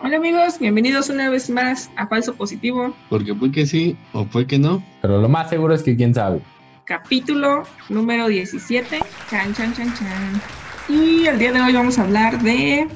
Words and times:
Hola 0.00 0.16
amigos, 0.16 0.60
bienvenidos 0.60 1.08
una 1.08 1.28
vez 1.28 1.50
más 1.50 1.90
a 1.96 2.06
Falso 2.06 2.34
Positivo. 2.34 2.94
Porque 3.10 3.34
puede 3.34 3.50
que 3.50 3.66
sí 3.66 3.96
o 4.12 4.24
puede 4.26 4.46
que 4.46 4.60
no. 4.60 4.84
Pero 5.02 5.20
lo 5.20 5.28
más 5.28 5.50
seguro 5.50 5.74
es 5.74 5.82
que 5.82 5.96
quién 5.96 6.14
sabe. 6.14 6.40
Capítulo 6.84 7.64
número 7.88 8.28
17. 8.28 9.00
Chan, 9.28 9.54
chan, 9.54 9.74
chan, 9.74 9.92
chan. 9.94 10.40
Y 10.88 11.26
el 11.26 11.38
día 11.38 11.50
de 11.50 11.60
hoy 11.60 11.72
vamos 11.72 11.98
a 11.98 12.02
hablar 12.02 12.40
de 12.42 12.86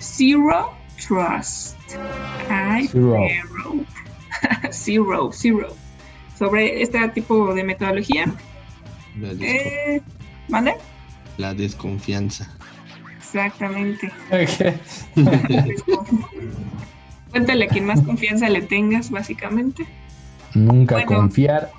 Zero 0.00 0.72
Trust. 0.96 1.78
Ay, 2.48 2.88
Zero. 2.88 3.16
zero. 4.72 5.30
zero. 5.32 5.68
Sobre 6.36 6.82
este 6.82 7.08
tipo 7.10 7.54
de 7.54 7.62
metodología. 7.62 8.24
Eh, 9.40 10.00
¿Mande? 10.48 10.74
La 11.42 11.52
desconfianza. 11.54 12.48
Exactamente. 13.18 14.10
Cuéntale 17.30 17.64
a 17.64 17.68
quien 17.68 17.84
más 17.84 18.00
confianza 18.02 18.48
le 18.48 18.62
tengas, 18.62 19.10
básicamente. 19.10 19.84
Nunca 20.54 20.94
Bueno. 20.94 21.16
confiar, 21.16 21.70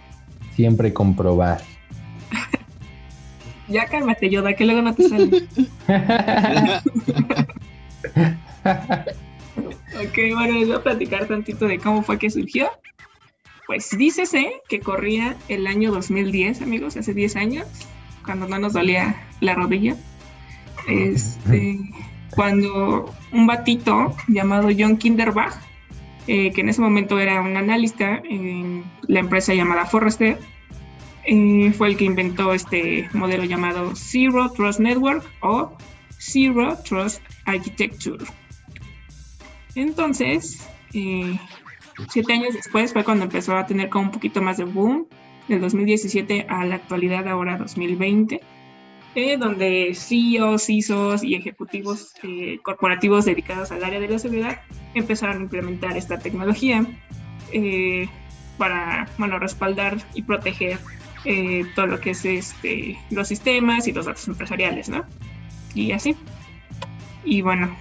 siempre 0.55 0.93
comprobar. 0.93 1.61
Ya 3.69 3.85
cálmate, 3.85 4.29
Yoda, 4.29 4.53
que 4.55 4.65
luego 4.65 4.81
no 4.81 4.93
te 4.93 5.07
sale. 5.09 5.47
Ok, 9.95 10.17
bueno, 10.33 10.55
les 10.57 10.67
voy 10.67 10.77
a 10.77 10.81
platicar 10.83 11.27
tantito 11.27 11.67
de 11.67 11.77
cómo 11.77 12.01
fue 12.01 12.17
que 12.17 12.29
surgió. 12.29 12.69
Pues 13.67 13.95
dícese 13.95 14.61
que 14.67 14.79
corría 14.79 15.37
el 15.47 15.67
año 15.67 15.91
2010, 15.91 16.61
amigos, 16.63 16.97
hace 16.97 17.13
10 17.13 17.35
años, 17.35 17.67
cuando 18.23 18.47
no 18.47 18.59
nos 18.59 18.73
dolía 18.73 19.15
la 19.39 19.55
rodilla. 19.55 19.95
Este, 20.87 21.79
cuando 22.31 23.13
un 23.31 23.47
batito 23.47 24.15
llamado 24.27 24.69
John 24.77 24.97
Kinderbach, 24.97 25.53
eh, 26.27 26.51
que 26.51 26.61
en 26.61 26.69
ese 26.69 26.81
momento 26.81 27.19
era 27.19 27.41
un 27.41 27.57
analista 27.57 28.21
en 28.23 28.83
la 29.07 29.19
empresa 29.19 29.53
llamada 29.53 29.85
Forrester, 29.85 30.39
eh, 31.25 31.73
fue 31.77 31.89
el 31.89 31.97
que 31.97 32.05
inventó 32.05 32.53
este 32.53 33.09
modelo 33.13 33.45
llamado 33.45 33.95
Zero 33.95 34.51
Trust 34.51 34.79
Network 34.79 35.23
o 35.41 35.71
Zero 36.19 36.77
Trust 36.83 37.21
Architecture. 37.45 38.23
Entonces, 39.75 40.67
eh, 40.93 41.37
siete 42.09 42.33
años 42.33 42.53
después 42.53 42.93
fue 42.93 43.03
cuando 43.03 43.25
empezó 43.25 43.55
a 43.55 43.65
tener 43.65 43.89
como 43.89 44.05
un 44.05 44.11
poquito 44.11 44.41
más 44.41 44.57
de 44.57 44.65
boom, 44.65 45.07
del 45.47 45.61
2017 45.61 46.45
a 46.49 46.65
la 46.65 46.75
actualidad, 46.75 47.27
ahora 47.27 47.57
2020, 47.57 48.41
eh, 49.15 49.37
donde 49.37 49.93
CEOs, 49.93 50.63
CISOs 50.63 51.23
y 51.23 51.35
ejecutivos 51.35 52.13
eh, 52.23 52.59
corporativos 52.63 53.25
dedicados 53.25 53.71
al 53.71 53.83
área 53.83 53.99
de 53.99 54.07
la 54.07 54.19
seguridad 54.19 54.61
empezaron 54.95 55.37
a 55.37 55.41
implementar 55.41 55.97
esta 55.97 56.17
tecnología 56.17 56.85
eh, 57.51 58.07
para 58.57 59.07
bueno, 59.17 59.39
respaldar 59.39 59.97
y 60.13 60.23
proteger 60.23 60.79
eh, 61.25 61.65
todo 61.75 61.87
lo 61.87 61.99
que 61.99 62.11
es 62.11 62.25
este, 62.25 62.97
los 63.09 63.27
sistemas 63.27 63.87
y 63.87 63.93
los 63.93 64.05
datos 64.05 64.27
empresariales, 64.27 64.89
¿no? 64.89 65.05
Y 65.73 65.91
así. 65.91 66.15
Y 67.23 67.41
bueno, 67.41 67.75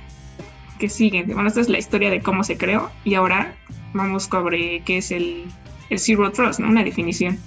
que 0.79 0.89
sigue. 0.89 1.25
Bueno, 1.25 1.49
esta 1.49 1.61
es 1.61 1.69
la 1.69 1.79
historia 1.79 2.11
de 2.11 2.21
cómo 2.21 2.45
se 2.45 2.57
creó 2.57 2.91
y 3.05 3.15
ahora 3.15 3.55
vamos 3.95 4.25
sobre 4.25 4.81
qué 4.81 4.99
es 4.99 5.11
el, 5.11 5.45
el 5.91 5.99
Zero 5.99 6.31
Trust, 6.31 6.61
¿no? 6.61 6.69
Una 6.69 6.85
definición. 6.85 7.39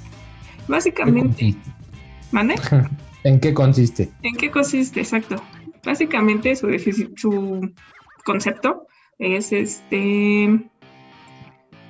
¿Qué 0.65 0.71
Básicamente? 0.71 1.55
¿mande? 2.31 2.55
¿En 3.23 3.39
qué 3.39 3.53
consiste? 3.53 4.11
¿En 4.23 4.35
qué 4.35 4.51
consiste? 4.51 4.99
Exacto. 5.01 5.35
Básicamente 5.83 6.55
su 6.55 7.73
concepto 8.23 8.87
es 9.19 9.51
este... 9.51 10.45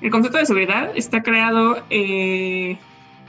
El 0.02 0.12
concepto 0.12 0.38
de 0.38 0.46
seguridad 0.46 0.92
está 0.96 1.24
creado 1.24 1.84
eh, 1.90 2.78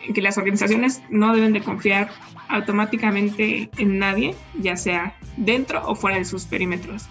en 0.06 0.15
que 0.15 0.21
las 0.21 0.37
organizaciones 0.37 1.03
no 1.10 1.34
deben 1.34 1.53
de 1.53 1.62
confiar 1.62 2.10
automáticamente 2.48 3.71
en 3.78 3.98
nadie, 3.98 4.34
ya 4.60 4.76
sea 4.76 5.16
dentro 5.37 5.87
o 5.87 5.94
fuera 5.94 6.19
de 6.19 6.25
sus 6.25 6.44
perímetros, 6.44 7.09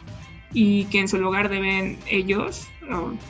y 0.54 0.86
que 0.86 1.00
en 1.00 1.08
su 1.08 1.18
lugar 1.18 1.50
deben 1.50 1.98
ellos, 2.08 2.68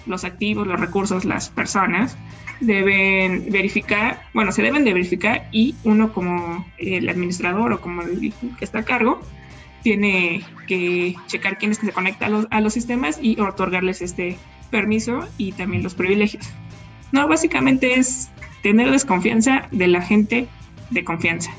los 0.06 0.24
activos, 0.24 0.68
los 0.68 0.80
recursos, 0.80 1.26
las 1.26 1.50
personas, 1.50 2.18
deben 2.60 3.52
verificar, 3.52 4.22
bueno, 4.34 4.52
se 4.52 4.62
deben 4.62 4.86
de 4.86 4.94
verificar 4.94 5.48
y 5.52 5.76
uno 5.84 6.14
como 6.14 6.66
el 6.78 7.10
administrador 7.10 7.74
o 7.74 7.82
como 7.82 8.02
el 8.02 8.34
que 8.58 8.66
está 8.66 8.80
a 8.80 8.84
cargo 8.84 9.22
tiene 9.84 10.44
que 10.68 11.16
checar 11.28 11.58
quién 11.58 11.72
es 11.72 11.80
que 11.80 11.86
se 11.86 11.92
conecta 11.92 12.26
a 12.26 12.30
los, 12.30 12.48
a 12.50 12.60
los 12.62 12.74
sistemas 12.74 13.20
y 13.22 13.40
otorgarles 13.40 14.02
este 14.02 14.38
permiso 14.72 15.28
y 15.38 15.52
también 15.52 15.84
los 15.84 15.94
privilegios. 15.94 16.50
No, 17.12 17.28
básicamente 17.28 17.94
es 17.94 18.30
tener 18.64 18.90
desconfianza 18.90 19.68
de 19.72 19.88
la 19.88 20.02
gente 20.02 20.48
de 20.90 21.04
confianza. 21.04 21.52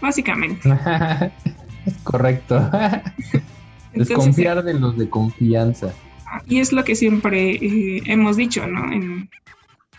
Básicamente. 0.00 0.68
es 1.86 1.96
correcto. 2.04 2.56
Entonces, 3.92 4.16
Desconfiar 4.16 4.62
de 4.62 4.74
los 4.74 4.96
de 4.96 5.08
confianza. 5.08 5.92
Y 6.46 6.60
es 6.60 6.72
lo 6.72 6.84
que 6.84 6.94
siempre 6.94 7.52
eh, 7.52 8.02
hemos 8.06 8.36
dicho, 8.36 8.66
¿no? 8.66 8.92
En, 8.92 9.28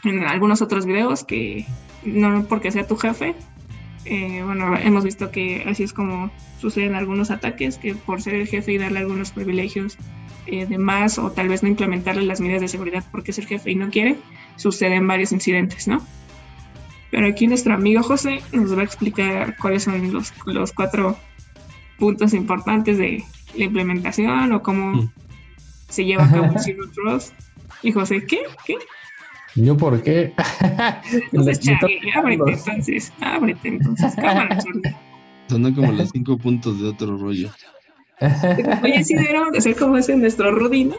en 0.04 0.24
algunos 0.24 0.62
otros 0.62 0.86
videos, 0.86 1.24
que 1.24 1.66
no 2.04 2.46
porque 2.46 2.72
sea 2.72 2.88
tu 2.88 2.98
jefe, 2.98 3.36
eh, 4.06 4.42
bueno, 4.44 4.76
hemos 4.78 5.04
visto 5.04 5.32
que 5.32 5.64
así 5.66 5.84
es 5.84 5.94
como 5.94 6.30
suceden 6.60 6.96
algunos 6.96 7.32
ataques, 7.32 7.78
que 7.78 7.96
por 7.96 8.22
ser 8.22 8.36
el 8.36 8.48
jefe 8.48 8.74
y 8.74 8.78
darle 8.78 9.00
algunos 9.00 9.32
privilegios 9.32 9.98
eh, 10.46 10.66
de 10.66 10.78
más 10.78 11.18
o 11.18 11.32
tal 11.32 11.48
vez 11.48 11.64
no 11.64 11.70
implementarle 11.70 12.24
las 12.24 12.42
medidas 12.42 12.62
de 12.62 12.68
seguridad 12.68 13.06
porque 13.12 13.32
es 13.32 13.40
el 13.40 13.48
jefe 13.48 13.72
y 13.72 13.76
no 13.76 13.90
quiere, 13.90 14.18
suceden 14.58 15.08
varios 15.08 15.32
incidentes, 15.32 15.88
¿no? 15.88 16.06
Pero 17.12 17.28
aquí 17.28 17.48
nuestro 17.48 17.74
amigo 17.76 18.04
José 18.04 18.42
nos 18.52 18.76
va 18.76 18.82
a 18.82 18.86
explicar 18.86 19.56
cuáles 19.58 19.84
son 19.84 20.12
los, 20.12 20.34
los 20.46 20.74
cuatro 20.74 21.16
puntos 21.98 22.34
importantes 22.34 22.98
de 22.98 23.24
la 23.56 23.64
implementación 23.66 24.52
o 24.52 24.62
cómo 24.62 24.94
Mm. 24.94 25.10
Se 25.94 26.04
lleva 26.06 26.26
a 26.26 26.32
cabo 26.32 26.54
Zero 26.60 26.84
Trust. 26.94 27.34
Y 27.84 27.92
José, 27.92 28.26
¿qué? 28.26 28.40
¿Qué? 28.66 28.76
¿Yo 29.56 29.78
por 29.78 30.02
qué? 30.02 30.34
Entonces, 31.32 31.60
Charlie, 31.60 32.00
ábrete 32.16 32.52
entonces, 32.54 33.14
ábrete 33.22 33.68
entonces, 33.68 34.16
cámara, 34.16 34.58
Charlie. 34.58 34.96
Sonó 35.50 35.76
como 35.76 35.92
los 35.92 36.10
cinco 36.10 36.38
puntos 36.38 36.82
de 36.82 36.88
otro 36.90 37.18
rollo. 37.18 37.50
Oye, 38.84 39.04
sí 39.04 39.14
deberíamos 39.16 39.52
de 39.52 39.62
ser 39.62 39.76
como 39.76 39.98
ese 39.98 40.16
nuestro 40.16 40.52
Rudy, 40.52 40.86
¿no? 40.86 40.96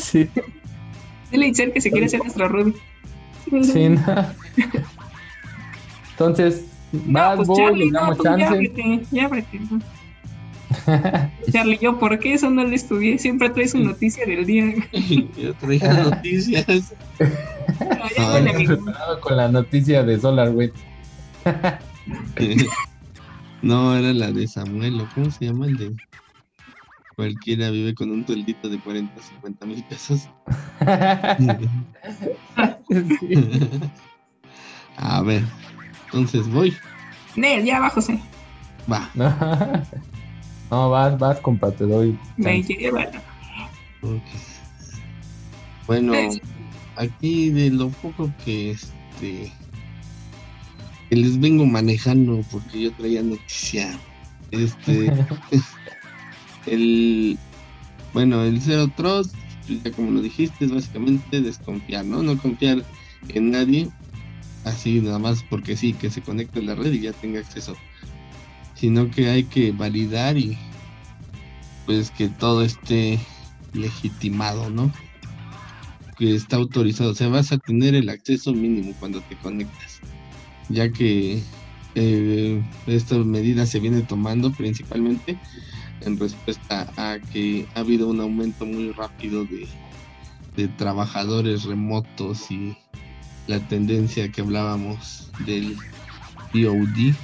sí, 0.00 0.28
Dile 1.30 1.44
a 1.44 1.48
Itzel 1.48 1.72
que 1.72 1.80
se 1.80 1.90
quiere 1.90 2.08
ser 2.08 2.20
nuestro 2.20 2.48
Rudy. 2.48 2.74
sí, 3.62 3.88
no. 3.90 4.26
Entonces, 6.12 6.64
No, 6.92 7.12
vas, 7.20 7.36
pues 7.46 7.58
Charlie, 7.58 7.90
no, 7.90 8.00
damos 8.00 8.16
pues 8.16 8.24
ya 8.24 8.30
chance. 8.38 8.54
ábrete, 8.54 9.00
ya 9.10 9.24
ábrete. 9.26 9.60
¿no? 9.70 9.80
Charlie, 11.52 11.78
yo, 11.80 11.98
¿por 11.98 12.18
qué 12.18 12.34
eso 12.34 12.50
no 12.50 12.64
lo 12.64 12.74
estudié? 12.74 13.18
Siempre 13.18 13.50
traes 13.50 13.72
su 13.72 13.78
noticia 13.78 14.26
del 14.26 14.44
día. 14.44 14.74
Yo 15.36 15.54
traía 15.54 15.94
noticias. 15.94 16.94
Ah, 17.80 18.08
ya. 18.16 18.52
Preparado 18.52 19.20
con 19.20 19.36
la 19.36 19.48
noticia 19.48 20.02
de 20.02 20.20
SolarWet. 20.20 20.72
No, 23.60 23.96
era 23.96 24.12
la 24.12 24.30
de 24.30 24.46
Samuel, 24.46 25.00
¿o 25.00 25.08
¿cómo 25.16 25.32
se 25.32 25.46
llama? 25.46 25.66
El 25.66 25.76
de 25.76 25.96
cualquiera 27.16 27.70
vive 27.70 27.92
con 27.92 28.12
un 28.12 28.24
sueldito 28.24 28.68
de 28.68 28.78
40, 28.78 29.20
50 29.20 29.66
mil 29.66 29.82
pesos. 29.82 30.28
A 34.96 35.22
ver, 35.22 35.42
entonces 36.04 36.48
voy. 36.48 36.72
Nel, 37.34 37.64
ya 37.64 37.80
va, 37.80 37.90
José. 37.90 38.20
Va. 38.90 39.10
No, 40.70 40.90
vas, 40.90 41.18
vas, 41.18 41.40
compa, 41.40 41.70
te 41.70 41.84
doy. 41.84 42.18
Bueno, 45.86 46.12
aquí 46.96 47.50
de 47.50 47.70
lo 47.70 47.88
poco 47.88 48.30
que 48.44 48.72
este 48.72 49.52
que 51.08 51.16
les 51.16 51.40
vengo 51.40 51.64
manejando 51.64 52.44
porque 52.50 52.82
yo 52.82 52.92
traía 52.92 53.22
noticia. 53.22 53.98
Este 54.50 55.12
el 56.66 57.38
bueno, 58.12 58.42
el 58.42 58.60
Zero 58.60 58.88
Trust, 58.88 59.34
pues, 59.66 59.82
ya 59.82 59.92
como 59.92 60.10
lo 60.10 60.20
dijiste, 60.20 60.64
es 60.64 60.72
básicamente 60.72 61.40
desconfiar, 61.40 62.04
¿no? 62.04 62.22
No 62.22 62.36
confiar 62.38 62.84
en 63.28 63.50
nadie, 63.50 63.88
así 64.64 65.00
nada 65.00 65.18
más 65.18 65.42
porque 65.44 65.76
sí, 65.76 65.92
que 65.94 66.10
se 66.10 66.22
conecte 66.22 66.60
a 66.60 66.62
la 66.62 66.74
red 66.74 66.92
y 66.92 67.00
ya 67.00 67.12
tenga 67.12 67.40
acceso. 67.40 67.76
Sino 68.78 69.10
que 69.10 69.28
hay 69.28 69.44
que 69.44 69.72
validar 69.72 70.36
y 70.38 70.56
pues 71.86 72.10
que 72.10 72.28
todo 72.28 72.62
esté 72.62 73.18
legitimado, 73.72 74.70
¿no? 74.70 74.92
Que 76.16 76.34
está 76.34 76.56
autorizado, 76.56 77.10
o 77.10 77.14
sea, 77.14 77.28
vas 77.28 77.50
a 77.52 77.58
tener 77.58 77.94
el 77.94 78.08
acceso 78.08 78.52
mínimo 78.52 78.94
cuando 78.98 79.20
te 79.22 79.36
conectas, 79.36 80.00
ya 80.68 80.92
que 80.92 81.42
eh, 81.94 82.62
esta 82.86 83.16
medida 83.16 83.66
se 83.66 83.80
viene 83.80 84.02
tomando 84.02 84.52
principalmente 84.52 85.38
en 86.02 86.18
respuesta 86.18 86.92
a 86.96 87.18
que 87.32 87.66
ha 87.74 87.80
habido 87.80 88.08
un 88.08 88.20
aumento 88.20 88.66
muy 88.66 88.92
rápido 88.92 89.44
de, 89.44 89.66
de 90.56 90.68
trabajadores 90.68 91.64
remotos 91.64 92.50
y 92.50 92.76
la 93.46 93.60
tendencia 93.60 94.30
que 94.30 94.42
hablábamos 94.42 95.30
del 95.46 95.74
BOD, 96.52 97.14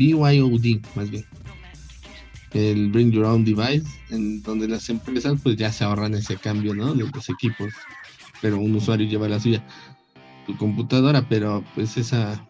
BYOD 0.00 0.80
más 0.94 1.10
bien, 1.10 1.26
el 2.54 2.90
Bring 2.90 3.12
Your 3.12 3.26
Own 3.26 3.44
Device, 3.44 3.86
en 4.08 4.42
donde 4.42 4.66
las 4.66 4.88
empresas 4.88 5.38
pues 5.42 5.56
ya 5.56 5.70
se 5.70 5.84
ahorran 5.84 6.14
ese 6.14 6.38
cambio, 6.38 6.74
¿no? 6.74 6.94
De 6.94 7.04
los 7.04 7.28
equipos, 7.28 7.74
pero 8.40 8.58
un 8.58 8.74
usuario 8.74 9.06
lleva 9.06 9.28
la 9.28 9.38
suya, 9.38 9.62
su 10.46 10.56
computadora, 10.56 11.28
pero 11.28 11.62
pues 11.74 11.98
esa 11.98 12.46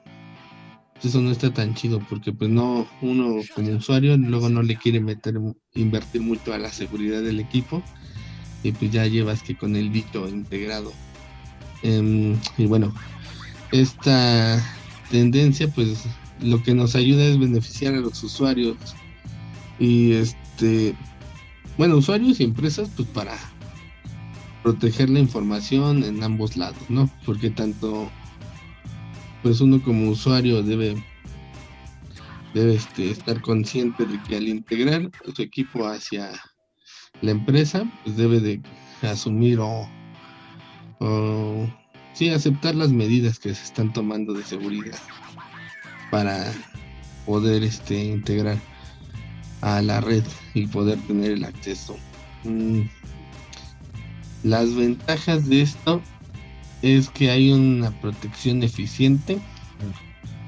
eso 1.03 1.21
no 1.21 1.31
está 1.31 1.53
tan 1.53 1.75
chido 1.75 1.99
porque 2.11 2.31
pues 2.33 2.51
no 2.51 2.87
uno 3.01 3.37
como 3.55 3.71
usuario 3.73 4.19
luego 4.19 4.51
no 4.51 4.63
le 4.63 4.77
quiere 4.77 5.01
meter 5.01 5.41
invertir 5.75 6.21
mucho 6.21 6.53
a 6.53 6.59
la 6.59 6.71
seguridad 6.71 7.23
del 7.23 7.41
equipo 7.41 7.83
y 8.63 8.73
pues 8.73 8.91
ya 8.91 9.07
llevas 9.07 9.43
que 9.43 9.57
con 9.57 9.77
el 9.77 9.89
bicho 9.89 10.29
integrado 10.29 10.93
em, 11.83 12.39
y 12.59 12.67
bueno 12.67 12.95
esta 13.73 14.63
tendencia 15.11 15.69
pues 15.69 16.05
lo 16.43 16.63
que 16.63 16.75
nos 16.75 16.95
ayuda 16.95 17.25
es 17.25 17.39
beneficiar 17.39 17.95
a 17.95 18.01
los 18.01 18.23
usuarios. 18.23 18.77
Y 19.79 20.13
este 20.13 20.95
bueno 21.79 21.97
usuarios 21.97 22.41
y 22.41 22.45
empresas 22.45 22.91
pues 22.95 23.09
para 23.09 23.37
proteger 24.63 25.09
la 25.09 25.21
información 25.21 26.05
en 26.05 26.23
ambos 26.23 26.59
lados 26.59 26.79
no 26.91 27.09
porque 27.25 27.49
tanto 27.49 28.11
pues 29.43 29.63
uno 29.63 29.83
como 29.83 30.11
usuario 30.11 30.63
debe 30.63 31.03
debe 32.55 32.75
este, 32.75 33.11
estar 33.11 33.41
consciente 33.41 34.05
de 34.05 34.21
que 34.25 34.37
al 34.37 34.49
integrar 34.49 35.11
su 35.35 35.43
equipo 35.43 35.87
hacia 35.87 36.33
la 37.23 37.31
empresa, 37.31 37.91
pues 38.05 38.17
debe 38.17 38.41
de 38.41 38.61
asumir 39.03 39.61
o, 39.61 39.89
o 41.01 41.69
sí 42.13 42.29
aceptar 42.31 42.75
las 42.75 42.91
medidas 42.91 43.39
que 43.39 43.55
se 43.55 43.65
están 43.65 43.93
tomando 43.93 44.33
de 44.33 44.43
seguridad 44.43 44.99
para 46.11 46.53
poder 47.27 47.63
este 47.63 48.05
integrar 48.05 48.59
a 49.61 49.83
la 49.83 50.01
red 50.01 50.25
y 50.55 50.67
poder 50.67 50.99
tener 51.07 51.33
el 51.33 51.45
acceso. 51.45 51.97
Mm, 52.45 52.83
las 54.43 54.75
ventajas 54.75 55.49
de 55.49 55.63
esto 55.63 56.01
es 56.83 57.11
que 57.11 57.31
hay 57.31 57.53
una 57.53 57.91
protección 58.01 58.63
eficiente 58.63 59.39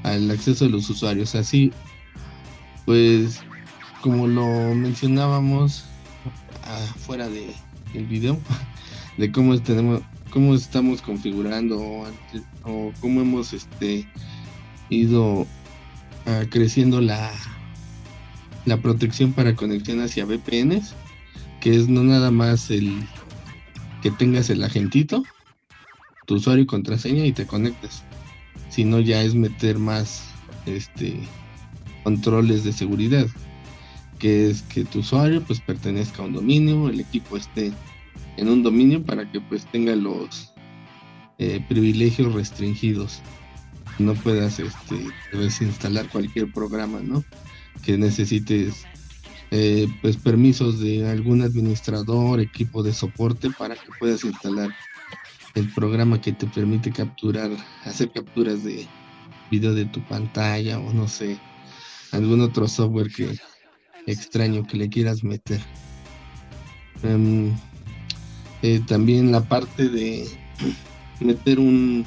al 0.02 0.30
acceso 0.30 0.64
de 0.64 0.70
los 0.70 0.88
usuarios. 0.88 1.34
Así, 1.34 1.72
pues, 2.86 3.40
como 4.00 4.26
lo 4.26 4.74
mencionábamos 4.74 5.84
afuera 6.64 7.28
de 7.28 7.52
el 7.94 8.06
video, 8.06 8.38
de 9.18 9.30
cómo 9.30 9.60
tenemos, 9.60 10.00
cómo 10.30 10.54
estamos 10.54 11.02
configurando 11.02 11.78
o, 12.64 12.92
cómo 13.00 13.20
hemos 13.20 13.52
este 13.52 14.08
ido 14.94 15.46
ah, 16.26 16.44
creciendo 16.50 17.00
la 17.00 17.32
la 18.64 18.76
protección 18.76 19.32
para 19.32 19.56
conexión 19.56 20.00
hacia 20.00 20.24
VPNs, 20.24 20.94
que 21.60 21.76
es 21.76 21.88
no 21.88 22.02
nada 22.02 22.30
más 22.30 22.70
el 22.70 22.92
que 24.02 24.10
tengas 24.10 24.50
el 24.50 24.62
agentito, 24.62 25.24
tu 26.26 26.36
usuario 26.36 26.64
y 26.64 26.66
contraseña 26.66 27.24
y 27.24 27.32
te 27.32 27.46
conectas. 27.46 28.04
Si 28.68 28.84
no, 28.84 29.00
ya 29.00 29.22
es 29.22 29.34
meter 29.34 29.78
más 29.78 30.24
este 30.66 31.18
controles 32.04 32.64
de 32.64 32.72
seguridad, 32.72 33.26
que 34.18 34.50
es 34.50 34.62
que 34.62 34.84
tu 34.84 35.00
usuario 35.00 35.42
pues 35.42 35.60
pertenezca 35.60 36.22
a 36.22 36.26
un 36.26 36.32
dominio, 36.32 36.88
el 36.88 37.00
equipo 37.00 37.36
esté 37.36 37.72
en 38.36 38.48
un 38.48 38.62
dominio 38.62 39.04
para 39.04 39.30
que 39.30 39.40
pues 39.40 39.66
tenga 39.66 39.94
los 39.94 40.52
eh, 41.38 41.64
privilegios 41.68 42.32
restringidos. 42.32 43.20
No 43.98 44.14
puedas 44.14 44.58
este, 44.58 45.06
desinstalar 45.32 46.08
cualquier 46.08 46.50
programa, 46.52 47.00
¿no? 47.00 47.24
Que 47.84 47.96
necesites 47.98 48.84
eh, 49.50 49.86
pues 50.00 50.16
permisos 50.16 50.80
de 50.80 51.10
algún 51.10 51.42
administrador, 51.42 52.40
equipo 52.40 52.82
de 52.82 52.92
soporte 52.92 53.50
para 53.50 53.74
que 53.74 53.90
puedas 53.98 54.24
instalar 54.24 54.74
el 55.54 55.68
programa 55.74 56.20
que 56.20 56.32
te 56.32 56.46
permite 56.46 56.90
capturar, 56.90 57.50
hacer 57.84 58.10
capturas 58.12 58.64
de 58.64 58.86
video 59.50 59.74
de 59.74 59.84
tu 59.84 60.00
pantalla 60.04 60.78
o 60.78 60.92
no 60.94 61.06
sé, 61.06 61.38
algún 62.12 62.40
otro 62.40 62.66
software 62.66 63.12
que 63.12 63.38
extraño 64.06 64.66
que 64.66 64.78
le 64.78 64.88
quieras 64.88 65.22
meter. 65.22 65.60
Em, 67.02 67.52
eh, 68.62 68.80
también 68.86 69.32
la 69.32 69.42
parte 69.42 69.88
de 69.88 70.26
meter 71.20 71.58
un, 71.58 72.06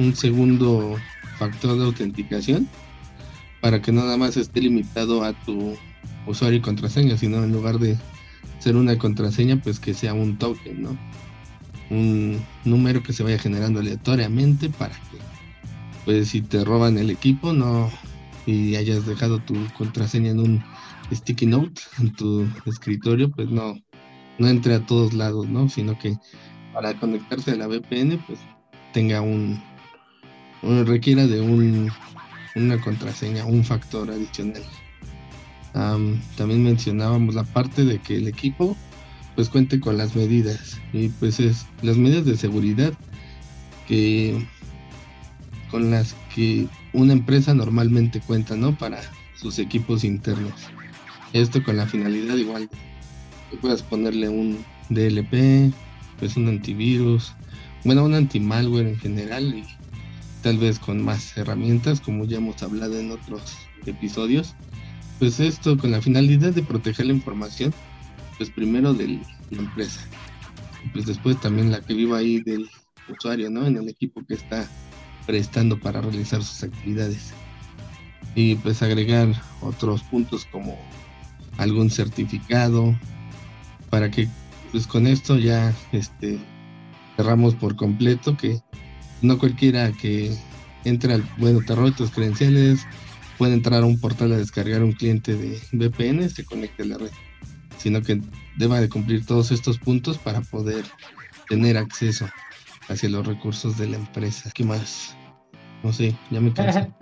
un 0.00 0.16
segundo 0.16 0.96
factor 1.38 1.78
de 1.78 1.84
autenticación 1.84 2.68
para 3.60 3.80
que 3.80 3.92
nada 3.92 4.16
más 4.16 4.36
esté 4.36 4.62
limitado 4.62 5.22
a 5.22 5.32
tu 5.44 5.76
usuario 6.26 6.58
y 6.58 6.62
contraseña, 6.62 7.16
sino 7.16 7.44
en 7.44 7.52
lugar 7.52 7.78
de 7.78 7.96
ser 8.58 8.76
una 8.76 8.98
contraseña, 8.98 9.56
pues 9.56 9.78
que 9.78 9.94
sea 9.94 10.14
un 10.14 10.38
token, 10.38 10.82
¿no? 10.82 10.98
un 11.90 12.40
número 12.64 13.02
que 13.02 13.12
se 13.12 13.22
vaya 13.22 13.38
generando 13.38 13.80
aleatoriamente 13.80 14.70
para 14.70 14.94
que 14.94 15.18
pues 16.04 16.28
si 16.28 16.40
te 16.40 16.64
roban 16.64 16.96
el 16.96 17.10
equipo 17.10 17.52
no 17.52 17.90
y 18.46 18.76
hayas 18.76 19.06
dejado 19.06 19.40
tu 19.40 19.54
contraseña 19.76 20.30
en 20.30 20.40
un 20.40 20.64
sticky 21.12 21.46
note 21.46 21.82
en 21.98 22.12
tu 22.14 22.46
escritorio 22.64 23.30
pues 23.30 23.50
no 23.50 23.76
no 24.38 24.48
entre 24.48 24.74
a 24.74 24.86
todos 24.86 25.12
lados 25.12 25.48
no 25.48 25.68
sino 25.68 25.98
que 25.98 26.16
para 26.72 26.94
conectarse 26.98 27.50
a 27.50 27.56
la 27.56 27.66
VPN 27.66 28.18
pues 28.26 28.38
tenga 28.92 29.20
un, 29.20 29.60
requiera 30.62 31.26
de 31.26 31.40
un 31.40 31.90
una 32.56 32.80
contraseña 32.80 33.44
un 33.44 33.64
factor 33.64 34.10
adicional 34.10 34.62
también 36.36 36.64
mencionábamos 36.64 37.34
la 37.34 37.44
parte 37.44 37.84
de 37.84 37.98
que 37.98 38.16
el 38.16 38.28
equipo 38.28 38.76
pues 39.36 39.48
cuente 39.48 39.80
con 39.80 39.96
las 39.96 40.16
medidas 40.16 40.80
y 40.92 41.08
pues 41.08 41.40
es 41.40 41.66
las 41.82 41.96
medidas 41.96 42.24
de 42.24 42.36
seguridad 42.36 42.92
que 43.86 44.46
con 45.70 45.90
las 45.90 46.14
que 46.34 46.66
una 46.92 47.12
empresa 47.12 47.54
normalmente 47.54 48.20
cuenta, 48.20 48.56
¿no? 48.56 48.76
Para 48.76 49.00
sus 49.36 49.58
equipos 49.58 50.04
internos. 50.04 50.52
Esto 51.32 51.62
con 51.62 51.76
la 51.76 51.86
finalidad 51.86 52.36
igual 52.36 52.68
que 53.50 53.56
puedas 53.56 53.82
ponerle 53.82 54.28
un 54.28 54.64
DLP, 54.88 55.72
pues 56.18 56.36
un 56.36 56.48
antivirus, 56.48 57.32
bueno, 57.84 58.04
un 58.04 58.14
anti-malware 58.14 58.88
en 58.88 58.98
general 58.98 59.54
y 59.54 59.64
tal 60.42 60.58
vez 60.58 60.78
con 60.78 61.02
más 61.02 61.36
herramientas 61.36 62.00
como 62.00 62.24
ya 62.24 62.38
hemos 62.38 62.62
hablado 62.62 62.98
en 62.98 63.10
otros 63.10 63.42
episodios. 63.86 64.54
Pues 65.18 65.38
esto 65.40 65.76
con 65.76 65.90
la 65.90 66.00
finalidad 66.00 66.52
de 66.52 66.62
proteger 66.62 67.06
la 67.06 67.12
información 67.12 67.74
pues 68.38 68.48
primero 68.50 68.94
de 68.94 69.20
la 69.50 69.58
empresa, 69.58 70.00
pues 70.94 71.04
después 71.04 71.38
también 71.40 71.70
la 71.70 71.82
que 71.82 71.92
viva 71.92 72.16
ahí 72.16 72.40
del 72.40 72.70
usuario, 73.06 73.50
¿no? 73.50 73.66
En 73.66 73.76
el 73.76 73.86
equipo 73.88 74.24
que 74.26 74.32
está 74.32 74.66
prestando 75.26 75.78
para 75.78 76.00
realizar 76.00 76.42
sus 76.42 76.62
actividades. 76.62 77.34
Y 78.34 78.54
pues 78.54 78.82
agregar 78.82 79.28
otros 79.60 80.02
puntos 80.04 80.46
como 80.46 80.78
algún 81.58 81.90
certificado 81.90 82.98
para 83.90 84.10
que 84.10 84.26
pues 84.72 84.86
con 84.86 85.06
esto 85.06 85.36
ya 85.36 85.74
este 85.92 86.38
cerramos 87.16 87.54
por 87.54 87.76
completo 87.76 88.36
que 88.36 88.62
no 89.22 89.38
cualquiera 89.38 89.92
que 89.92 90.34
entre 90.84 91.14
al 91.14 91.24
bueno 91.38 91.60
te 91.66 91.74
robe 91.74 91.92
tus 91.92 92.10
credenciales 92.10 92.86
puede 93.38 93.54
entrar 93.54 93.82
a 93.82 93.86
un 93.86 94.00
portal 94.00 94.32
a 94.32 94.36
descargar 94.36 94.82
un 94.82 94.92
cliente 94.92 95.34
de 95.34 95.58
VPN 95.72 96.28
se 96.30 96.44
conecte 96.44 96.82
a 96.82 96.86
la 96.86 96.98
red 96.98 97.10
sino 97.80 98.02
que 98.02 98.20
deba 98.56 98.80
de 98.80 98.88
cumplir 98.88 99.24
todos 99.24 99.50
estos 99.50 99.78
puntos 99.78 100.18
para 100.18 100.42
poder 100.42 100.84
tener 101.48 101.78
acceso 101.78 102.28
hacia 102.88 103.08
los 103.08 103.26
recursos 103.26 103.78
de 103.78 103.88
la 103.88 103.96
empresa. 103.96 104.50
¿Qué 104.54 104.64
más? 104.64 105.16
No 105.82 105.92
sé, 105.92 106.14
ya 106.30 106.40
me 106.40 106.52
cansé. 106.52 106.92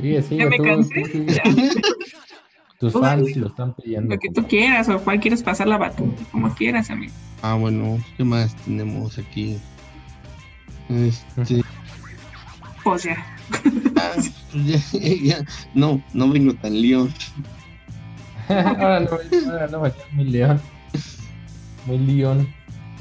ya 0.30 0.46
me 0.46 0.58
cansé. 0.58 1.02
Tus 2.78 2.92
fans 2.92 3.34
lo 3.36 3.46
están 3.46 3.74
pidiendo. 3.74 4.14
Lo 4.14 4.20
que 4.20 4.28
tú 4.28 4.46
quieras, 4.46 4.88
o 4.90 4.98
cual 5.00 5.18
quieres 5.18 5.42
pasar 5.42 5.66
la 5.66 5.78
batuta, 5.78 6.22
como 6.30 6.54
quieras, 6.54 6.90
amigo. 6.90 7.12
Ah, 7.40 7.54
bueno, 7.54 7.98
¿qué 8.18 8.24
más 8.24 8.54
tenemos 8.64 9.16
aquí? 9.16 9.56
Este. 10.88 11.62
Pues 12.84 13.04
ya. 13.04 13.16
Ya, 14.52 14.78
ya, 15.22 15.44
no, 15.74 16.02
no 16.14 16.30
vengo 16.30 16.54
tan 16.54 16.80
león. 16.80 17.12
ahora 18.48 19.00
no, 19.00 19.10
ahora 19.50 19.66
no, 19.68 19.82
muy 20.12 20.24
león. 20.24 20.60
Muy 21.86 21.98
león. 21.98 22.48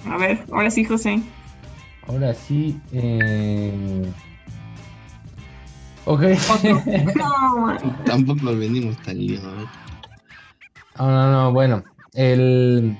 A 0.08 0.18
ver, 0.18 0.44
ahora 0.52 0.70
sí, 0.70 0.84
José. 0.84 1.22
Ahora 2.08 2.34
sí. 2.34 2.80
Eh... 2.92 4.04
Ok. 6.06 6.22
No, 7.16 7.78
Tampoco 8.06 8.56
venimos 8.56 8.98
tan 8.98 9.18
lío. 9.18 9.40
¿eh? 9.40 9.66
No, 10.98 11.08
no, 11.08 11.32
no, 11.32 11.52
bueno. 11.52 11.84
El, 12.14 12.98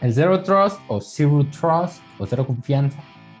el 0.00 0.14
Zero 0.14 0.42
Trust 0.42 0.80
o 0.88 1.00
Zero 1.00 1.46
Trust 1.46 2.02
o 2.18 2.26
Cero 2.26 2.46
Confianza, 2.46 2.98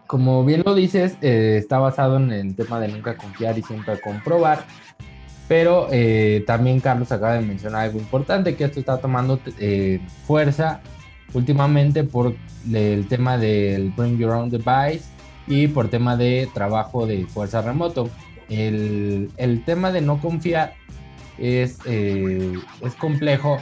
como 0.08 0.42
bien 0.42 0.62
lo 0.64 0.74
dices, 0.74 1.18
eh, 1.20 1.58
está 1.58 1.78
basado 1.78 2.16
en 2.16 2.32
el 2.32 2.56
tema 2.56 2.80
de 2.80 2.88
nunca 2.88 3.14
confiar 3.16 3.58
y 3.58 3.62
siempre 3.62 4.00
comprobar. 4.00 4.64
Pero 5.46 5.88
eh, 5.92 6.42
también 6.46 6.80
Carlos 6.80 7.12
acaba 7.12 7.34
de 7.34 7.42
mencionar 7.42 7.82
algo 7.82 7.98
importante, 7.98 8.56
que 8.56 8.64
esto 8.64 8.80
está 8.80 8.98
tomando 8.98 9.38
eh, 9.58 10.00
fuerza 10.26 10.80
últimamente 11.34 12.04
por 12.04 12.34
el 12.72 13.06
tema 13.06 13.36
del 13.36 13.90
Bring 13.90 14.18
Your 14.18 14.32
Own 14.32 14.48
Device 14.48 15.04
y 15.46 15.68
por 15.68 15.88
tema 15.88 16.16
de 16.16 16.48
trabajo 16.54 17.06
de 17.06 17.26
fuerza 17.26 17.60
remoto. 17.60 18.08
El, 18.48 19.30
tema 19.66 19.92
de 19.92 20.00
no 20.00 20.22
confiar 20.22 20.72
es 21.36 21.78
complejo 22.98 23.58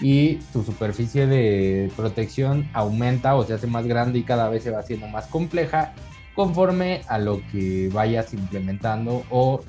y 0.00 0.36
tu 0.52 0.62
superficie 0.62 1.26
de 1.26 1.90
protección 1.96 2.68
aumenta 2.72 3.34
o 3.34 3.44
se 3.44 3.54
hace 3.54 3.66
más 3.66 3.86
grande 3.86 4.18
y 4.18 4.22
cada 4.22 4.48
vez 4.48 4.62
se 4.62 4.70
va 4.70 4.80
haciendo 4.80 5.06
más 5.08 5.26
compleja 5.26 5.92
conforme 6.34 7.02
a 7.08 7.18
lo 7.18 7.42
que 7.52 7.90
vayas 7.92 8.32
implementando 8.32 9.24
o 9.30 9.62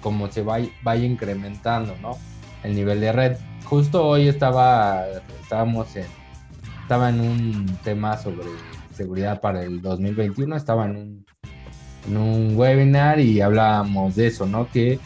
como 0.00 0.30
se 0.30 0.42
vaya, 0.42 0.68
vaya 0.82 1.06
incrementando 1.06 1.94
¿no? 2.02 2.18
el 2.64 2.74
nivel 2.74 3.00
de 3.00 3.12
red. 3.12 3.36
Justo 3.64 4.06
hoy 4.06 4.28
estaba, 4.28 5.06
estábamos 5.40 5.96
en, 5.96 6.06
estaba 6.82 7.08
en 7.08 7.20
un 7.20 7.78
tema 7.82 8.18
sobre 8.18 8.48
seguridad 8.92 9.40
para 9.40 9.62
el 9.62 9.80
2021, 9.80 10.54
estaba 10.54 10.86
en 10.86 10.96
un, 10.96 11.26
en 12.08 12.16
un 12.16 12.56
webinar 12.56 13.18
y 13.18 13.40
hablábamos 13.40 14.16
de 14.16 14.26
eso, 14.26 14.46
¿no? 14.46 14.68
Que 14.70 14.98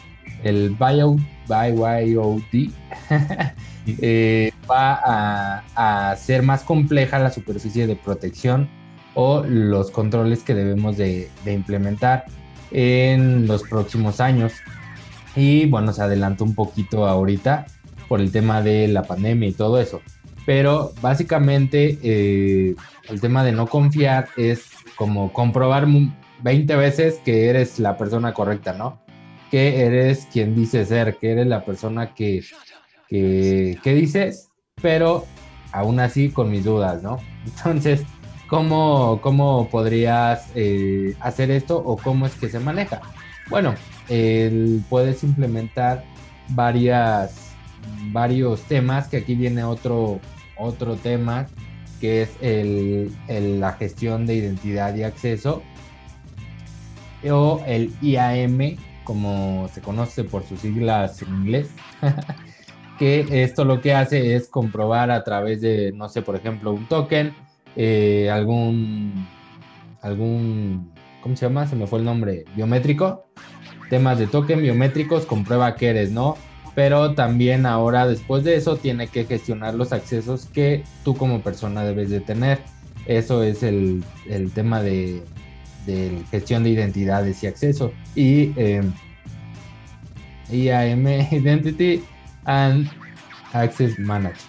el 0.42 0.70
bio, 0.70 1.16
BYOD 1.48 2.72
eh, 4.00 4.52
va 4.70 5.62
a, 5.74 6.10
hacer 6.10 6.42
más 6.42 6.62
compleja 6.62 7.18
la 7.18 7.30
superficie 7.30 7.86
de 7.86 7.96
protección 7.96 8.68
o 9.14 9.44
los 9.44 9.90
controles 9.90 10.42
que 10.42 10.54
debemos 10.54 10.96
de, 10.96 11.30
implementar 11.46 12.24
en 12.70 13.46
los 13.46 13.62
próximos 13.62 14.20
años. 14.20 14.52
Y 15.34 15.66
bueno, 15.66 15.92
se 15.92 16.02
adelantó 16.02 16.44
un 16.44 16.54
poquito 16.54 17.06
ahorita 17.06 17.66
por 18.08 18.20
el 18.20 18.32
tema 18.32 18.62
de 18.62 18.88
la 18.88 19.02
pandemia 19.02 19.48
y 19.48 19.52
todo 19.52 19.80
eso. 19.80 20.00
Pero 20.44 20.92
básicamente 21.00 21.98
eh, 22.02 22.74
el 23.08 23.20
tema 23.20 23.44
de 23.44 23.52
no 23.52 23.66
confiar 23.66 24.28
es 24.36 24.64
como 24.96 25.32
comprobar 25.32 25.86
mu- 25.86 26.10
20 26.42 26.76
veces 26.76 27.20
que 27.24 27.48
eres 27.48 27.78
la 27.78 27.96
persona 27.96 28.32
correcta, 28.32 28.72
¿no? 28.72 29.00
Que 29.50 29.86
eres 29.86 30.26
quien 30.32 30.54
dice 30.54 30.84
ser, 30.84 31.16
que 31.16 31.32
eres 31.32 31.46
la 31.46 31.64
persona 31.64 32.14
que, 32.14 32.44
que, 33.08 33.78
dices, 33.84 34.48
pero 34.82 35.24
aún 35.72 36.00
así 36.00 36.30
con 36.30 36.50
mis 36.50 36.64
dudas, 36.64 37.02
¿no? 37.02 37.18
Entonces, 37.44 38.04
¿cómo, 38.48 39.20
cómo 39.22 39.68
podrías 39.70 40.50
eh, 40.54 41.14
hacer 41.20 41.50
esto 41.50 41.78
o 41.78 41.96
cómo 41.96 42.26
es 42.26 42.34
que 42.34 42.48
se 42.48 42.58
maneja? 42.60 43.00
Bueno, 43.48 43.74
puedes 44.88 45.22
implementar 45.22 46.04
varias, 46.50 47.52
varios 48.12 48.62
temas, 48.62 49.08
que 49.08 49.18
aquí 49.18 49.34
viene 49.34 49.62
otro, 49.64 50.20
otro 50.56 50.96
tema, 50.96 51.46
que 52.00 52.22
es 52.22 52.30
el, 52.40 53.10
el- 53.28 53.60
la 53.60 53.72
gestión 53.72 54.26
de 54.26 54.34
identidad 54.34 54.94
y 54.96 55.02
acceso, 55.04 55.62
o 57.30 57.62
el 57.66 57.92
IAM, 58.02 58.76
como 59.04 59.68
se 59.72 59.80
conoce 59.80 60.24
por 60.24 60.44
sus 60.44 60.60
siglas 60.60 61.22
en 61.22 61.28
inglés, 61.34 61.70
que 62.98 63.26
esto 63.42 63.64
lo 63.64 63.80
que 63.80 63.94
hace 63.94 64.34
es 64.34 64.48
comprobar 64.48 65.10
a 65.10 65.24
través 65.24 65.60
de, 65.60 65.92
no 65.92 66.08
sé, 66.08 66.22
por 66.22 66.36
ejemplo, 66.36 66.72
un 66.72 66.86
token, 66.86 67.34
eh, 67.76 68.30
algún, 68.30 69.26
algún, 70.02 70.92
¿cómo 71.22 71.36
se 71.36 71.46
llama? 71.46 71.66
Se 71.66 71.76
me 71.76 71.86
fue 71.86 71.98
el 72.00 72.04
nombre, 72.04 72.44
biométrico, 72.54 73.26
temas 73.90 74.18
de 74.18 74.26
token 74.26 74.62
biométricos, 74.62 75.26
comprueba 75.26 75.76
que 75.76 75.88
eres, 75.88 76.10
¿no? 76.10 76.36
Pero 76.74 77.14
también 77.14 77.64
ahora 77.64 78.06
después 78.06 78.44
de 78.44 78.56
eso 78.56 78.76
tiene 78.76 79.08
que 79.08 79.24
gestionar 79.24 79.74
los 79.74 79.92
accesos 79.92 80.46
que 80.46 80.84
tú 81.04 81.16
como 81.16 81.40
persona 81.40 81.84
debes 81.84 82.10
de 82.10 82.20
tener. 82.20 82.60
Eso 83.06 83.42
es 83.42 83.62
el, 83.62 84.04
el 84.28 84.50
tema 84.52 84.82
de, 84.82 85.22
de 85.86 86.22
gestión 86.30 86.64
de 86.64 86.70
identidades 86.70 87.42
y 87.42 87.46
acceso. 87.46 87.92
Y 88.14 88.52
eh, 88.56 88.82
IAM, 90.50 91.06
Identity 91.30 92.02
and 92.46 92.88
Access 93.52 93.98
Management. 93.98 94.40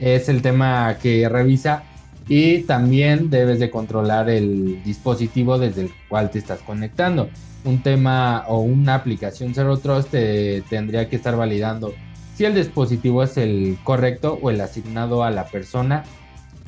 Es 0.00 0.28
el 0.28 0.42
tema 0.42 0.96
que 1.00 1.28
revisa 1.28 1.84
y 2.28 2.62
también 2.62 3.30
debes 3.30 3.60
de 3.60 3.70
controlar 3.70 4.28
el 4.28 4.82
dispositivo 4.82 5.58
desde 5.58 5.82
el 5.82 5.92
cual 6.08 6.30
te 6.30 6.38
estás 6.38 6.60
conectando. 6.60 7.30
Un 7.64 7.82
tema 7.82 8.44
o 8.48 8.60
una 8.60 8.94
aplicación 8.94 9.54
Zero 9.54 9.78
Trust 9.78 10.10
te 10.10 10.62
tendría 10.68 11.08
que 11.08 11.16
estar 11.16 11.36
validando 11.36 11.94
si 12.34 12.44
el 12.44 12.54
dispositivo 12.54 13.22
es 13.22 13.38
el 13.38 13.78
correcto 13.82 14.38
o 14.42 14.50
el 14.50 14.60
asignado 14.60 15.24
a 15.24 15.30
la 15.30 15.46
persona. 15.46 16.04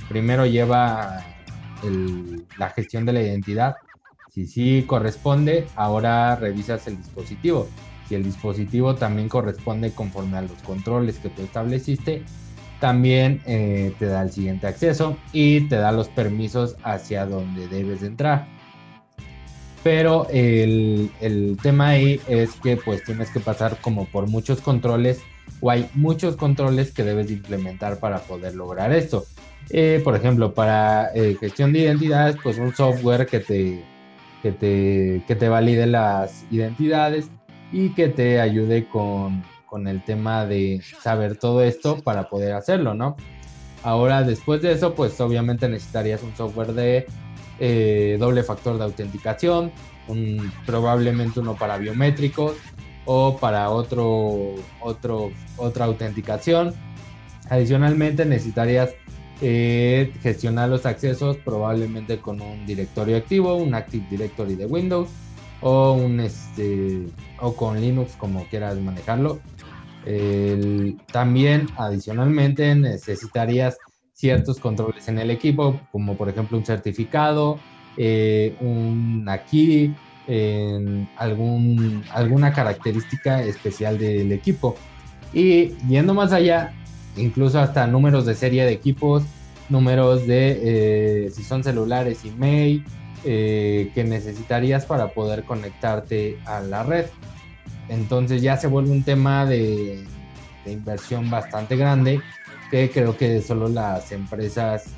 Primero 0.08 0.46
lleva 0.46 1.22
el- 1.84 2.46
la 2.56 2.70
gestión 2.70 3.04
de 3.04 3.12
la 3.12 3.20
identidad. 3.20 3.76
Si 4.32 4.46
sí 4.46 4.84
corresponde, 4.86 5.66
ahora 5.76 6.36
revisas 6.36 6.86
el 6.86 6.96
dispositivo. 6.96 7.68
Si 8.08 8.14
el 8.14 8.24
dispositivo 8.24 8.94
también 8.94 9.28
corresponde 9.28 9.92
conforme 9.92 10.38
a 10.38 10.42
los 10.42 10.62
controles 10.62 11.18
que 11.18 11.28
tú 11.28 11.42
estableciste, 11.42 12.22
también 12.80 13.42
eh, 13.46 13.92
te 13.98 14.06
da 14.06 14.22
el 14.22 14.30
siguiente 14.30 14.66
acceso 14.66 15.16
y 15.32 15.62
te 15.68 15.76
da 15.76 15.92
los 15.92 16.08
permisos 16.08 16.76
hacia 16.84 17.26
donde 17.26 17.68
debes 17.68 18.00
de 18.00 18.06
entrar. 18.06 18.46
Pero 19.82 20.26
el, 20.30 21.10
el 21.20 21.56
tema 21.62 21.88
ahí 21.90 22.20
es 22.28 22.52
que 22.54 22.76
pues 22.76 23.04
tienes 23.04 23.30
que 23.30 23.40
pasar 23.40 23.78
como 23.80 24.06
por 24.06 24.26
muchos 24.26 24.60
controles 24.60 25.20
o 25.60 25.70
hay 25.70 25.88
muchos 25.94 26.36
controles 26.36 26.92
que 26.92 27.04
debes 27.04 27.28
de 27.28 27.34
implementar 27.34 27.98
para 27.98 28.20
poder 28.20 28.54
lograr 28.54 28.92
esto. 28.92 29.24
Eh, 29.70 30.00
por 30.02 30.16
ejemplo, 30.16 30.54
para 30.54 31.10
eh, 31.14 31.36
gestión 31.38 31.72
de 31.72 31.80
identidades, 31.80 32.36
pues 32.42 32.58
un 32.58 32.74
software 32.74 33.26
que 33.26 33.40
te, 33.40 33.84
que 34.42 34.52
te, 34.52 35.22
que 35.26 35.36
te 35.36 35.48
valide 35.48 35.86
las 35.86 36.44
identidades 36.50 37.30
y 37.72 37.90
que 37.90 38.08
te 38.08 38.40
ayude 38.40 38.86
con, 38.88 39.42
con 39.66 39.86
el 39.86 40.02
tema 40.02 40.46
de 40.46 40.82
saber 41.02 41.36
todo 41.36 41.62
esto 41.62 42.02
para 42.02 42.28
poder 42.28 42.54
hacerlo, 42.54 42.94
¿no? 42.94 43.16
Ahora, 43.82 44.22
después 44.22 44.62
de 44.62 44.72
eso, 44.72 44.94
pues 44.94 45.20
obviamente 45.20 45.68
necesitarías 45.68 46.22
un 46.22 46.34
software 46.36 46.72
de 46.72 47.06
eh, 47.60 48.16
doble 48.18 48.42
factor 48.42 48.76
de 48.78 48.84
autenticación, 48.84 49.70
probablemente 50.66 51.40
uno 51.40 51.54
para 51.54 51.76
biométricos 51.76 52.56
o 53.04 53.36
para 53.36 53.70
otro, 53.70 54.54
otro, 54.80 55.30
otra 55.56 55.84
autenticación. 55.84 56.74
Adicionalmente 57.50 58.24
necesitarías 58.24 58.90
eh, 59.40 60.12
gestionar 60.22 60.68
los 60.68 60.84
accesos 60.84 61.36
probablemente 61.36 62.18
con 62.18 62.40
un 62.40 62.66
directorio 62.66 63.16
activo, 63.16 63.54
un 63.54 63.74
Active 63.74 64.06
Directory 64.10 64.56
de 64.56 64.66
Windows 64.66 65.08
o 65.60 65.92
un 65.92 66.20
este 66.20 67.06
o 67.40 67.54
con 67.54 67.80
Linux 67.80 68.14
como 68.16 68.44
quieras 68.44 68.78
manejarlo. 68.78 69.40
También 71.12 71.66
adicionalmente 71.76 72.74
necesitarías 72.74 73.76
ciertos 74.18 74.58
controles 74.58 75.06
en 75.08 75.18
el 75.18 75.30
equipo, 75.30 75.80
como 75.92 76.16
por 76.16 76.28
ejemplo 76.28 76.58
un 76.58 76.64
certificado, 76.64 77.60
eh, 77.96 78.56
una 78.60 79.44
key, 79.44 79.94
en 80.26 81.08
algún, 81.16 82.02
alguna 82.12 82.52
característica 82.52 83.42
especial 83.42 83.96
del 83.96 84.32
equipo. 84.32 84.76
Y 85.32 85.68
yendo 85.88 86.14
más 86.14 86.32
allá, 86.32 86.74
incluso 87.16 87.60
hasta 87.60 87.86
números 87.86 88.26
de 88.26 88.34
serie 88.34 88.64
de 88.64 88.72
equipos, 88.72 89.22
números 89.68 90.26
de 90.26 91.26
eh, 91.26 91.30
si 91.30 91.44
son 91.44 91.62
celulares, 91.62 92.24
email, 92.24 92.84
eh, 93.24 93.90
que 93.94 94.04
necesitarías 94.04 94.86
para 94.86 95.08
poder 95.08 95.44
conectarte 95.44 96.38
a 96.46 96.60
la 96.60 96.82
red. 96.82 97.06
Entonces 97.88 98.42
ya 98.42 98.56
se 98.56 98.66
vuelve 98.66 98.90
un 98.90 99.02
tema 99.02 99.46
de, 99.46 100.04
inversión 100.66 101.30
bastante 101.30 101.76
grande 101.76 102.20
que 102.70 102.90
creo 102.90 103.16
que 103.16 103.40
solo 103.40 103.68
las 103.68 104.12
empresas 104.12 104.92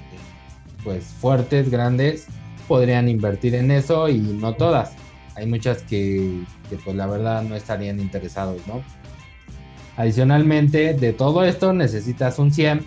pues 0.83 1.05
fuertes, 1.05 1.71
grandes, 1.71 2.27
podrían 2.67 3.09
invertir 3.09 3.55
en 3.55 3.71
eso 3.71 4.09
y 4.09 4.19
no 4.19 4.55
todas. 4.55 4.95
Hay 5.37 5.47
muchas 5.47 5.83
que, 5.83 6.43
que 6.69 6.77
pues 6.77 6.97
la 6.97 7.07
verdad 7.07 7.43
no 7.43 7.55
estarían 7.55 8.01
interesados, 8.01 8.67
¿no? 8.67 8.83
Adicionalmente 9.97 10.95
de 10.95 11.13
todo 11.13 11.45
esto 11.45 11.73
necesitas 11.73 12.39
un 12.41 12.53
CIEM 12.53 12.81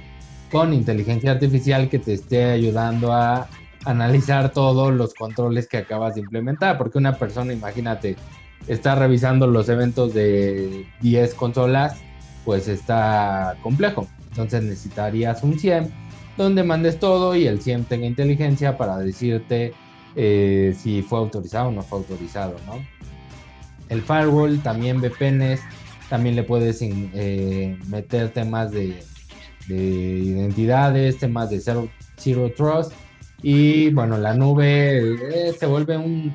con 0.51 0.73
inteligencia 0.73 1.31
artificial 1.31 1.89
que 1.89 1.99
te 1.99 2.13
esté 2.13 2.45
ayudando 2.45 3.13
a 3.13 3.47
analizar 3.85 4.51
todos 4.51 4.93
los 4.93 5.13
controles 5.13 5.67
que 5.67 5.77
acabas 5.77 6.15
de 6.15 6.21
implementar, 6.21 6.77
porque 6.77 6.97
una 6.97 7.17
persona, 7.17 7.53
imagínate, 7.53 8.15
estar 8.67 8.97
revisando 8.97 9.47
los 9.47 9.69
eventos 9.69 10.13
de 10.13 10.85
10 11.01 11.33
consolas, 11.35 11.97
pues 12.45 12.67
está 12.67 13.57
complejo. 13.61 14.07
Entonces 14.29 14.63
necesitarías 14.63 15.43
un 15.43 15.59
SIEM 15.59 15.89
donde 16.37 16.63
mandes 16.63 16.99
todo 16.99 17.35
y 17.35 17.45
el 17.45 17.61
SIEM 17.61 17.83
tenga 17.83 18.07
inteligencia 18.07 18.77
para 18.77 18.97
decirte 18.97 19.73
eh, 20.15 20.75
si 20.77 21.01
fue 21.01 21.19
autorizado 21.19 21.69
o 21.69 21.71
no 21.71 21.81
fue 21.81 21.99
autorizado, 21.99 22.55
¿no? 22.65 22.75
El 23.89 24.01
firewall 24.01 24.59
también 24.61 25.01
VPNs, 25.01 25.59
también 26.09 26.35
le 26.35 26.43
puedes 26.43 26.79
eh, 26.81 27.77
meter 27.87 28.29
temas 28.29 28.71
de, 28.71 29.03
identidades, 29.67 31.17
temas 31.17 31.49
de 31.49 31.59
zero, 31.59 32.51
trust 32.55 32.91
y 33.43 33.91
bueno, 33.91 34.17
la 34.17 34.33
nube 34.33 34.99
eh, 34.99 35.53
se 35.53 35.65
vuelve 35.65 35.97
un, 35.97 36.33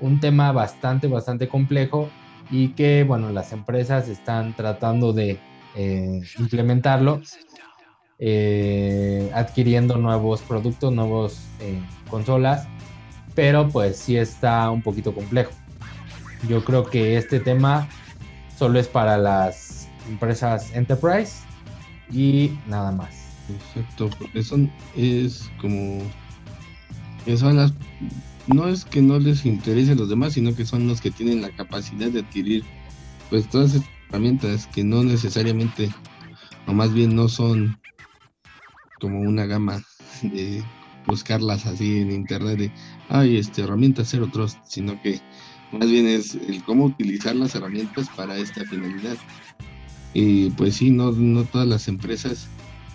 un 0.00 0.20
tema 0.20 0.52
bastante, 0.52 1.08
bastante 1.08 1.48
complejo 1.48 2.08
y 2.50 2.68
que, 2.68 3.02
bueno, 3.04 3.30
las 3.30 3.52
empresas 3.52 4.08
están 4.08 4.54
tratando 4.54 5.14
de 5.14 5.38
eh, 5.74 6.22
implementarlo, 6.38 7.22
eh, 8.18 9.30
adquiriendo 9.34 9.96
nuevos 9.96 10.42
productos, 10.42 10.92
nuevos 10.92 11.40
eh, 11.60 11.80
consolas, 12.10 12.68
pero 13.34 13.68
pues 13.68 13.96
sí 13.96 14.18
está 14.18 14.70
un 14.70 14.82
poquito 14.82 15.14
complejo. 15.14 15.52
Yo 16.48 16.62
creo 16.62 16.84
que 16.84 17.16
este 17.16 17.40
tema 17.40 17.88
solo 18.58 18.78
es 18.78 18.86
para 18.86 19.16
las 19.16 19.88
empresas 20.10 20.74
enterprise 20.74 21.38
y 22.10 22.52
nada 22.66 22.92
más. 22.92 23.14
Exacto, 23.48 24.10
porque 24.18 24.42
son, 24.42 24.70
es 24.94 25.50
como, 25.60 26.02
son 27.36 27.56
las 27.56 27.72
no 28.46 28.68
es 28.68 28.84
que 28.84 29.02
no 29.02 29.18
les 29.18 29.46
interese 29.46 29.92
a 29.92 29.94
los 29.96 30.08
demás, 30.08 30.32
sino 30.32 30.54
que 30.54 30.64
son 30.64 30.88
los 30.88 31.00
que 31.00 31.10
tienen 31.10 31.42
la 31.42 31.50
capacidad 31.50 32.10
de 32.10 32.20
adquirir 32.20 32.64
pues 33.30 33.48
todas 33.48 33.74
estas 33.74 33.90
herramientas 34.08 34.66
que 34.66 34.84
no 34.84 35.02
necesariamente, 35.02 35.90
o 36.66 36.72
más 36.72 36.92
bien 36.92 37.14
no 37.14 37.28
son 37.28 37.78
como 39.00 39.20
una 39.20 39.46
gama 39.46 39.82
de 40.22 40.62
buscarlas 41.06 41.66
así 41.66 41.98
en 41.98 42.12
internet 42.12 42.58
de, 42.58 42.72
ay, 43.08 43.36
este, 43.36 43.62
herramientas 43.62 44.08
cero 44.10 44.28
trust, 44.32 44.58
sino 44.64 45.00
que 45.02 45.20
más 45.72 45.88
bien 45.90 46.06
es 46.06 46.34
el 46.34 46.62
cómo 46.64 46.84
utilizar 46.84 47.34
las 47.34 47.54
herramientas 47.54 48.08
para 48.16 48.36
esta 48.36 48.64
finalidad. 48.64 49.16
Y 50.14 50.50
pues 50.50 50.76
sí, 50.76 50.90
no, 50.90 51.10
no 51.12 51.44
todas 51.44 51.66
las 51.66 51.88
empresas, 51.88 52.48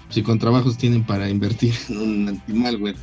si 0.10 0.22
con 0.22 0.38
trabajos 0.38 0.78
tienen 0.78 1.04
para 1.04 1.30
invertir 1.30 1.74
en 1.90 1.98
un 1.98 2.28
anti-malware, 2.30 2.96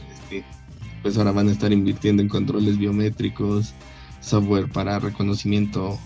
pues 1.04 1.18
ahora 1.18 1.32
van 1.32 1.48
a 1.48 1.52
estar 1.52 1.70
invirtiendo 1.70 2.22
en 2.22 2.30
controles 2.30 2.78
biométricos, 2.78 3.74
software 4.22 4.70
para 4.70 4.98
reconocimiento 4.98 5.98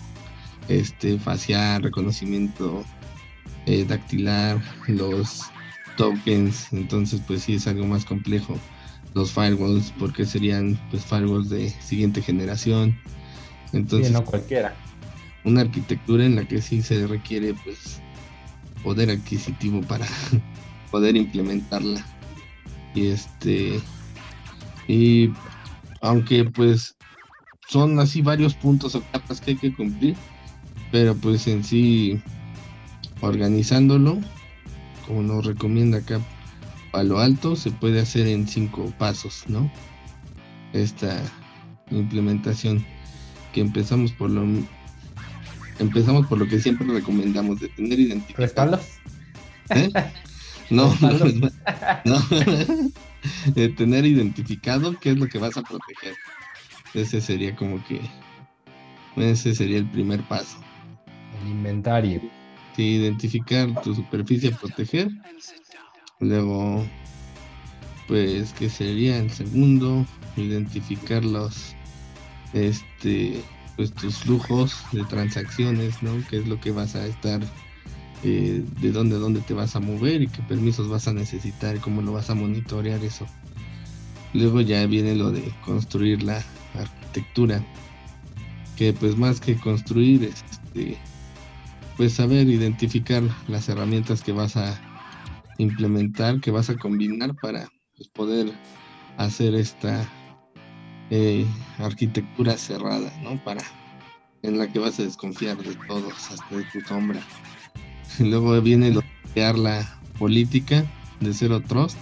este, 0.67 1.17
facial, 1.17 1.83
reconocimiento 1.83 2.83
eh, 3.65 3.85
dactilar, 3.87 4.61
los 4.87 5.43
tokens, 5.95 6.73
entonces 6.73 7.21
pues 7.25 7.43
sí 7.43 7.55
es 7.55 7.65
algo 7.65 7.87
más 7.87 8.03
complejo. 8.03 8.59
Los 9.13 9.31
firewalls, 9.31 9.93
porque 9.97 10.25
serían 10.25 10.77
pues 10.91 11.05
firewalls 11.05 11.49
de 11.49 11.69
siguiente 11.69 12.21
generación. 12.21 12.99
Entonces, 13.71 14.11
no 14.11 14.25
cualquiera. 14.25 14.75
Una 15.45 15.61
arquitectura 15.61 16.25
en 16.25 16.35
la 16.35 16.45
que 16.45 16.61
sí 16.61 16.81
se 16.81 17.07
requiere 17.07 17.53
pues 17.63 18.01
poder 18.83 19.11
adquisitivo 19.11 19.79
para 19.81 20.05
poder 20.91 21.15
implementarla. 21.15 22.05
Y 22.93 23.07
este 23.07 23.79
y 24.89 25.31
aunque 26.01 26.45
pues 26.45 26.95
son 27.67 27.99
así 27.99 28.23
varios 28.23 28.55
puntos 28.55 28.95
o 28.95 29.03
capas 29.11 29.39
que 29.39 29.51
hay 29.51 29.57
que 29.57 29.73
cumplir, 29.73 30.15
pero 30.91 31.15
pues 31.15 31.47
en 31.47 31.63
sí 31.63 32.19
organizándolo, 33.21 34.17
como 35.05 35.21
nos 35.21 35.45
recomienda 35.45 35.99
acá 35.99 36.19
Palo 36.91 37.19
Alto, 37.19 37.55
se 37.55 37.69
puede 37.69 38.01
hacer 38.01 38.25
en 38.25 38.47
cinco 38.47 38.91
pasos, 38.97 39.43
¿no? 39.47 39.71
Esta 40.73 41.21
implementación 41.91 42.83
que 43.53 43.61
empezamos 43.61 44.11
por 44.13 44.31
lo 44.31 44.43
empezamos 45.77 46.25
por 46.25 46.39
lo 46.39 46.47
que 46.47 46.59
siempre 46.59 46.87
recomendamos 46.87 47.59
de 47.59 47.69
tener 47.69 47.99
identificados. 47.99 48.81
¿Eh? 49.69 49.89
No, 50.71 50.95
no, 51.01 51.09
no. 52.05 52.19
de 53.55 53.69
tener 53.69 54.05
identificado 54.05 54.97
qué 54.99 55.11
es 55.11 55.17
lo 55.17 55.27
que 55.27 55.39
vas 55.39 55.57
a 55.57 55.63
proteger. 55.63 56.15
Ese 56.93 57.21
sería 57.21 57.55
como 57.55 57.83
que 57.85 58.01
ese 59.15 59.53
sería 59.53 59.77
el 59.77 59.89
primer 59.89 60.21
paso. 60.23 60.57
El 61.41 61.49
inventario. 61.49 62.21
Sí, 62.75 62.95
identificar 62.95 63.81
tu 63.81 63.93
superficie 63.93 64.53
a 64.53 64.57
proteger. 64.57 65.09
Luego, 66.19 66.85
pues, 68.07 68.53
¿qué 68.53 68.69
sería 68.69 69.17
el 69.17 69.29
segundo? 69.31 70.05
Identificar 70.37 71.23
los, 71.25 71.75
este, 72.53 73.41
pues 73.75 73.93
tus 73.93 74.17
flujos 74.19 74.75
de 74.91 75.03
transacciones, 75.05 76.01
¿no? 76.01 76.23
¿Qué 76.29 76.37
es 76.37 76.47
lo 76.47 76.59
que 76.59 76.71
vas 76.71 76.95
a 76.95 77.05
estar 77.05 77.41
eh, 78.23 78.63
de 78.81 78.91
dónde, 78.91 79.17
dónde 79.17 79.41
te 79.41 79.53
vas 79.53 79.75
a 79.75 79.79
mover 79.79 80.21
y 80.21 80.27
qué 80.27 80.41
permisos 80.43 80.89
vas 80.89 81.07
a 81.07 81.13
necesitar 81.13 81.77
y 81.77 81.79
cómo 81.79 82.01
lo 82.01 82.11
vas 82.11 82.29
a 82.29 82.35
monitorear 82.35 83.03
eso. 83.03 83.25
Luego 84.33 84.61
ya 84.61 84.85
viene 84.85 85.15
lo 85.15 85.31
de 85.31 85.43
construir 85.65 86.23
la 86.23 86.43
arquitectura, 86.75 87.63
que 88.75 88.93
pues 88.93 89.17
más 89.17 89.39
que 89.39 89.55
construir, 89.57 90.23
este, 90.23 90.97
pues 91.97 92.13
saber 92.13 92.47
identificar 92.47 93.23
las 93.47 93.69
herramientas 93.69 94.21
que 94.21 94.31
vas 94.31 94.55
a 94.55 94.79
implementar, 95.57 96.39
que 96.39 96.51
vas 96.51 96.69
a 96.69 96.77
combinar 96.77 97.35
para 97.35 97.69
pues, 97.95 98.07
poder 98.09 98.51
hacer 99.17 99.55
esta 99.55 100.07
eh, 101.09 101.45
arquitectura 101.79 102.57
cerrada, 102.57 103.11
¿no? 103.21 103.41
Para 103.43 103.63
en 104.41 104.57
la 104.57 104.67
que 104.67 104.79
vas 104.79 104.99
a 104.99 105.03
desconfiar 105.03 105.57
de 105.57 105.75
todos, 105.87 106.31
hasta 106.31 106.55
de 106.55 106.63
tu 106.65 106.81
sombra. 106.81 107.21
Luego 108.19 108.59
viene 108.61 108.91
lo 108.91 109.03
crear 109.33 109.57
la 109.57 109.99
política 110.17 110.85
de 111.19 111.33
Zero 111.33 111.61
Trust, 111.61 111.97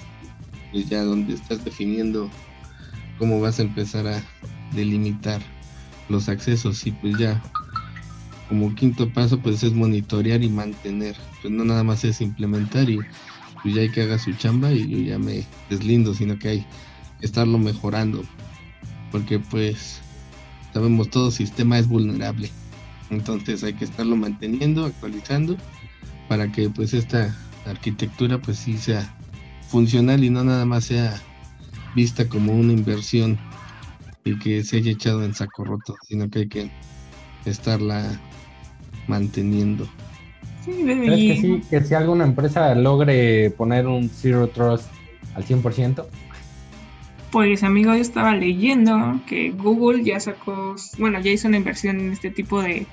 pues 0.72 0.90
ya 0.90 1.04
donde 1.04 1.34
estás 1.34 1.64
definiendo 1.64 2.30
cómo 3.18 3.40
vas 3.40 3.60
a 3.60 3.64
empezar 3.64 4.08
a 4.08 4.24
delimitar 4.74 5.42
los 6.10 6.30
accesos. 6.30 6.86
Y 6.86 6.92
pues 6.92 7.18
ya 7.18 7.42
como 8.48 8.74
quinto 8.76 9.12
paso 9.12 9.40
pues 9.40 9.64
es 9.64 9.74
monitorear 9.74 10.42
y 10.44 10.50
mantener, 10.50 11.16
pues 11.42 11.54
no 11.54 11.66
nada 11.66 11.84
más 11.84 12.04
es 12.04 12.22
implementar 12.22 12.90
y 12.90 13.00
pues 13.62 13.76
ya 13.76 13.82
hay 13.82 13.90
que 13.90 14.04
haga 14.04 14.18
su 14.18 14.34
chamba 14.34 14.72
y 14.72 14.88
yo 14.88 14.98
ya 15.00 15.20
me 15.20 15.46
deslindo, 15.70 16.14
sino 16.14 16.40
que 16.40 16.50
hay 16.50 16.66
que 17.20 17.26
estarlo 17.26 17.58
mejorando, 17.58 18.24
porque 19.12 19.40
pues 19.40 20.00
sabemos 20.74 21.10
todo 21.10 21.32
sistema 21.32 21.78
es 21.78 21.88
vulnerable, 21.88 22.50
entonces 23.10 23.64
hay 23.64 23.74
que 23.74 23.84
estarlo 23.84 24.16
manteniendo, 24.16 24.86
actualizando 24.86 25.58
para 26.28 26.52
que 26.52 26.70
pues 26.70 26.94
esta 26.94 27.36
arquitectura 27.66 28.40
pues 28.40 28.58
sí 28.58 28.78
sea 28.78 29.14
funcional 29.70 30.24
y 30.24 30.30
no 30.30 30.44
nada 30.44 30.66
más 30.66 30.86
sea 30.86 31.22
vista 31.96 32.28
como 32.28 32.54
una 32.54 32.74
inversión 32.74 33.38
y 34.24 34.38
que 34.40 34.64
se 34.64 34.78
haya 34.78 34.92
echado 34.92 35.24
en 35.24 35.34
saco 35.34 35.64
roto, 35.64 35.98
sino 36.08 36.30
que 36.30 36.40
hay 36.40 36.48
que 36.48 36.70
estarla 37.46 38.20
manteniendo. 39.08 39.88
Sí, 40.66 40.82
¿Crees 40.84 41.08
que 41.08 41.42
sí, 41.42 41.62
que 41.70 41.84
si 41.84 41.94
alguna 41.94 42.26
empresa 42.26 42.76
logre 42.76 43.50
poner 43.52 43.88
un 43.88 44.10
Zero 44.10 44.50
Trust 44.50 44.90
al 45.34 45.46
100%? 45.46 46.06
Pues 47.32 47.64
amigo, 47.64 47.94
yo 47.94 48.02
estaba 48.02 48.36
leyendo 48.36 49.22
que 49.28 49.52
Google 49.52 50.04
ya 50.04 50.20
sacó, 50.20 50.76
bueno, 50.98 51.20
ya 51.22 51.32
hizo 51.32 51.48
una 51.48 51.58
inversión 51.58 52.00
en 52.00 52.12
este 52.12 52.32
tipo 52.32 52.62
de 52.62 52.86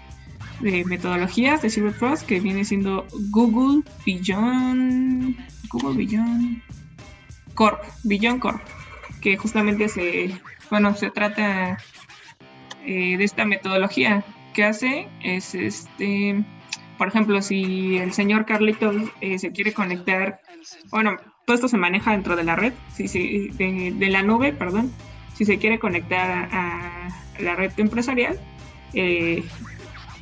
de 0.65 0.85
metodologías 0.87 1.61
de 1.61 1.69
Zero 1.69 1.93
Trust 1.93 2.27
que 2.27 2.41
viene 2.41 2.65
siendo 2.65 3.07
Google 3.31 3.83
Beyond 4.07 5.37
Google 5.69 5.97
Beyond 5.97 6.63
Corp, 7.55 7.83
Beyond 8.03 8.41
Corp, 8.41 8.61
que 9.21 9.37
justamente 9.37 9.89
se, 9.89 10.35
bueno, 10.71 10.95
se 10.97 11.11
trata 11.11 11.79
eh, 12.85 13.17
de 13.17 13.25
esta 13.25 13.45
metodología 13.45 14.25
que 14.55 14.65
hace 14.65 15.09
es 15.23 15.55
este, 15.55 16.45
por 16.97 17.09
ejemplo, 17.09 17.43
si 17.43 17.99
el 17.99 18.13
señor 18.13 18.47
Carlitos 18.47 18.97
eh, 19.21 19.39
se 19.39 19.53
quiere 19.53 19.73
conectar, 19.73 20.41
bueno, 20.91 21.17
todo 21.45 21.55
esto 21.55 21.69
se 21.69 21.77
maneja 21.77 22.13
dentro 22.13 22.37
de 22.37 22.45
la 22.45 22.57
red, 22.57 22.73
si 22.95 23.49
de, 23.49 24.09
la 24.09 24.23
nube, 24.23 24.53
perdón, 24.53 24.91
si 25.35 25.45
se 25.45 25.59
quiere 25.59 25.79
conectar 25.79 26.49
a, 26.51 27.09
la 27.39 27.55
red 27.55 27.73
empresarial, 27.77 28.41
eh, 28.95 29.45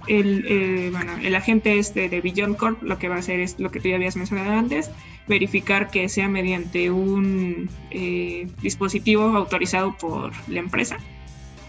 el, 0.07 0.45
eh, 0.49 0.89
bueno, 0.91 1.13
el 1.23 1.35
agente 1.35 1.79
este 1.79 2.09
de 2.09 2.21
Beyond 2.21 2.57
Corp 2.57 2.83
lo 2.83 2.99
que 2.99 3.09
va 3.09 3.17
a 3.17 3.19
hacer 3.19 3.41
es 3.41 3.59
lo 3.59 3.71
que 3.71 3.81
tú 3.81 3.89
ya 3.89 3.97
habías 3.97 4.17
mencionado 4.17 4.53
antes, 4.53 4.91
verificar 5.29 5.91
que 5.91 6.09
sea 6.09 6.29
mediante 6.29 6.91
un 6.91 7.71
eh, 7.91 8.49
dispositivo 8.61 9.25
autorizado 9.37 9.97
por 9.97 10.33
la 10.49 10.61
empresa 10.61 10.99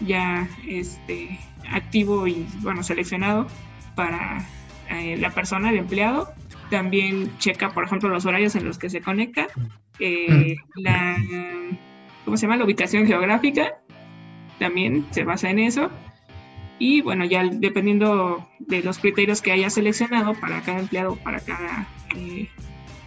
ya 0.00 0.48
este, 0.66 1.38
activo 1.70 2.26
y 2.26 2.46
bueno, 2.60 2.82
seleccionado 2.82 3.46
para 3.94 4.44
eh, 4.90 5.16
la 5.16 5.30
persona, 5.30 5.70
el 5.70 5.78
empleado. 5.78 6.32
También 6.70 7.30
checa, 7.38 7.70
por 7.70 7.84
ejemplo, 7.84 8.08
los 8.08 8.26
horarios 8.26 8.56
en 8.56 8.64
los 8.64 8.78
que 8.78 8.90
se 8.90 9.00
conecta, 9.00 9.46
la, 10.76 11.16
¿cómo 12.24 12.36
se 12.36 12.42
llama? 12.46 12.56
La 12.56 12.64
ubicación 12.64 13.06
geográfica, 13.06 13.74
también 14.58 15.06
se 15.10 15.24
basa 15.24 15.50
en 15.50 15.58
eso. 15.58 15.90
Y 16.78 17.02
bueno, 17.02 17.24
ya 17.24 17.44
dependiendo 17.44 18.48
de 18.58 18.82
los 18.82 18.98
criterios 18.98 19.40
que 19.40 19.52
haya 19.52 19.70
seleccionado 19.70 20.34
para 20.34 20.60
cada 20.62 20.80
empleado, 20.80 21.16
para 21.16 21.40
cada 21.40 21.86
eh, 22.16 22.48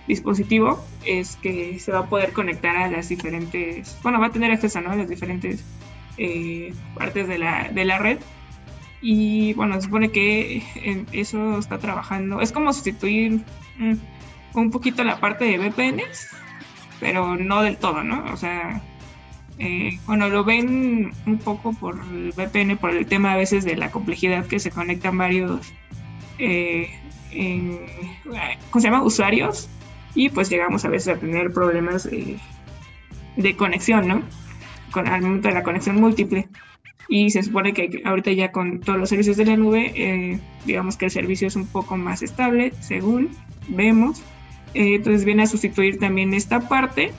dispositivo, 0.07 0.83
es 1.05 1.35
que 1.37 1.77
se 1.79 1.91
va 1.91 1.99
a 1.99 2.05
poder 2.09 2.31
conectar 2.31 2.77
a 2.77 2.89
las 2.89 3.09
diferentes, 3.09 3.97
bueno, 4.03 4.19
va 4.19 4.27
a 4.27 4.31
tener 4.31 4.51
acceso 4.51 4.79
a 4.79 4.81
las 4.81 5.09
diferentes 5.09 5.63
eh, 6.17 6.73
partes 6.95 7.27
de 7.27 7.37
la, 7.37 7.69
de 7.69 7.85
la 7.85 7.99
red. 7.99 8.19
Y 9.01 9.53
bueno, 9.53 9.75
se 9.75 9.81
supone 9.81 10.09
que 10.09 10.63
eso 11.11 11.59
está 11.59 11.77
trabajando, 11.77 12.41
es 12.41 12.51
como 12.51 12.73
sustituir 12.73 13.41
mm, 13.77 13.93
un 14.55 14.71
poquito 14.71 15.03
la 15.03 15.19
parte 15.19 15.45
de 15.45 15.59
VPNs, 15.59 16.29
pero 16.99 17.35
no 17.35 17.61
del 17.61 17.77
todo, 17.77 18.03
¿no? 18.03 18.25
O 18.33 18.37
sea, 18.37 18.81
eh, 19.59 19.99
bueno, 20.05 20.29
lo 20.29 20.43
ven 20.43 21.11
un 21.25 21.37
poco 21.39 21.73
por 21.73 21.99
el 22.11 22.31
VPN, 22.31 22.77
por 22.77 22.91
el 22.91 23.05
tema 23.07 23.33
a 23.33 23.37
veces 23.37 23.65
de 23.65 23.75
la 23.75 23.91
complejidad 23.91 24.45
que 24.45 24.59
se 24.59 24.69
conectan 24.69 25.17
varios, 25.17 25.73
eh, 26.37 26.89
¿cómo 28.69 28.81
se 28.81 28.87
llama? 28.87 29.03
Usuarios 29.03 29.67
y 30.13 30.29
pues 30.29 30.49
llegamos 30.49 30.85
a 30.85 30.89
veces 30.89 31.15
a 31.15 31.19
tener 31.19 31.51
problemas 31.51 32.07
de 33.35 33.55
conexión, 33.55 34.07
¿no? 34.07 34.21
Con, 34.91 35.07
al 35.07 35.21
momento 35.21 35.47
de 35.47 35.53
la 35.55 35.63
conexión 35.63 35.99
múltiple. 35.99 36.47
Y 37.09 37.29
se 37.29 37.41
supone 37.41 37.73
que 37.73 38.01
ahorita 38.03 38.31
ya 38.33 38.51
con 38.51 38.81
todos 38.81 38.99
los 38.99 39.09
servicios 39.09 39.37
de 39.37 39.45
la 39.45 39.55
nube, 39.55 39.93
eh, 39.95 40.39
digamos 40.65 40.97
que 40.97 41.05
el 41.05 41.11
servicio 41.11 41.47
es 41.47 41.55
un 41.55 41.65
poco 41.65 41.95
más 41.97 42.21
estable, 42.21 42.73
según 42.81 43.29
vemos. 43.69 44.21
entonces 44.73 45.23
viene 45.23 45.43
a 45.43 45.47
sustituir 45.47 45.99
también 45.99 46.33
esta 46.33 46.59
parte 46.67 47.13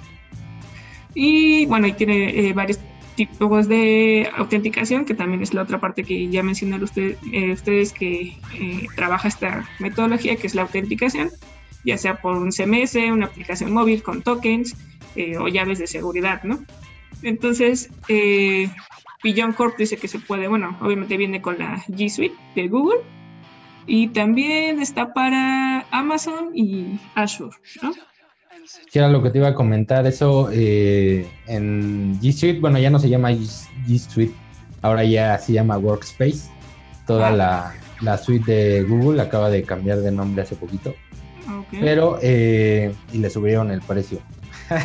y 1.20 1.66
bueno, 1.66 1.88
y 1.88 1.94
tiene 1.94 2.28
eh, 2.28 2.52
varios 2.52 2.78
tipos 3.16 3.66
de 3.66 4.30
autenticación, 4.36 5.04
que 5.04 5.14
también 5.14 5.42
es 5.42 5.52
la 5.52 5.62
otra 5.62 5.80
parte 5.80 6.04
que 6.04 6.28
ya 6.28 6.44
mencionaron 6.44 6.88
eh, 6.96 7.50
ustedes 7.50 7.92
que 7.92 8.36
eh, 8.54 8.86
trabaja 8.94 9.26
esta 9.26 9.68
metodología, 9.80 10.36
que 10.36 10.46
es 10.46 10.54
la 10.54 10.62
autenticación, 10.62 11.30
ya 11.84 11.98
sea 11.98 12.20
por 12.20 12.36
un 12.36 12.52
CMS, 12.52 12.94
una 13.10 13.26
aplicación 13.26 13.72
móvil 13.72 14.00
con 14.00 14.22
tokens 14.22 14.76
o 15.40 15.48
llaves 15.48 15.80
de 15.80 15.88
seguridad, 15.88 16.44
¿no? 16.44 16.60
Entonces, 17.24 17.90
eh, 18.08 18.70
Corp 19.56 19.76
dice 19.76 19.96
que 19.96 20.06
se 20.06 20.20
puede, 20.20 20.46
bueno, 20.46 20.78
obviamente 20.80 21.16
viene 21.16 21.42
con 21.42 21.58
la 21.58 21.82
G 21.88 22.08
Suite 22.08 22.36
de 22.54 22.68
Google 22.68 23.00
y 23.88 24.06
también 24.08 24.80
está 24.80 25.12
para 25.12 25.84
Amazon 25.90 26.50
y 26.54 27.00
Azure, 27.16 27.56
¿no? 27.82 27.92
Que 28.90 28.98
era 28.98 29.08
lo 29.08 29.22
que 29.22 29.30
te 29.30 29.38
iba 29.38 29.48
a 29.48 29.54
comentar, 29.54 30.06
eso 30.06 30.48
eh, 30.52 31.26
en 31.46 32.18
G 32.20 32.32
Suite, 32.32 32.60
bueno, 32.60 32.78
ya 32.78 32.90
no 32.90 32.98
se 32.98 33.08
llama 33.08 33.30
G 33.30 33.98
Suite, 33.98 34.34
ahora 34.82 35.04
ya 35.04 35.38
se 35.38 35.52
llama 35.52 35.78
Workspace. 35.78 36.50
Toda 37.06 37.28
ah. 37.28 37.72
la, 38.00 38.18
suite 38.18 38.52
de 38.52 38.82
Google 38.82 39.22
acaba 39.22 39.48
de 39.48 39.62
cambiar 39.62 39.98
de 39.98 40.12
nombre 40.12 40.42
hace 40.42 40.56
poquito. 40.56 40.94
Pero, 41.70 42.18
eh, 42.22 42.94
y 43.12 43.18
le 43.18 43.30
subieron 43.30 43.70
el 43.70 43.80
precio. 43.80 44.20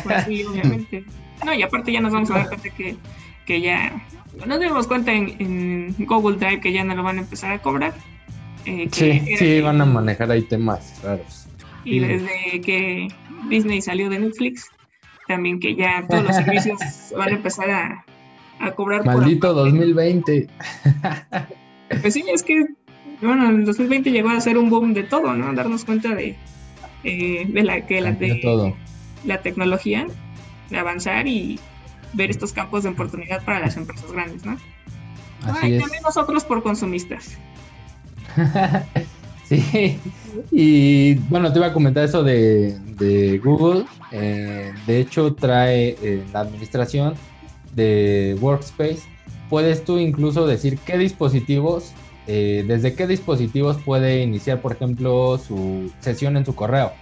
Pues 0.02 0.24
sí, 0.24 0.44
obviamente. 0.44 1.04
No, 1.44 1.52
y 1.52 1.62
aparte 1.62 1.92
ya 1.92 2.00
nos 2.00 2.12
vamos 2.12 2.30
a 2.30 2.34
dar 2.34 2.48
cuenta 2.48 2.70
que, 2.70 2.96
que 3.44 3.60
ya, 3.60 4.02
nos 4.46 4.60
dimos 4.60 4.86
cuenta 4.86 5.12
en, 5.12 5.94
Google 5.98 6.38
Drive 6.38 6.60
que 6.60 6.72
ya 6.72 6.84
no 6.84 6.94
lo 6.94 7.02
van 7.02 7.18
a 7.18 7.20
empezar 7.20 7.52
a 7.52 7.58
cobrar. 7.58 7.92
Eh, 8.64 8.88
sí, 8.90 9.20
sí, 9.36 9.60
van 9.60 9.80
a 9.80 9.84
manejar 9.84 10.30
ahí 10.30 10.42
temas 10.42 11.02
raros. 11.02 11.46
Y 11.84 11.98
desde 11.98 12.62
que 12.62 13.08
Disney 13.48 13.80
salió 13.80 14.08
de 14.10 14.18
Netflix, 14.18 14.70
también 15.28 15.60
que 15.60 15.74
ya 15.74 16.04
todos 16.08 16.24
los 16.24 16.36
servicios 16.36 16.78
van 17.16 17.28
a 17.28 17.32
empezar 17.32 17.70
a, 17.70 18.04
a 18.60 18.70
cobrar. 18.72 19.04
Maldito 19.04 19.52
2020. 19.54 20.48
Pues 22.00 22.14
sí, 22.14 22.24
es 22.32 22.42
que, 22.42 22.66
bueno, 23.20 23.48
el 23.50 23.64
2020 23.64 24.10
llegó 24.10 24.30
a 24.30 24.40
ser 24.40 24.58
un 24.58 24.70
boom 24.70 24.94
de 24.94 25.02
todo, 25.04 25.34
¿no? 25.34 25.52
Darnos 25.52 25.84
cuenta 25.84 26.14
de, 26.14 26.36
eh, 27.04 27.46
de 27.48 27.62
la 27.62 27.86
que 27.86 28.00
la, 28.00 28.12
de, 28.12 28.74
la 29.24 29.40
tecnología, 29.42 30.06
de 30.70 30.78
avanzar 30.78 31.26
y 31.28 31.58
ver 32.14 32.30
estos 32.30 32.52
campos 32.52 32.84
de 32.84 32.90
oportunidad 32.90 33.44
para 33.44 33.60
las 33.60 33.76
empresas 33.76 34.10
grandes, 34.10 34.44
¿no? 34.44 34.56
Así 35.42 35.78
también 35.78 36.02
nosotros 36.02 36.44
por 36.44 36.62
consumistas. 36.62 37.38
Sí, 39.48 40.00
y 40.50 41.14
bueno, 41.28 41.52
te 41.52 41.58
iba 41.58 41.68
a 41.68 41.72
comentar 41.72 42.04
eso 42.04 42.22
de, 42.22 43.40
Google. 43.44 43.84
Eh, 44.10 44.72
de 44.86 45.00
hecho, 45.00 45.34
trae 45.34 45.96
eh, 46.02 46.24
la 46.32 46.40
administración 46.40 47.14
de 47.74 48.36
Workspace. 48.40 49.02
Puedes 49.50 49.84
tú 49.84 49.98
incluso 49.98 50.46
decir 50.46 50.78
qué 50.78 50.96
dispositivos, 50.96 51.92
eh, 52.26 52.64
desde 52.66 52.94
qué 52.94 53.06
dispositivos 53.06 53.76
puede 53.84 54.22
iniciar, 54.22 54.62
por 54.62 54.72
ejemplo, 54.72 55.38
su 55.38 55.92
sesión 56.00 56.36
en 56.36 56.46
su 56.46 56.54
correo. 56.54 56.92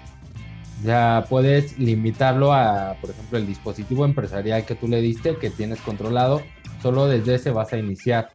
Ya 0.85 1.27
puedes 1.29 1.79
limitarlo 1.79 2.53
a, 2.53 2.97
por 3.01 3.11
ejemplo, 3.11 3.39
el 3.39 3.47
dispositivo 3.47 4.05
empresarial 4.05 4.65
que 4.65 4.75
tú 4.75 4.89
le 4.89 5.01
diste, 5.01 5.37
que 5.37 5.51
tienes 5.51 5.81
controlado. 5.81 6.43
Solo 6.83 7.07
desde 7.07 7.37
ese 7.37 7.51
vas 7.53 7.73
a 7.73 7.79
iniciar 7.79 8.31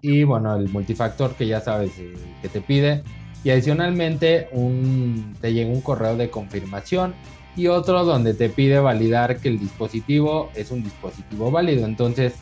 y 0.00 0.24
bueno, 0.24 0.56
el 0.56 0.68
multifactor 0.68 1.34
que 1.34 1.46
ya 1.46 1.60
sabes 1.60 1.98
eh, 1.98 2.14
que 2.40 2.48
te 2.48 2.60
pide. 2.60 3.02
Y 3.44 3.50
adicionalmente 3.50 4.48
un, 4.52 5.34
te 5.40 5.52
llega 5.52 5.70
un 5.70 5.80
correo 5.80 6.16
de 6.16 6.30
confirmación 6.30 7.14
y 7.56 7.66
otro 7.66 8.04
donde 8.04 8.34
te 8.34 8.48
pide 8.48 8.78
validar 8.78 9.38
que 9.38 9.48
el 9.48 9.58
dispositivo 9.58 10.50
es 10.54 10.70
un 10.70 10.84
dispositivo 10.84 11.50
válido. 11.50 11.86
Entonces, 11.86 12.34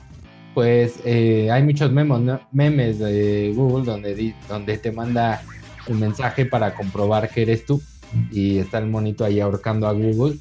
pues 0.54 1.00
eh, 1.04 1.50
hay 1.50 1.62
muchos 1.62 1.90
memes 1.92 2.98
de 2.98 3.52
Google 3.54 3.84
donde, 3.84 4.34
donde 4.48 4.78
te 4.78 4.92
manda 4.92 5.42
un 5.88 6.00
mensaje 6.00 6.44
para 6.44 6.74
comprobar 6.74 7.30
que 7.30 7.42
eres 7.42 7.64
tú 7.64 7.80
y 8.30 8.58
está 8.58 8.78
el 8.78 8.86
monito 8.86 9.24
ahí 9.24 9.40
ahorcando 9.40 9.86
a 9.86 9.92
Google 9.92 10.36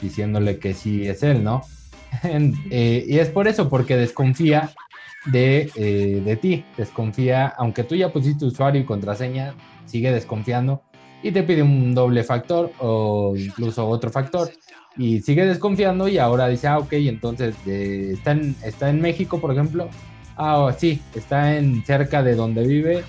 diciéndole 0.00 0.58
que 0.58 0.74
sí 0.74 1.06
es 1.06 1.22
él, 1.22 1.44
¿no? 1.44 1.62
Eh, 2.24 3.04
y 3.06 3.18
es 3.20 3.28
por 3.28 3.46
eso, 3.46 3.68
porque 3.68 3.96
desconfía 3.96 4.72
de, 5.26 5.70
eh, 5.74 6.22
de 6.24 6.36
ti. 6.36 6.64
Desconfía, 6.76 7.48
aunque 7.58 7.84
tú 7.84 7.94
ya 7.94 8.12
pusiste 8.12 8.44
usuario 8.44 8.80
y 8.80 8.84
contraseña, 8.84 9.54
sigue 9.86 10.12
desconfiando 10.12 10.82
y 11.22 11.32
te 11.32 11.42
pide 11.42 11.62
un 11.62 11.94
doble 11.94 12.24
factor 12.24 12.72
o 12.78 13.34
incluso 13.36 13.86
otro 13.86 14.10
factor 14.10 14.50
y 14.96 15.20
sigue 15.20 15.46
desconfiando 15.46 16.08
y 16.08 16.18
ahora 16.18 16.48
dice, 16.48 16.66
ah, 16.66 16.78
ok, 16.78 16.92
entonces 16.92 17.54
está, 17.66 18.32
en, 18.32 18.56
está 18.64 18.90
en 18.90 19.00
México, 19.00 19.40
por 19.40 19.52
ejemplo. 19.52 19.88
Ah, 20.36 20.74
sí, 20.76 21.00
está 21.14 21.56
en 21.56 21.84
cerca 21.84 22.22
de 22.22 22.34
donde 22.34 22.66
vive. 22.66 23.04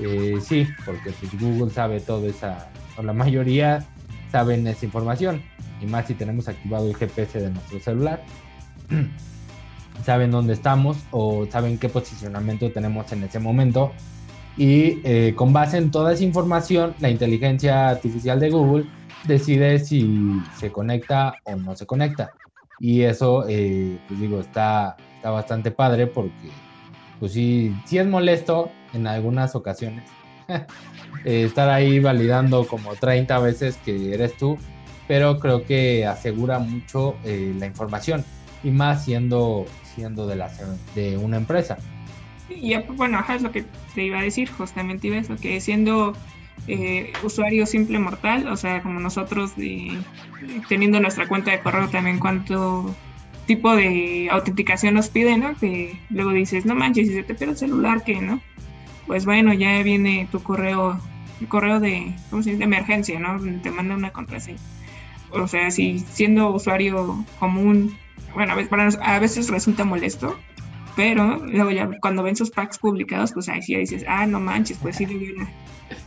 Eh, 0.00 0.38
sí, 0.40 0.66
porque 0.84 1.12
pues, 1.18 1.40
Google 1.40 1.70
sabe 1.70 2.00
todo 2.00 2.26
esa, 2.26 2.70
o 2.96 3.02
la 3.02 3.12
mayoría 3.12 3.84
saben 4.30 4.66
esa 4.66 4.84
información. 4.84 5.42
Y 5.80 5.86
más 5.86 6.06
si 6.06 6.14
tenemos 6.14 6.48
activado 6.48 6.88
el 6.88 6.96
GPS 6.96 7.40
de 7.40 7.50
nuestro 7.50 7.80
celular. 7.80 8.22
saben 10.04 10.30
dónde 10.30 10.52
estamos 10.52 10.98
o 11.10 11.46
saben 11.46 11.78
qué 11.78 11.88
posicionamiento 11.88 12.70
tenemos 12.70 13.10
en 13.12 13.24
ese 13.24 13.38
momento. 13.38 13.92
Y 14.56 15.00
eh, 15.04 15.34
con 15.36 15.52
base 15.52 15.76
en 15.76 15.90
toda 15.90 16.12
esa 16.12 16.24
información, 16.24 16.94
la 17.00 17.10
inteligencia 17.10 17.88
artificial 17.88 18.40
de 18.40 18.50
Google 18.50 18.86
decide 19.24 19.78
si 19.78 20.40
se 20.58 20.72
conecta 20.72 21.34
o 21.44 21.56
no 21.56 21.76
se 21.76 21.86
conecta. 21.86 22.32
Y 22.80 23.02
eso, 23.02 23.44
eh, 23.48 23.98
pues 24.08 24.20
digo, 24.20 24.40
está, 24.40 24.96
está 25.16 25.30
bastante 25.30 25.70
padre 25.70 26.06
porque, 26.06 26.50
pues 27.20 27.32
sí, 27.32 27.74
sí 27.84 27.98
es 27.98 28.06
molesto 28.06 28.70
en 28.92 29.06
algunas 29.06 29.54
ocasiones 29.54 30.04
eh, 30.48 31.44
estar 31.44 31.68
ahí 31.68 32.00
validando 32.00 32.66
como 32.66 32.94
30 32.94 33.38
veces 33.40 33.78
que 33.84 34.14
eres 34.14 34.36
tú, 34.36 34.56
pero 35.06 35.38
creo 35.38 35.64
que 35.64 36.06
asegura 36.06 36.58
mucho 36.58 37.14
la 37.24 37.66
información 37.66 38.24
y 38.64 38.70
más 38.70 39.04
siendo 39.04 39.66
siendo 39.96 40.28
de, 40.28 40.36
la, 40.36 40.50
de 40.94 41.16
una 41.16 41.38
empresa. 41.38 41.78
Y 42.48 42.76
bueno, 42.76 43.24
es 43.28 43.42
lo 43.42 43.50
que 43.50 43.64
te 43.94 44.04
iba 44.04 44.20
a 44.20 44.22
decir, 44.22 44.48
justamente 44.52 45.08
iba 45.08 45.16
eso, 45.16 45.34
que 45.34 45.60
siendo 45.60 46.14
eh, 46.68 47.12
usuario 47.24 47.66
simple 47.66 47.98
mortal, 47.98 48.46
o 48.46 48.56
sea, 48.56 48.82
como 48.82 49.00
nosotros, 49.00 49.54
teniendo 50.68 51.00
nuestra 51.00 51.26
cuenta 51.26 51.50
de 51.50 51.60
correo 51.60 51.88
también, 51.88 52.20
cuánto 52.20 52.94
tipo 53.46 53.74
de 53.74 54.28
autenticación 54.30 54.94
nos 54.94 55.08
pide, 55.08 55.36
¿no? 55.38 55.56
Que 55.56 55.98
luego 56.10 56.30
dices, 56.32 56.66
no 56.66 56.74
manches, 56.74 57.08
si 57.08 57.14
se 57.14 57.22
te 57.24 57.34
pierde 57.34 57.52
el 57.52 57.58
celular, 57.58 58.04
¿qué, 58.04 58.20
no? 58.20 58.40
Pues 59.06 59.24
bueno, 59.24 59.52
ya 59.54 59.82
viene 59.82 60.28
tu 60.30 60.42
correo, 60.42 61.00
el 61.40 61.48
correo 61.48 61.80
de, 61.80 62.12
¿cómo 62.30 62.42
se 62.42 62.50
dice? 62.50 62.58
De 62.58 62.64
emergencia, 62.64 63.18
¿no? 63.18 63.40
Te 63.62 63.70
manda 63.70 63.94
una 63.94 64.10
contraseña. 64.10 64.58
O 65.30 65.48
sea, 65.48 65.70
si 65.70 65.98
siendo 65.98 66.50
usuario 66.50 67.24
común 67.38 67.96
bueno, 68.36 68.54
a 69.00 69.18
veces 69.18 69.48
resulta 69.48 69.84
molesto, 69.84 70.38
pero 70.94 71.38
luego 71.46 71.70
ya 71.70 71.88
cuando 72.02 72.22
ven 72.22 72.36
sus 72.36 72.50
packs 72.50 72.78
publicados, 72.78 73.32
pues 73.32 73.48
ahí 73.48 73.62
sí 73.62 73.74
dices, 73.74 74.04
ah, 74.06 74.26
no 74.26 74.40
manches, 74.40 74.76
pues 74.76 74.96
sí 74.96 75.06
le 75.06 75.16
hubiera, 75.16 75.48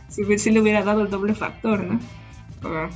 sí, 0.08 0.50
le 0.50 0.60
hubiera 0.60 0.84
dado 0.84 1.02
el 1.02 1.10
doble 1.10 1.34
factor, 1.34 1.82
¿no? 1.82 1.98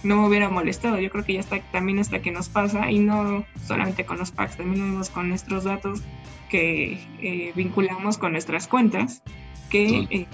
no 0.05 0.17
me 0.17 0.29
hubiera 0.29 0.49
molestado. 0.49 1.01
Yo 1.01 1.11
creo 1.11 1.25
que 1.25 1.33
ya 1.33 1.41
está 1.41 1.61
también 1.73 1.99
hasta 1.99 2.23
que 2.23 2.31
nos 2.31 2.49
pasa, 2.49 2.91
y 2.93 3.01
no 3.01 3.45
solamente 3.67 4.05
con 4.05 4.19
los 4.19 4.31
packs, 4.31 4.57
también 4.57 4.81
lo 4.81 4.87
vemos 4.87 5.11
con 5.11 5.29
nuestros 5.29 5.65
datos 5.65 6.01
que 6.49 7.01
eh, 7.21 7.53
vinculamos 7.57 8.19
con 8.19 8.33
nuestras 8.33 8.69
cuentas, 8.69 9.23
que 9.69 10.07
eh, 10.11 10.27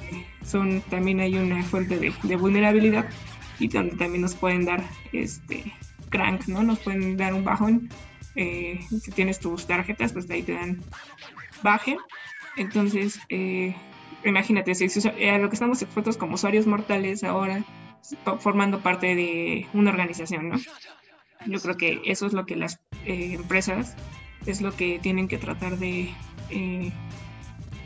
son 0.45 0.83
también 0.91 1.21
hay 1.21 1.37
una 1.37 1.63
fuente 1.63 1.97
de, 1.99 2.13
de, 2.23 2.37
vulnerabilidad 2.37 3.09
y 3.59 3.69
donde 3.69 3.97
también 3.97 4.21
nos 4.21 4.35
pueden 4.35 4.67
dar 4.67 4.85
este 5.15 5.73
crank, 6.11 6.49
¿no? 6.49 6.63
Nos 6.63 6.81
pueden 6.81 7.17
dar 7.17 7.33
un 7.33 7.45
bajón. 7.45 7.89
Eh, 8.37 8.81
si 8.89 9.11
tienes 9.11 9.41
tus 9.41 9.67
tarjetas, 9.67 10.13
pues 10.13 10.31
ahí 10.31 10.43
te 10.43 10.53
dan 10.53 10.83
baje. 11.63 11.97
Entonces, 12.57 13.19
imagínate, 14.25 14.75
si, 14.75 15.09
a 15.09 15.39
lo 15.39 15.49
que 15.49 15.55
estamos 15.55 15.83
expuestos 15.83 16.17
como 16.17 16.35
usuarios 16.35 16.67
mortales 16.67 17.25
ahora, 17.25 17.65
formando 18.39 18.81
parte 18.81 19.15
de 19.15 19.67
una 19.73 19.91
organización, 19.91 20.49
¿no? 20.51 20.57
Yo 21.47 21.61
creo 21.61 21.77
que 21.77 22.03
eso 22.05 22.27
es 22.27 22.33
lo 22.33 22.45
que 22.45 22.57
las 22.57 22.81
eh, 23.07 23.35
empresas 23.35 23.97
es 24.47 24.61
lo 24.61 24.75
que 24.75 24.99
tienen 24.99 25.29
que 25.29 25.39
tratar 25.39 25.79
de 25.79 26.11
eh, 26.51 26.93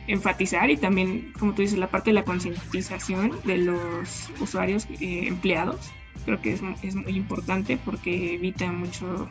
enfatizar 0.06 0.70
y 0.70 0.76
también, 0.76 1.32
como 1.38 1.54
tú 1.54 1.62
dices, 1.62 1.78
la 1.78 1.88
parte 1.88 2.10
de 2.10 2.14
la 2.14 2.24
concientización 2.24 3.32
de 3.44 3.58
los 3.58 4.30
usuarios 4.40 4.86
eh, 5.00 5.26
empleados. 5.26 5.92
Creo 6.24 6.40
que 6.40 6.52
es, 6.52 6.62
es, 6.82 6.94
muy 6.94 7.16
importante 7.16 7.78
porque 7.84 8.34
evita 8.34 8.70
mucho 8.72 9.28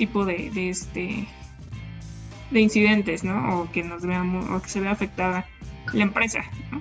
tipo 0.00 0.24
de, 0.24 0.50
de, 0.50 0.70
este 0.70 1.26
de 2.50 2.60
incidentes, 2.60 3.22
¿no? 3.22 3.60
O 3.60 3.70
que 3.70 3.84
nos 3.84 4.00
veamos 4.06 4.48
o 4.48 4.62
que 4.62 4.70
se 4.70 4.80
vea 4.80 4.92
afectada 4.92 5.46
la 5.92 6.04
empresa, 6.04 6.40
¿no? 6.72 6.80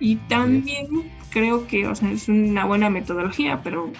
Y 0.00 0.16
también 0.16 0.88
creo 1.30 1.68
que 1.68 1.86
o 1.86 1.94
sea, 1.94 2.10
es 2.10 2.28
una 2.28 2.64
buena 2.64 2.90
metodología, 2.90 3.62
pero 3.62 3.92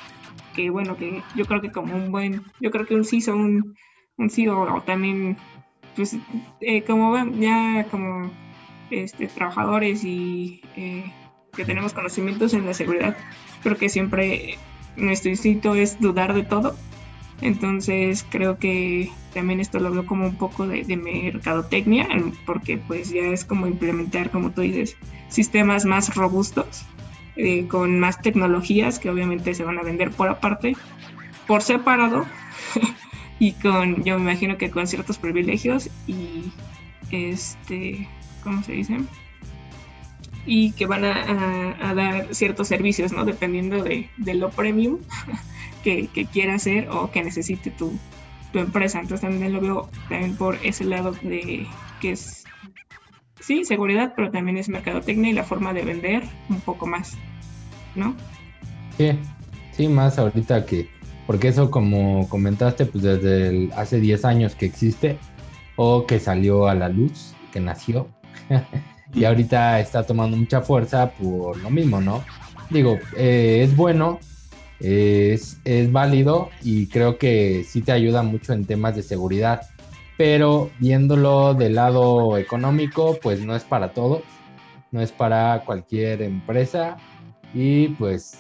que 0.53 0.69
bueno, 0.71 0.97
que 0.97 1.23
yo 1.37 1.45
creo 1.45 1.61
que 1.61 1.71
como 1.71 1.95
un 1.95 2.11
buen, 2.11 2.43
yo 2.59 2.73
creo 2.73 2.87
que 2.87 2.97
un 2.97 3.05
CISO, 3.05 3.37
un, 3.37 3.77
un 4.17 4.31
CEO 4.31 4.62
o 4.62 4.83
también, 4.83 5.37
pues 5.95 6.17
eh, 6.61 6.83
como 6.83 7.17
ya 7.38 7.87
como 7.88 8.33
este, 8.91 9.29
trabajadores 9.29 10.03
y 10.03 10.61
eh, 10.77 11.05
que 11.55 11.65
tenemos 11.65 11.93
conocimientos 11.93 12.53
en 12.53 12.67
la 12.67 12.75
seguridad, 12.75 13.17
creo 13.62 13.77
que 13.77 13.88
siempre 13.88 14.59
nuestro 14.97 15.31
instinto 15.31 15.77
es 15.77 16.01
dudar 16.01 16.35
de 16.35 16.43
todo 16.43 16.75
entonces 17.42 18.24
creo 18.31 18.59
que 18.59 19.11
también 19.35 19.61
esto 19.61 19.81
lo 19.81 19.90
veo 19.90 20.07
como 20.07 20.26
un 20.26 20.37
poco 20.37 20.66
de, 20.66 20.85
mercadotecnia, 20.96 22.09
porque 22.46 22.78
pues 22.78 23.11
ya 23.11 23.22
es 23.22 23.44
como 23.44 23.66
implementar, 23.66 24.31
como 24.31 24.52
tú 24.52 24.62
dices, 24.62 24.96
sistemas 25.28 25.85
más 25.85 26.14
robustos, 26.14 26.85
eh, 27.37 27.66
con 27.66 27.98
más 27.98 28.20
tecnologías 28.22 28.98
que 28.98 29.11
obviamente 29.11 29.55
se 29.55 29.64
van 29.64 29.78
a 29.78 29.83
vender 29.83 30.11
por 30.11 30.28
aparte, 30.28 30.76
por 31.46 31.62
separado, 31.62 32.26
y 33.38 33.52
con, 33.52 34.05
yo 34.05 34.18
me 34.18 34.31
imagino 34.31 34.57
que 34.57 34.70
con 34.70 34.87
ciertos 34.87 35.18
privilegios 35.18 35.90
y, 36.07 36.44
este, 37.11 38.09
¿cómo 38.44 38.62
se 38.62 38.72
dice? 38.72 38.98
Y 40.46 40.72
que 40.72 40.87
van 40.87 41.05
a, 41.05 41.94
dar 41.94 42.35
ciertos 42.35 42.68
servicios, 42.68 43.12
¿no? 43.12 43.24
Dependiendo 43.24 43.83
de, 43.83 44.11
de 44.16 44.35
lo 44.35 44.50
premium. 44.50 44.98
que, 45.83 46.09
quiera 46.33 46.55
hacer 46.55 46.88
o 46.90 47.11
que 47.11 47.23
necesite 47.23 47.71
tu, 47.71 47.92
empresa. 48.55 49.01
Entonces 49.01 49.23
también 49.23 49.53
lo 49.53 49.61
veo 49.61 49.88
también 50.11 50.37
por 50.37 50.57
ese 50.62 50.85
lado 50.85 51.12
de 51.23 51.66
que 52.01 52.12
es, 52.12 52.45
sí, 53.40 53.64
seguridad, 53.64 54.12
pero 54.14 54.31
también 54.31 54.59
es 54.59 54.68
mercadotecnia 54.68 55.31
y 55.31 55.33
la 55.33 55.45
forma 55.45 55.73
de 55.73 55.83
vender 55.83 56.23
un 56.51 56.61
poco 56.61 56.87
más, 56.87 57.16
¿no? 57.95 58.14
Sí, 58.99 59.18
sí, 59.73 59.88
más 59.88 60.18
ahorita 60.18 60.66
que, 60.66 60.90
porque 61.27 61.49
eso 61.49 61.71
como 61.71 62.29
comentaste, 62.29 62.85
pues 62.85 63.05
desde 63.05 63.71
hace 63.75 64.01
10 64.01 64.25
años 64.27 64.55
que 64.55 64.66
existe 64.66 65.16
o 65.77 66.07
que 66.07 66.21
salió 66.21 66.68
a 66.68 66.75
la 66.75 66.90
luz, 66.90 67.35
que 67.53 67.61
nació. 67.61 68.09
y 69.14 69.25
ahorita 69.25 69.81
está 69.81 70.05
tomando 70.05 70.37
mucha 70.37 70.61
fuerza 70.61 71.11
por 71.12 71.57
lo 71.57 71.71
mismo, 71.71 72.01
¿no? 72.01 72.23
Digo, 72.71 72.99
eh, 73.16 73.62
es 73.64 73.75
bueno 73.77 74.18
es, 74.83 75.61
válido 75.92 76.51
y 76.62 76.88
creo 76.88 77.18
que 77.18 77.64
sí 77.64 77.83
te 77.83 77.92
ayuda 77.92 78.23
mucho 78.23 78.53
en 78.53 78.64
temas 78.64 78.97
de 78.97 79.03
seguridad. 79.03 79.62
Pero 80.18 80.71
viéndolo 80.79 81.55
del 81.55 81.77
lado 81.77 82.37
económico, 82.37 83.18
pues 83.23 83.40
no 83.40 83.57
es 83.57 83.64
para 83.64 83.92
todos, 83.92 84.23
no 84.90 85.01
es 85.01 85.12
para 85.12 85.62
cualquier 85.64 86.23
empresa 86.23 86.97
y 87.55 87.88
pues 87.88 88.38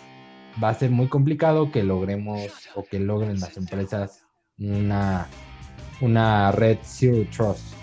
va 0.62 0.70
a 0.70 0.74
ser 0.74 0.90
muy 0.90 1.08
complicado 1.08 1.70
que 1.72 1.82
logremos 1.82 2.50
o 2.74 2.84
que 2.84 3.00
logren 3.00 3.40
las 3.40 3.56
empresas 3.56 4.24
una, 4.58 5.26
una 6.00 6.52
red 6.52 6.78
Zero 6.82 7.26
Trust. 7.34 7.74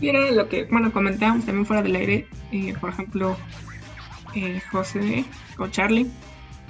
Y 0.00 0.10
lo 0.12 0.48
que, 0.48 0.64
bueno, 0.64 0.92
comentábamos 0.92 1.44
también 1.46 1.66
fuera 1.66 1.82
del 1.82 1.94
aire, 1.94 2.26
eh, 2.50 2.74
por 2.80 2.90
ejemplo, 2.90 3.36
eh, 4.34 4.60
José 4.70 5.24
o 5.58 5.68
Charlie, 5.68 6.10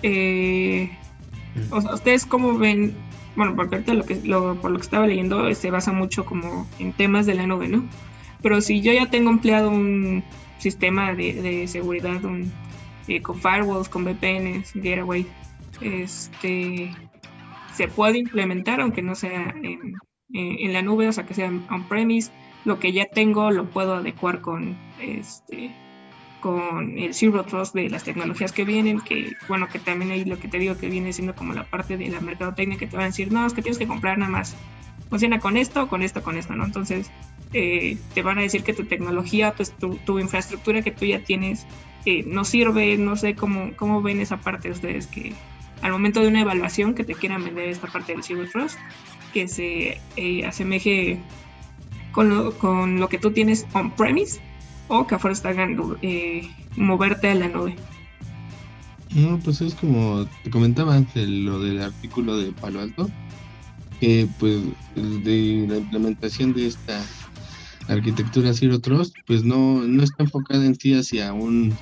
eh, 0.02 0.90
¿ustedes 1.70 2.26
cómo 2.26 2.58
ven? 2.58 2.94
Bueno, 3.36 3.54
porque 3.56 3.76
ahorita 3.76 3.94
lo 3.94 4.04
que, 4.04 4.16
por 4.16 4.70
lo 4.70 4.76
que 4.76 4.82
estaba 4.82 5.06
leyendo 5.06 5.52
se 5.54 5.70
basa 5.70 5.92
mucho 5.92 6.24
como 6.24 6.66
en 6.78 6.92
temas 6.92 7.26
de 7.26 7.34
la 7.34 7.46
nube, 7.46 7.68
¿no? 7.68 7.84
Pero 8.42 8.60
si 8.60 8.80
yo 8.80 8.92
ya 8.92 9.08
tengo 9.08 9.30
empleado 9.30 9.70
un 9.70 10.22
sistema 10.58 11.14
de, 11.14 11.66
seguridad, 11.66 12.24
un, 12.24 12.52
eh, 13.08 13.22
con 13.22 13.40
firewalls, 13.40 13.88
con 13.88 14.04
VPNs, 14.04 14.72
Gateway, 14.74 15.26
este, 15.80 16.90
se 17.74 17.88
puede 17.88 18.18
implementar 18.18 18.80
aunque 18.80 19.02
no 19.02 19.14
sea 19.14 19.54
en, 19.62 19.94
en 20.34 20.72
la 20.72 20.82
nube, 20.82 21.08
o 21.08 21.12
sea, 21.12 21.24
que 21.24 21.34
sea 21.34 21.50
on-premise. 21.70 22.30
Lo 22.64 22.78
que 22.78 22.92
ya 22.92 23.06
tengo 23.06 23.50
lo 23.50 23.68
puedo 23.70 23.94
adecuar 23.94 24.40
con 24.40 24.76
este 25.00 25.74
con 26.42 26.98
el 26.98 27.14
Zero 27.14 27.44
Trust 27.44 27.74
de 27.74 27.88
las 27.88 28.02
tecnologías 28.02 28.52
que 28.52 28.64
vienen, 28.64 29.00
que 29.00 29.34
bueno, 29.48 29.68
que 29.68 29.78
también 29.78 30.10
ahí 30.10 30.24
lo 30.24 30.38
que 30.38 30.48
te 30.48 30.58
digo 30.58 30.76
que 30.76 30.88
viene 30.88 31.12
siendo 31.12 31.34
como 31.34 31.54
la 31.54 31.64
parte 31.64 31.96
de 31.96 32.08
la 32.08 32.20
mercadotecnia 32.20 32.76
que 32.76 32.88
te 32.88 32.96
van 32.96 33.04
a 33.04 33.08
decir, 33.08 33.32
no, 33.32 33.46
es 33.46 33.54
que 33.54 33.62
tienes 33.62 33.78
que 33.78 33.86
comprar 33.86 34.18
nada 34.18 34.30
más, 34.30 34.54
funciona 35.08 35.38
con 35.38 35.56
esto, 35.56 35.88
con 35.88 36.02
esto, 36.02 36.22
con 36.22 36.36
esto, 36.36 36.54
¿no? 36.54 36.64
Entonces 36.64 37.10
eh, 37.54 37.96
te 38.12 38.22
van 38.22 38.38
a 38.38 38.42
decir 38.42 38.64
que 38.64 38.74
tu 38.74 38.84
tecnología, 38.84 39.54
pues 39.56 39.70
tu, 39.70 39.94
tu 39.98 40.18
infraestructura 40.18 40.82
que 40.82 40.90
tú 40.90 41.06
ya 41.06 41.20
tienes 41.20 41.66
eh, 42.04 42.24
no 42.26 42.44
sirve, 42.44 42.98
no 42.98 43.16
sé 43.16 43.36
cómo, 43.36 43.70
cómo 43.76 44.02
ven 44.02 44.20
esa 44.20 44.38
parte 44.38 44.70
ustedes 44.70 45.06
que 45.06 45.32
al 45.80 45.92
momento 45.92 46.20
de 46.20 46.28
una 46.28 46.40
evaluación 46.40 46.94
que 46.94 47.04
te 47.04 47.14
quieran 47.14 47.44
vender 47.44 47.68
esta 47.68 47.86
parte 47.86 48.12
del 48.12 48.24
Zero 48.24 48.44
Trust, 48.50 48.78
que 49.32 49.46
se 49.46 50.00
eh, 50.16 50.44
asemeje 50.44 51.20
con 52.10 52.28
lo, 52.28 52.52
con 52.58 52.98
lo 52.98 53.08
que 53.08 53.18
tú 53.18 53.30
tienes 53.30 53.66
on-premise 53.72 54.40
o 54.88 55.06
que 55.06 55.14
afuera 55.14 55.32
está 55.32 55.52
eh, 56.02 56.50
moverte 56.76 57.30
a 57.30 57.34
la 57.34 57.48
nube. 57.48 57.76
No, 59.14 59.38
pues 59.40 59.60
es 59.60 59.74
como 59.74 60.26
te 60.42 60.50
comentaba 60.50 60.96
antes 60.96 61.28
lo 61.28 61.60
del 61.60 61.82
artículo 61.82 62.36
de 62.38 62.52
Palo 62.52 62.80
Alto, 62.80 63.10
que 64.00 64.26
pues 64.38 64.60
de 64.94 65.66
la 65.68 65.76
implementación 65.76 66.54
de 66.54 66.68
esta 66.68 67.02
arquitectura 67.88 68.54
Zero 68.54 68.80
Trust, 68.80 69.14
pues 69.26 69.44
no, 69.44 69.82
no 69.82 70.02
está 70.02 70.22
enfocada 70.22 70.64
en 70.64 70.78
sí 70.78 70.94
hacia 70.94 71.32
un, 71.32 71.74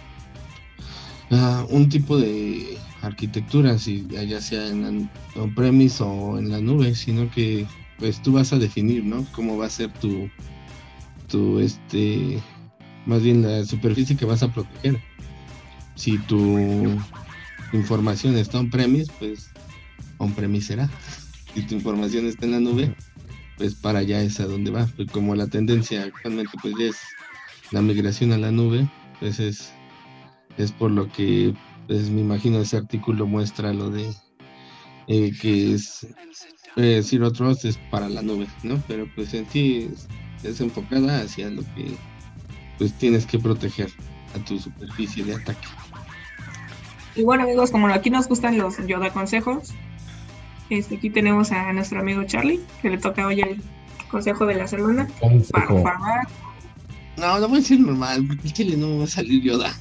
un 1.70 1.88
tipo 1.88 2.18
de 2.18 2.78
arquitectura, 3.02 3.78
si 3.78 4.06
ya 4.08 4.40
sea 4.40 4.66
en 4.66 5.08
on-premise 5.36 6.02
o 6.02 6.38
en 6.38 6.50
la 6.50 6.60
nube, 6.60 6.94
sino 6.94 7.30
que 7.30 7.66
pues 7.98 8.20
tú 8.22 8.32
vas 8.32 8.52
a 8.52 8.58
definir, 8.58 9.04
¿no? 9.04 9.24
Cómo 9.32 9.56
va 9.56 9.66
a 9.66 9.70
ser 9.70 9.92
tu, 9.92 10.28
tu 11.28 11.60
este 11.60 12.40
más 13.10 13.22
bien 13.24 13.42
la 13.42 13.64
superficie 13.64 14.16
que 14.16 14.24
vas 14.24 14.44
a 14.44 14.52
proteger. 14.52 15.00
Si 15.96 16.16
tu 16.18 16.58
información 17.72 18.36
está 18.36 18.60
on-premise, 18.60 19.10
pues 19.18 19.50
on-premise 20.18 20.68
será. 20.68 20.90
Si 21.52 21.62
tu 21.62 21.74
información 21.74 22.26
está 22.26 22.46
en 22.46 22.52
la 22.52 22.60
nube, 22.60 22.94
pues 23.56 23.74
para 23.74 23.98
allá 23.98 24.22
es 24.22 24.38
a 24.38 24.46
donde 24.46 24.70
va. 24.70 24.86
Pues 24.94 25.10
como 25.10 25.34
la 25.34 25.48
tendencia 25.48 26.04
actualmente 26.04 26.52
pues 26.62 26.74
es 26.78 26.96
la 27.72 27.82
migración 27.82 28.32
a 28.32 28.38
la 28.38 28.52
nube, 28.52 28.88
pues 29.18 29.40
es, 29.40 29.72
es 30.58 30.70
por 30.70 30.92
lo 30.92 31.10
que 31.10 31.52
pues 31.88 32.08
me 32.08 32.20
imagino 32.20 32.60
ese 32.60 32.76
artículo 32.76 33.26
muestra 33.26 33.72
lo 33.72 33.90
de 33.90 34.14
eh, 35.08 35.32
que 35.42 35.74
es 35.74 36.06
eh, 36.76 37.02
Zero 37.02 37.32
Trust 37.32 37.64
es 37.64 37.76
para 37.90 38.08
la 38.08 38.22
nube, 38.22 38.46
¿no? 38.62 38.80
Pero 38.86 39.10
pues 39.16 39.34
en 39.34 39.50
sí 39.50 39.90
es 40.44 40.60
enfocada 40.60 41.22
hacia 41.22 41.50
lo 41.50 41.62
que 41.74 41.96
pues 42.80 42.94
tienes 42.94 43.26
que 43.26 43.38
proteger 43.38 43.90
a 44.34 44.38
tu 44.42 44.58
superficie 44.58 45.22
de 45.22 45.34
ataque. 45.34 45.68
Y 47.14 47.22
bueno 47.24 47.42
amigos, 47.42 47.70
como 47.70 47.88
aquí 47.88 48.08
nos 48.08 48.26
gustan 48.26 48.56
los 48.56 48.78
Yoda 48.86 49.10
consejos, 49.10 49.74
este, 50.70 50.96
aquí 50.96 51.10
tenemos 51.10 51.52
a 51.52 51.74
nuestro 51.74 52.00
amigo 52.00 52.24
Charlie, 52.24 52.58
que 52.80 52.88
le 52.88 52.96
toca 52.96 53.26
hoy 53.26 53.60
Consejo 54.10 54.46
de 54.46 54.54
la 54.54 54.66
semana. 54.66 55.06
Consejo. 55.20 55.82
Por 55.82 55.82
favor. 55.82 56.26
No, 57.18 57.38
lo 57.38 57.48
voy 57.48 57.58
a 57.58 57.60
decir 57.60 57.80
normal, 57.80 58.24
porque 58.26 58.48
el 58.48 58.52
chile 58.54 58.76
no 58.78 58.98
va 58.98 59.04
a 59.04 59.08
salir 59.08 59.42
Yoda. 59.42 59.72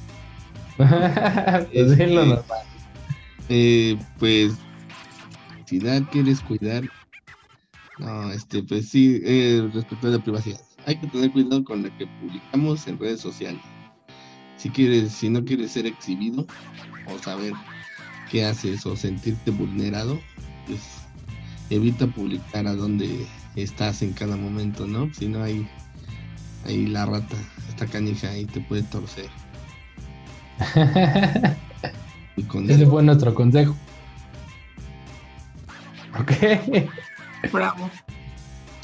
pues 0.76 1.98
lo 1.98 2.26
normal. 2.26 2.44
Eh, 3.48 3.96
pues, 4.18 4.52
si 5.64 5.78
nada 5.78 6.06
quieres 6.10 6.40
cuidar, 6.40 6.84
no, 7.98 8.30
este, 8.30 8.62
pues 8.62 8.90
sí, 8.90 9.22
eh, 9.24 9.68
respecto 9.72 10.06
a 10.06 10.10
la 10.10 10.18
privacidad, 10.18 10.60
hay 10.86 10.96
que 10.96 11.06
tener 11.06 11.30
cuidado 11.30 11.64
con 11.64 11.82
lo 11.82 11.96
que 11.96 12.06
publicamos 12.06 12.86
en 12.86 12.98
redes 12.98 13.20
sociales. 13.20 13.60
Si 14.56 14.70
quieres, 14.70 15.12
si 15.12 15.28
no 15.30 15.44
quieres 15.44 15.72
ser 15.72 15.86
exhibido 15.86 16.46
o 17.06 17.18
saber 17.18 17.52
qué 18.30 18.44
haces 18.44 18.84
o 18.86 18.96
sentirte 18.96 19.50
vulnerado, 19.50 20.20
pues 20.66 20.80
evita 21.70 22.06
publicar 22.06 22.66
a 22.66 22.74
dónde 22.74 23.26
estás 23.56 24.02
en 24.02 24.12
cada 24.12 24.36
momento, 24.36 24.86
¿no? 24.86 25.12
Si 25.14 25.28
no 25.28 25.42
hay 25.42 25.66
ahí 26.66 26.86
la 26.86 27.06
rata, 27.06 27.36
esta 27.68 27.86
canija 27.86 28.30
ahí 28.30 28.44
te 28.46 28.60
puede 28.60 28.82
torcer. 28.84 29.30
Y 32.36 32.42
con 32.44 32.64
Ese 32.64 32.82
eso, 32.82 32.90
fue 32.90 33.02
nuestro 33.02 33.34
consejo. 33.34 33.76
Ok. 36.18 36.32
Bravo. 37.52 37.90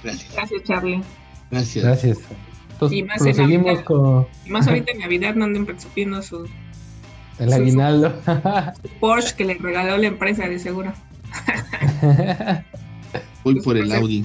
gracias. 0.03 0.35
Gracias, 0.35 0.63
Charlie. 0.65 1.03
Gracias. 1.51 1.85
Gracias. 1.85 2.19
Entonces, 2.73 2.99
Y 2.99 3.03
más 3.05 3.21
en 3.21 3.25
proseguimos 3.25 3.67
Navidad. 3.67 3.85
con 3.85 4.27
Y 4.45 4.51
más 4.51 4.67
ahorita 4.67 4.93
en 4.93 4.99
Navidad 4.99 5.35
no 5.35 5.45
anden 5.45 5.65
presumiendo 5.67 6.21
su, 6.23 6.47
el 7.39 7.53
aguinaldo. 7.53 8.21
su 8.83 8.89
Porsche 9.01 9.37
que 9.37 9.45
le 9.45 9.55
regaló 9.55 9.97
la 9.97 10.07
empresa, 10.09 10.49
de 10.49 10.59
seguro. 10.59 10.93
Voy 13.45 13.61
por 13.61 13.77
el 13.77 13.93
Audi. 13.93 14.25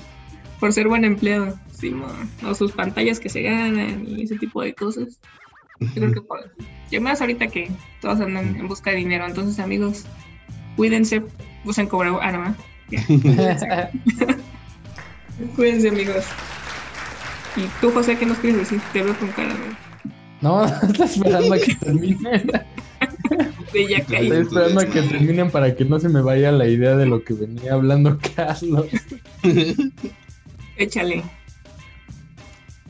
Por 0.59 0.73
ser 0.73 0.87
buen 0.87 1.05
empleado. 1.05 1.57
Sí, 1.71 1.89
mo. 1.91 2.07
o 2.45 2.53
sus 2.53 2.71
pantallas 2.73 3.19
que 3.19 3.29
se 3.29 3.41
ganan 3.41 4.05
y 4.07 4.23
ese 4.23 4.37
tipo 4.37 4.61
de 4.61 4.73
cosas. 4.73 5.19
Yo 5.79 5.87
creo 5.93 6.11
que 6.11 6.21
por... 6.21 6.51
Y 6.91 6.99
más 6.99 7.21
ahorita 7.21 7.47
que 7.47 7.71
todos 8.01 8.19
andan 8.21 8.55
en 8.55 8.67
busca 8.67 8.91
de 8.91 8.97
dinero. 8.97 9.25
Entonces, 9.25 9.57
amigos, 9.59 10.05
cuídense, 10.75 11.23
usen 11.65 11.87
cubrebocas. 11.87 12.27
Ah, 12.27 12.31
no, 12.37 12.55
¿eh? 12.91 12.91
Cuídense, 15.55 15.89
amigos. 15.89 16.25
Y 17.55 17.65
tú, 17.81 17.91
José, 17.91 18.17
¿qué 18.17 18.25
nos 18.25 18.37
quieres 18.37 18.59
decir? 18.59 18.81
Te 18.93 19.03
veo 19.03 19.17
con 19.17 19.29
cara 19.29 19.53
de, 19.53 19.59
no, 20.41 20.65
está 20.83 21.05
esperando 21.05 21.53
a 21.53 21.57
que 21.59 21.75
terminen. 21.75 22.47
de 23.73 23.87
ya 23.87 23.97
Estoy 23.97 24.15
caí. 24.17 24.31
esperando 24.31 24.81
a 24.81 24.85
que 24.85 25.01
terminen 25.03 25.51
para 25.51 25.75
que 25.75 25.85
no 25.85 25.99
se 25.99 26.09
me 26.09 26.21
vaya 26.21 26.51
la 26.51 26.67
idea 26.67 26.95
de 26.95 27.05
lo 27.05 27.23
que 27.23 27.33
venía 27.33 27.73
hablando 27.73 28.17
Carlos. 28.35 28.87
Échale. 30.77 31.23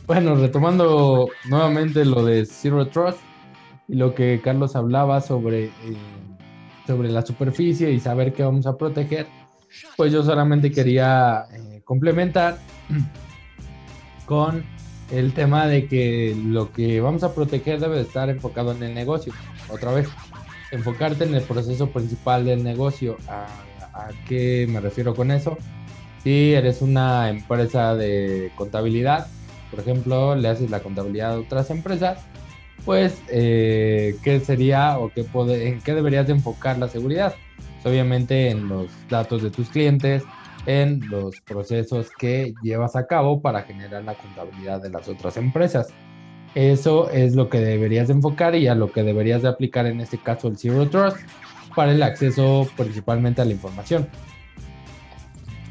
Bueno, 0.08 0.36
retomando 0.36 1.30
nuevamente 1.50 2.06
lo 2.06 2.24
de 2.26 2.46
Zero 2.46 2.88
Trust 2.88 3.20
y 3.88 3.96
lo 3.96 4.16
que 4.16 4.40
Carlos 4.44 4.76
hablaba 4.76 5.22
sobre, 5.22 5.66
eh, 5.66 5.72
sobre 6.88 7.10
la 7.10 7.22
superficie 7.26 7.92
y 7.92 8.00
saber 8.00 8.34
qué 8.34 8.44
vamos 8.44 8.66
a 8.66 8.78
proteger, 8.78 9.28
pues 9.98 10.12
yo 10.12 10.24
solamente 10.24 10.72
quería 10.72 11.46
eh, 11.54 11.82
complementar 11.84 12.58
con 14.32 14.64
el 15.12 15.34
tema 15.34 15.68
de 15.68 15.88
que 15.88 16.34
lo 16.42 16.72
que 16.72 17.02
vamos 17.02 17.22
a 17.22 17.36
proteger 17.36 17.82
debe 17.82 17.98
de 17.98 18.04
estar 18.04 18.30
enfocado 18.30 18.72
en 18.72 18.82
el 18.82 18.94
negocio. 18.94 19.34
Otra 19.68 19.92
vez, 19.92 20.08
enfocarte 20.72 21.26
en 21.26 21.36
el 21.36 21.42
proceso 21.42 21.90
principal 21.90 22.46
del 22.46 22.64
negocio. 22.64 23.18
¿A, 23.28 23.46
qué 24.30 24.68
me 24.70 24.80
refiero 24.80 25.14
con 25.16 25.32
eso? 25.32 25.58
Si 26.24 26.54
eres 26.54 26.82
una 26.82 27.30
empresa 27.30 27.94
de 27.94 28.54
contabilidad, 28.56 29.28
por 29.70 29.82
ejemplo, 29.82 30.34
le 30.34 30.48
haces 30.48 30.70
la 30.70 30.80
contabilidad 30.80 31.34
a 31.34 31.40
otras 31.40 31.70
empresas, 31.70 32.20
pues, 32.86 33.22
eh, 33.28 34.16
¿qué 34.24 34.40
sería 34.40 34.98
o 34.98 35.10
qué 35.10 35.26
en 35.68 35.82
qué 35.82 35.94
deberías 35.94 36.28
de 36.28 36.34
enfocar 36.34 36.78
la 36.78 36.88
seguridad? 36.88 37.36
Pues, 37.58 37.86
obviamente 37.86 38.50
en 38.50 38.70
los 38.70 38.88
datos 39.10 39.44
de 39.44 39.52
tus 39.52 39.68
clientes, 39.68 40.24
en 40.66 41.10
los 41.10 41.42
procesos 41.42 42.12
que 42.18 42.56
llevas 42.62 42.96
a 42.96 43.08
cabo 43.08 43.42
para 43.42 43.64
generar 43.64 44.04
la 44.04 44.16
contabilidad 44.16 44.82
de 44.82 44.90
las 44.90 45.08
otras 45.08 45.38
empresas. 45.38 45.94
Eso 46.54 47.10
es 47.10 47.36
lo 47.36 47.50
que 47.50 47.60
deberías 47.60 48.08
de 48.08 48.14
enfocar 48.14 48.56
y 48.56 48.68
a 48.68 48.76
lo 48.76 48.92
que 48.92 49.04
deberías 49.04 49.42
de 49.42 49.48
aplicar 49.48 49.86
en 49.86 50.02
este 50.02 50.18
caso 50.18 50.48
el 50.50 50.58
Zero 50.58 50.90
Trust 50.90 51.18
para 51.76 51.92
el 51.94 52.04
acceso 52.04 52.68
principalmente 52.76 53.42
a 53.42 53.46
la 53.46 53.54
información. 53.54 54.08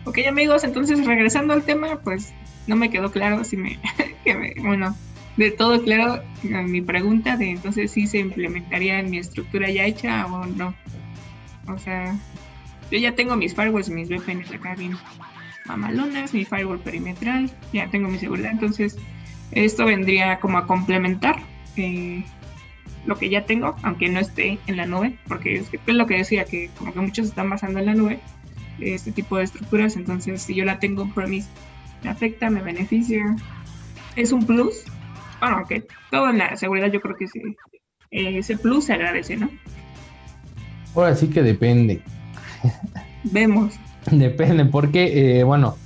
Ok, 0.06 0.18
amigos, 0.26 0.64
entonces 0.64 1.04
regresando 1.06 1.52
al 1.52 1.62
tema, 1.62 2.00
pues 2.02 2.32
no 2.66 2.76
me 2.76 2.90
quedó 2.90 3.10
claro 3.10 3.44
si 3.44 3.56
me, 3.56 3.78
que 4.24 4.34
me- 4.34 4.54
bueno, 4.62 4.96
de 5.36 5.50
todo 5.50 5.82
claro 5.82 6.22
mi 6.42 6.80
pregunta 6.80 7.36
de 7.36 7.50
entonces 7.50 7.90
si 7.92 8.06
se 8.06 8.18
implementaría 8.18 8.98
en 8.98 9.10
mi 9.10 9.18
estructura 9.18 9.70
ya 9.70 9.84
hecha 9.84 10.26
o 10.26 10.46
no. 10.46 10.74
O 11.68 11.78
sea, 11.78 12.16
yo 12.90 12.98
ya 12.98 13.14
tengo 13.14 13.36
mis 13.36 13.54
firewalls 13.54 13.88
y 13.88 13.92
mis 13.92 14.08
VPNs 14.08 14.50
acá 14.52 14.74
bien 14.74 14.96
mamalonas, 15.66 16.34
mi 16.34 16.44
firewall 16.44 16.78
perimetral, 16.80 17.50
ya 17.72 17.88
tengo 17.90 18.08
mi 18.08 18.18
seguridad, 18.18 18.50
entonces 18.50 18.96
esto 19.52 19.84
vendría 19.84 20.38
como 20.40 20.58
a 20.58 20.66
complementar 20.66 21.36
eh, 21.76 22.24
lo 23.06 23.16
que 23.16 23.30
ya 23.30 23.44
tengo, 23.46 23.76
aunque 23.82 24.08
no 24.08 24.20
esté 24.20 24.58
en 24.66 24.76
la 24.76 24.86
nube, 24.86 25.16
porque 25.28 25.56
es, 25.56 25.68
que- 25.70 25.78
es 25.86 25.94
lo 25.94 26.06
que 26.06 26.18
decía, 26.18 26.44
que 26.44 26.70
como 26.78 26.92
que 26.92 27.00
muchos 27.00 27.26
están 27.28 27.48
basando 27.50 27.78
en 27.78 27.86
la 27.86 27.94
nube, 27.94 28.20
este 28.80 29.12
tipo 29.12 29.36
de 29.36 29.44
estructuras. 29.44 29.96
Entonces, 29.96 30.42
si 30.42 30.54
yo 30.54 30.64
la 30.64 30.78
tengo 30.78 31.02
en 31.02 31.12
premise, 31.12 31.48
me 32.02 32.10
afecta, 32.10 32.48
me 32.50 32.62
beneficia. 32.62 33.36
Es 34.16 34.32
un 34.32 34.44
plus. 34.46 34.84
Bueno, 35.40 35.56
aunque 35.58 35.84
todo 36.10 36.28
en 36.30 36.38
la 36.38 36.56
seguridad 36.56 36.90
yo 36.92 37.00
creo 37.00 37.16
que 37.16 37.28
sí, 37.28 37.40
eh, 38.10 38.38
ese 38.38 38.56
plus 38.58 38.84
se 38.86 38.92
agradece, 38.94 39.36
¿no? 39.36 39.50
Ahora 40.94 41.14
sí 41.14 41.28
que 41.28 41.42
depende. 41.42 42.00
Vemos. 43.24 43.74
Depende, 44.10 44.64
porque, 44.64 45.40
eh, 45.40 45.44
bueno, 45.44 45.76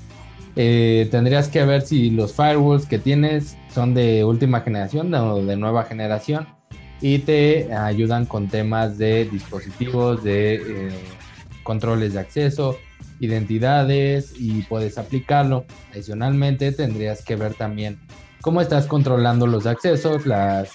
eh, 0.56 1.08
tendrías 1.10 1.48
que 1.48 1.64
ver 1.64 1.82
si 1.82 2.10
los 2.10 2.32
firewalls 2.32 2.87
que 2.87 2.98
tienes 2.98 3.56
son 3.72 3.92
de 3.92 4.24
última 4.24 4.60
generación 4.60 5.12
o 5.14 5.44
de 5.44 5.56
nueva 5.56 5.82
generación 5.84 6.46
y 7.00 7.18
te 7.18 7.72
ayudan 7.74 8.24
con 8.24 8.48
temas 8.48 8.96
de 8.98 9.24
dispositivos, 9.24 10.22
de 10.22 10.54
eh, 10.54 10.90
controles 11.64 12.14
de 12.14 12.20
acceso, 12.20 12.78
identidades 13.18 14.32
y 14.38 14.62
puedes 14.62 14.96
aplicarlo. 14.96 15.64
Adicionalmente, 15.92 16.70
tendrías 16.72 17.24
que 17.24 17.37
ver 17.37 17.54
también 17.54 17.98
cómo 18.40 18.60
estás 18.60 18.87
controlando 18.87 19.46
los 19.46 19.66
accesos, 19.66 20.24
las, 20.24 20.70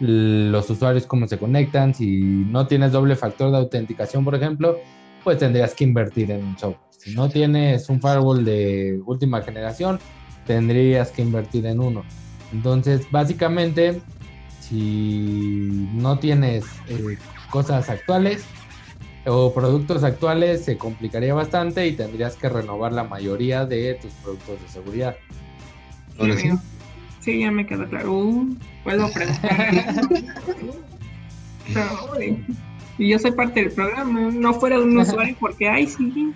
los 0.00 0.68
usuarios 0.68 1.06
cómo 1.06 1.26
se 1.26 1.38
conectan. 1.38 1.94
Si 1.94 2.20
no 2.20 2.66
tienes 2.66 2.92
doble 2.92 3.16
factor 3.16 3.50
de 3.50 3.56
autenticación, 3.56 4.24
por 4.24 4.34
ejemplo, 4.34 4.78
pues 5.24 5.38
tendrías 5.38 5.74
que 5.74 5.84
invertir 5.84 6.30
en 6.30 6.44
un 6.44 6.58
software. 6.58 6.84
Si 6.90 7.14
no 7.14 7.28
tienes 7.28 7.88
un 7.88 8.00
firewall 8.00 8.44
de 8.44 9.00
última 9.04 9.42
generación, 9.42 9.98
tendrías 10.46 11.10
que 11.10 11.22
invertir 11.22 11.66
en 11.66 11.80
uno. 11.80 12.04
Entonces, 12.52 13.10
básicamente, 13.10 14.00
si 14.60 15.88
no 15.92 16.18
tienes 16.18 16.64
eh, 16.88 17.18
cosas 17.50 17.90
actuales 17.90 18.44
o 19.26 19.52
productos 19.52 20.04
actuales, 20.04 20.64
se 20.64 20.76
complicaría 20.76 21.34
bastante 21.34 21.86
y 21.86 21.92
tendrías 21.92 22.36
que 22.36 22.48
renovar 22.48 22.92
la 22.92 23.04
mayoría 23.04 23.64
de 23.66 23.94
tus 23.94 24.12
productos 24.14 24.60
de 24.62 24.68
seguridad. 24.68 25.16
Sí, 27.20 27.40
ya 27.40 27.50
me 27.50 27.66
quedó 27.66 27.88
claro. 27.88 28.12
Uh, 28.12 28.56
puedo 28.84 29.10
preguntar. 29.10 29.74
Y 32.98 33.10
yo 33.10 33.18
soy 33.18 33.32
parte 33.32 33.60
del 33.60 33.72
programa, 33.72 34.30
no 34.32 34.54
fuera 34.54 34.80
un 34.80 34.96
usuario 34.96 35.36
porque, 35.40 35.68
ay, 35.68 35.86
sí, 35.86 36.32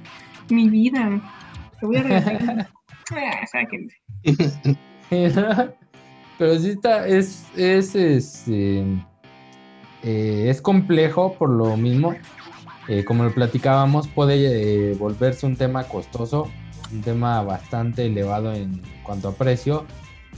mi 0.51 0.69
vida. 0.69 1.21
Te 1.81 1.87
voy 1.87 1.97
a 1.97 2.03
regalar. 2.03 2.69
Ah, 3.11 3.47
sáquense. 3.51 3.97
Pero 6.39 6.59
sí 6.59 6.71
está, 6.71 7.09
es, 7.09 7.47
es, 7.57 7.95
este, 7.95 8.81
eh, 10.03 10.47
es 10.51 10.61
complejo 10.61 11.35
por 11.39 11.49
lo 11.49 11.75
mismo. 11.79 12.15
Eh, 12.89 13.05
como 13.05 13.25
lo 13.25 13.33
platicábamos, 13.33 14.09
puede 14.09 14.91
eh, 14.91 14.95
volverse 14.95 15.47
un 15.47 15.57
tema 15.57 15.85
costoso, 15.85 16.51
un 16.93 17.01
tema 17.01 17.43
bastante 17.43 18.07
elevado 18.07 18.53
en 18.53 18.83
cuanto 19.03 19.29
a 19.29 19.33
precio. 19.33 19.87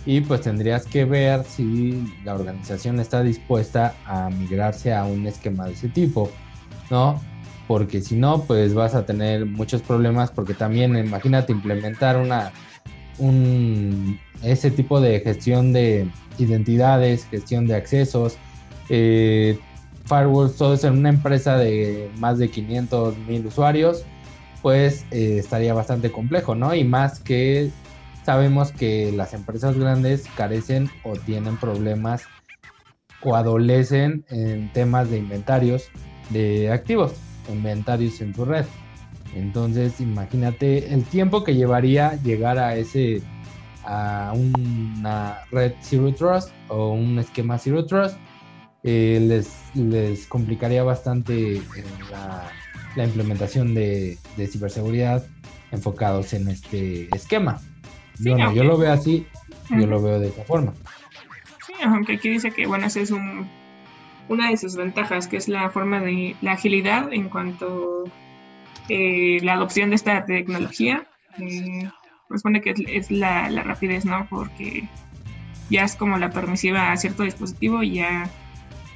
Y 0.07 0.23
pues 0.23 0.41
tendrías 0.41 0.87
que 0.87 1.05
ver 1.05 1.45
si 1.45 2.15
la 2.25 2.35
organización 2.35 3.01
está 3.01 3.23
dispuesta 3.23 3.95
a 4.07 4.31
migrarse 4.31 4.95
a 4.95 5.05
un 5.05 5.27
esquema 5.27 5.67
de 5.67 5.73
ese 5.73 5.89
tipo, 5.89 6.31
¿no? 6.91 7.21
Porque 7.67 8.01
si 8.01 8.17
no, 8.17 8.43
pues 8.45 8.75
vas 8.75 8.95
a 8.95 9.05
tener 9.05 9.47
muchos 9.47 9.83
problemas 9.83 10.31
porque 10.31 10.55
también 10.55 10.97
imagínate 10.97 11.53
implementar 11.53 12.17
una, 12.17 12.51
un, 13.19 14.19
ese 14.43 14.71
tipo 14.71 15.01
de 15.01 15.21
gestión 15.21 15.73
de 15.73 16.09
identidades, 16.39 17.27
gestión 17.27 17.67
de 17.67 17.75
accesos, 17.77 18.39
eh, 18.89 19.59
firewalls, 20.07 20.57
todo 20.57 20.75
eso 20.75 20.89
en 20.89 20.99
una 20.99 21.11
empresa 21.11 21.57
de 21.57 22.11
más 22.19 22.39
de 22.39 22.51
500 22.51 23.19
mil 23.19 23.47
usuarios, 23.47 24.05
pues 24.63 25.07
eh, 25.11 25.37
estaría 25.39 25.75
bastante 25.75 26.11
complejo, 26.11 26.55
¿no? 26.55 26.75
Y 26.75 26.85
más 26.85 27.21
que 27.21 27.71
sabemos 28.25 28.73
que 28.73 29.13
las 29.13 29.35
empresas 29.35 29.77
grandes 29.77 30.27
carecen 30.37 30.91
o 31.05 31.15
tienen 31.17 31.57
problemas 31.57 32.23
o 33.23 33.37
adolecen 33.37 34.25
en 34.29 34.73
temas 34.73 35.11
de 35.11 35.19
inventarios 35.19 35.89
de 36.31 36.71
activos, 36.73 37.13
inventarios 37.49 38.21
en 38.21 38.35
su 38.35 38.45
red. 38.45 38.65
Entonces, 39.35 40.01
imagínate 40.01 40.93
el 40.93 41.05
tiempo 41.05 41.45
que 41.45 41.55
llevaría 41.55 42.17
llegar 42.23 42.59
a 42.59 42.77
ese 42.77 43.23
a 43.85 44.33
una 44.35 45.39
red 45.51 45.73
Zero 45.81 46.13
Trust 46.15 46.51
o 46.69 46.93
un 46.93 47.19
esquema 47.19 47.59
Zero 47.59 47.87
Trust, 47.87 48.17
eh, 48.83 49.19
les, 49.21 49.51
les 49.75 50.27
complicaría 50.27 50.83
bastante 50.83 51.63
la, 52.11 52.51
la, 52.97 53.05
implementación 53.05 53.75
de, 53.75 54.19
de, 54.37 54.47
ciberseguridad 54.47 55.27
enfocados 55.71 56.33
en 56.33 56.49
este 56.49 57.15
esquema. 57.15 57.61
Yo, 58.23 58.53
yo 58.53 58.65
lo 58.65 58.77
veo 58.77 58.93
así, 58.93 59.27
yo 59.71 59.87
lo 59.87 60.03
veo 60.03 60.21
de 60.21 60.29
esa 60.29 60.45
forma. 60.45 60.73
Sí, 61.67 61.73
aunque 61.83 62.15
aquí 62.15 62.29
dice 62.29 62.51
que, 62.51 62.67
bueno, 62.67 62.87
esa 62.87 63.01
es 63.01 63.11
un, 63.11 63.49
una 64.29 64.51
de 64.51 64.57
sus 64.57 64.77
ventajas, 64.77 65.27
que 65.27 65.37
es 65.37 65.49
la 65.49 65.71
forma 65.71 66.01
de 66.01 66.37
la 66.41 66.53
agilidad 66.53 67.13
en 67.13 67.29
cuanto 67.29 68.05
eh, 68.89 69.39
la 69.43 69.55
adopción 69.55 69.91
de 69.91 69.97
esta 69.97 70.25
tecnología. 70.25 71.05
Eh, 71.39 71.89
supone 72.37 72.61
que 72.61 72.75
es, 72.87 73.11
la, 73.11 73.49
rapidez, 73.63 74.05
¿no? 74.05 74.27
Porque 74.29 74.89
ya 75.69 75.83
es 75.83 75.97
como 75.97 76.19
la 76.19 76.31
permisiva 76.31 76.93
a 76.93 76.97
cierto 76.97 77.23
dispositivo 77.23 77.83
y 77.83 77.95
ya 77.95 78.29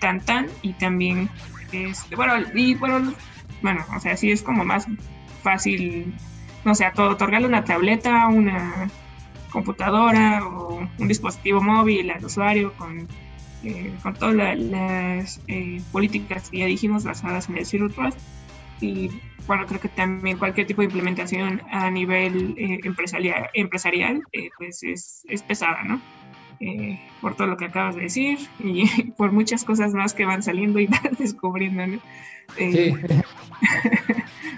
tan 0.00 0.20
tan 0.20 0.46
y 0.62 0.72
también 0.74 1.28
este, 1.72 2.14
bueno, 2.14 2.34
y 2.54 2.74
bueno, 2.74 3.12
bueno, 3.62 3.84
o 3.96 4.00
sea, 4.00 4.16
sí 4.16 4.30
es 4.30 4.42
como 4.42 4.64
más 4.64 4.86
fácil, 5.42 6.14
no 6.64 6.74
sé, 6.74 6.86
otorgarle 6.96 7.48
una 7.48 7.64
tableta, 7.64 8.28
una 8.28 8.88
computadora 9.54 10.44
o 10.44 10.86
un 10.98 11.08
dispositivo 11.08 11.62
móvil 11.62 12.10
al 12.10 12.24
usuario 12.24 12.74
con, 12.74 13.08
eh, 13.62 13.94
con 14.02 14.14
todas 14.14 14.58
las 14.58 15.40
eh, 15.46 15.80
políticas 15.92 16.50
que 16.50 16.58
ya 16.58 16.66
dijimos 16.66 17.04
basadas 17.04 17.48
en 17.48 17.58
el 17.58 17.64
Zero 17.64 17.88
Trust 17.88 18.18
y 18.80 19.08
bueno, 19.46 19.66
creo 19.66 19.80
que 19.80 19.88
también 19.88 20.38
cualquier 20.38 20.66
tipo 20.66 20.80
de 20.80 20.86
implementación 20.86 21.62
a 21.70 21.90
nivel 21.90 22.54
eh, 22.58 22.80
empresarial, 22.82 23.50
empresarial 23.54 24.22
eh, 24.32 24.50
pues 24.58 24.82
es, 24.82 25.22
es, 25.28 25.42
pesada, 25.42 25.84
¿no? 25.84 26.00
Eh, 26.60 26.98
por 27.20 27.36
todo 27.36 27.48
lo 27.48 27.56
que 27.56 27.66
acabas 27.66 27.96
de 27.96 28.02
decir 28.02 28.38
y 28.58 28.86
por 29.18 29.32
muchas 29.32 29.64
cosas 29.64 29.92
más 29.92 30.14
que 30.14 30.24
van 30.24 30.42
saliendo 30.42 30.80
y 30.80 30.86
van 30.88 31.14
descubriendo, 31.18 31.86
¿no? 31.86 31.98
sí. 32.56 32.94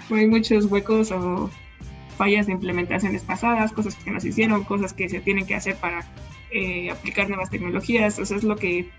hay 0.15 0.27
muchos 0.27 0.65
huecos 0.65 1.11
o 1.11 1.51
fallas 2.17 2.47
de 2.47 2.53
implementaciones 2.53 3.23
pasadas, 3.23 3.71
cosas 3.71 3.95
que 3.95 4.11
nos 4.11 4.25
hicieron, 4.25 4.63
cosas 4.63 4.93
que 4.93 5.07
se 5.09 5.19
tienen 5.19 5.45
que 5.45 5.55
hacer 5.55 5.75
para 5.75 6.05
aplicar 6.91 7.27
nuevas 7.27 7.49
tecnologías. 7.49 8.19
Eso 8.19 8.35
es 8.35 8.43
lo 8.43 8.55
que 8.55 8.89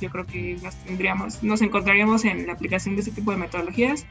yo 0.00 0.10
creo 0.10 0.26
que 0.26 0.56
nos 0.62 0.76
tendríamos, 0.84 1.42
nos 1.42 1.60
encontraríamos 1.62 2.24
en 2.24 2.46
la 2.46 2.52
aplicación 2.52 2.94
de 2.94 3.02
ese 3.02 3.10
tipo 3.10 3.30
de 3.30 3.38
metodologías 3.38 4.06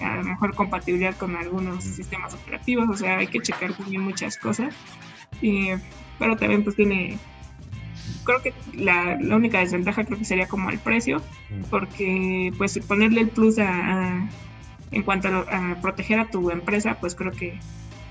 a 0.00 0.16
lo 0.16 0.24
mejor 0.24 0.54
compatibilidad 0.54 1.16
con 1.16 1.36
algunos 1.36 1.84
sistemas 1.84 2.34
operativos, 2.34 2.88
o 2.88 2.96
sea, 2.96 3.18
hay 3.18 3.26
que 3.26 3.40
checar 3.40 3.72
también 3.72 4.02
muchas 4.02 4.36
cosas. 4.36 4.74
pero 6.18 6.36
también 6.36 6.64
pues 6.64 6.76
tiene, 6.76 7.18
creo 8.24 8.42
que 8.42 8.52
la, 8.74 9.18
la, 9.20 9.36
única 9.36 9.60
desventaja 9.60 10.04
creo 10.04 10.18
que 10.18 10.24
sería 10.24 10.48
como 10.48 10.70
el 10.70 10.78
precio, 10.78 11.22
porque 11.70 12.52
pues 12.58 12.78
ponerle 12.86 13.22
el 13.22 13.28
plus 13.28 13.58
a, 13.58 14.28
en 14.90 15.02
cuanto 15.02 15.28
a, 15.28 15.76
proteger 15.80 16.20
a 16.20 16.30
tu 16.30 16.50
empresa, 16.50 16.98
pues 17.00 17.14
creo 17.14 17.32
que 17.32 17.58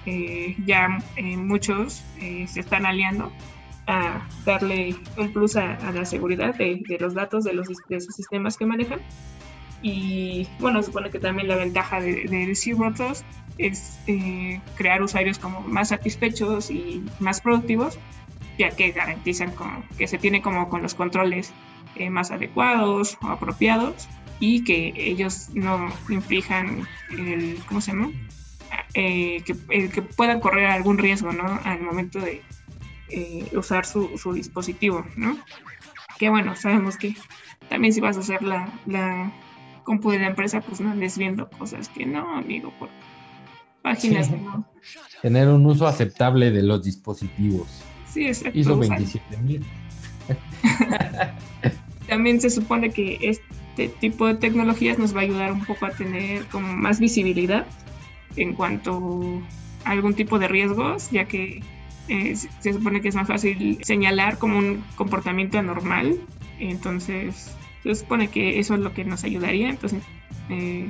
eh, 0.07 0.55
ya 0.65 0.97
eh, 1.15 1.37
muchos 1.37 2.03
eh, 2.19 2.45
se 2.47 2.61
están 2.61 2.85
aliando 2.85 3.31
a 3.85 4.27
darle 4.45 4.95
un 5.17 5.31
plus 5.31 5.55
a, 5.55 5.77
la 5.91 6.05
seguridad 6.05 6.55
de, 6.55 6.81
de, 6.87 6.97
los 6.99 7.13
datos 7.13 7.43
de 7.43 7.53
los 7.53 7.67
de 7.67 8.01
sistemas 8.01 8.57
que 8.57 8.65
manejan 8.65 8.99
y 9.81 10.47
bueno, 10.59 10.81
supone 10.81 11.09
que 11.09 11.19
también 11.19 11.47
la 11.47 11.55
ventaja 11.55 12.01
de, 12.01 12.23
de 12.23 12.55
Zero 12.55 12.93
Trust 12.93 13.25
es 13.57 13.99
eh, 14.07 14.61
crear 14.75 15.01
usuarios 15.01 15.39
como 15.39 15.61
más 15.61 15.89
satisfechos 15.89 16.69
y 16.71 17.03
más 17.19 17.41
productivos, 17.41 17.97
ya 18.57 18.69
que 18.69 18.91
garantizan 18.91 19.51
como, 19.51 19.83
que 19.97 20.07
se 20.07 20.17
tiene 20.17 20.41
como 20.41 20.69
con 20.69 20.81
los 20.81 20.95
controles 20.95 21.53
eh, 21.95 22.09
más 22.09 22.31
adecuados 22.31 23.17
o 23.21 23.27
apropiados 23.27 24.07
y 24.39 24.63
que 24.63 24.93
ellos 24.95 25.49
no 25.53 25.89
inflijan 26.09 26.87
el, 27.11 27.59
¿cómo 27.67 27.81
se 27.81 27.91
llama? 27.91 28.11
Eh, 28.93 29.43
que, 29.45 29.89
que, 29.89 30.01
puedan 30.01 30.39
correr 30.39 30.65
algún 30.65 30.97
riesgo, 30.97 31.31
¿no? 31.31 31.59
Al 31.63 31.81
momento 31.81 32.19
de 32.19 32.41
usar 33.55 33.85
su, 33.85 34.17
su, 34.17 34.33
dispositivo, 34.33 35.05
¿no? 35.15 35.37
Que 36.17 36.29
bueno, 36.29 36.55
sabemos 36.55 36.97
que 36.97 37.15
también 37.69 37.93
si 37.93 38.01
vas 38.01 38.17
a 38.17 38.21
hacer 38.21 38.41
la, 38.41 38.71
la 38.85 39.31
compu 39.83 40.11
de 40.11 40.19
la 40.19 40.27
empresa, 40.27 40.61
pues 40.61 40.81
no 40.81 40.91
andes 40.91 41.17
viendo 41.17 41.49
cosas 41.49 41.89
que 41.89 42.05
no, 42.05 42.37
amigo, 42.37 42.73
por 42.79 42.89
páginas 43.81 44.29
no. 44.31 44.65
Tener 45.21 45.47
un 45.47 45.65
uso 45.65 45.87
aceptable 45.87 46.51
de 46.51 46.63
los 46.63 46.83
dispositivos. 46.83 47.67
Sí, 48.11 48.27
exacto. 48.27 48.57
Hizo 48.57 48.77
27 48.77 49.37
mil. 49.37 49.65
También 52.07 52.41
se 52.41 52.49
supone 52.49 52.89
que 52.89 53.17
este 53.21 53.89
tipo 53.99 54.27
de 54.27 54.35
tecnologías 54.35 54.97
nos 54.97 55.15
va 55.15 55.19
a 55.21 55.23
ayudar 55.23 55.51
un 55.51 55.63
poco 55.65 55.85
a 55.85 55.91
tener 55.91 56.45
como 56.47 56.73
más 56.73 56.99
visibilidad 56.99 57.65
en 58.37 58.53
cuanto 58.53 59.41
a 59.83 59.91
algún 59.91 60.13
tipo 60.13 60.39
de 60.39 60.47
riesgos, 60.47 61.09
ya 61.11 61.25
que 61.25 61.61
eh, 62.07 62.35
se 62.35 62.73
supone 62.73 63.01
que 63.01 63.09
es 63.09 63.15
más 63.15 63.27
fácil 63.27 63.79
señalar 63.83 64.37
como 64.37 64.57
un 64.57 64.83
comportamiento 64.95 65.59
anormal. 65.59 66.19
Entonces, 66.59 67.55
se 67.83 67.95
supone 67.95 68.29
que 68.29 68.59
eso 68.59 68.75
es 68.75 68.79
lo 68.79 68.93
que 68.93 69.03
nos 69.05 69.23
ayudaría, 69.23 69.69
entonces, 69.69 70.03
eh, 70.49 70.89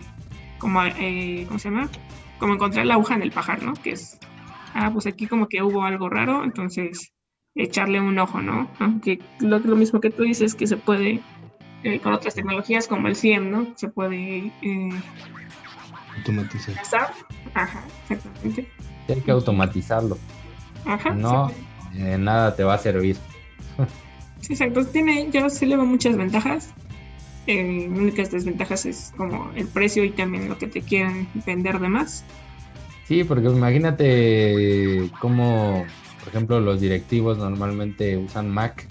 como, 0.57 0.83
eh, 0.83 1.45
¿cómo 1.47 1.59
se 1.59 1.69
llama? 1.69 1.89
Como 2.39 2.53
encontrar 2.53 2.85
la 2.85 2.95
aguja 2.95 3.15
en 3.15 3.23
el 3.23 3.31
pajar, 3.31 3.63
¿no? 3.63 3.73
Que 3.73 3.91
es, 3.91 4.19
ah, 4.73 4.91
pues 4.91 5.07
aquí 5.07 5.27
como 5.27 5.47
que 5.47 5.61
hubo 5.63 5.83
algo 5.83 6.09
raro, 6.09 6.43
entonces 6.43 7.13
echarle 7.55 7.99
un 7.99 8.17
ojo, 8.19 8.41
¿no? 8.41 8.69
Aunque 8.79 9.19
lo, 9.39 9.59
lo 9.59 9.75
mismo 9.75 9.99
que 9.99 10.09
tú 10.09 10.23
dices, 10.23 10.55
que 10.55 10.67
se 10.67 10.77
puede, 10.77 11.21
eh, 11.83 11.99
con 11.99 12.13
otras 12.13 12.35
tecnologías 12.35 12.87
como 12.87 13.07
el 13.07 13.15
CIEM, 13.15 13.51
¿no? 13.51 13.67
Se 13.75 13.89
puede... 13.89 14.51
automatizar. 16.15 17.13
Ajá, 17.53 17.83
exactamente. 18.09 18.67
Hay 19.07 19.21
que 19.21 19.31
automatizarlo. 19.31 20.17
Ajá. 20.85 21.11
No, 21.11 21.51
nada 21.93 22.55
te 22.55 22.63
va 22.63 22.75
a 22.75 22.77
servir. 22.77 23.17
Sí, 24.41 24.53
exacto. 24.53 24.85
Tiene, 24.85 25.29
yo 25.31 25.49
sí 25.49 25.65
le 25.65 25.75
veo 25.75 25.85
muchas 25.85 26.15
ventajas. 26.15 26.69
Eh, 27.47 27.87
únicas 27.89 28.29
desventajas 28.29 28.85
es 28.85 29.13
como 29.15 29.51
el 29.55 29.67
precio 29.67 30.03
y 30.03 30.09
también 30.09 30.49
lo 30.49 30.57
que 30.57 30.67
te 30.67 30.81
quieren 30.81 31.27
vender 31.45 31.79
de 31.79 31.87
más. 31.87 32.23
Sí, 33.07 33.23
porque 33.23 33.47
imagínate 33.47 35.09
cómo, 35.21 35.85
por 36.19 36.27
ejemplo, 36.27 36.59
los 36.59 36.81
directivos 36.81 37.37
normalmente 37.37 38.17
usan 38.17 38.49
Mac 38.49 38.85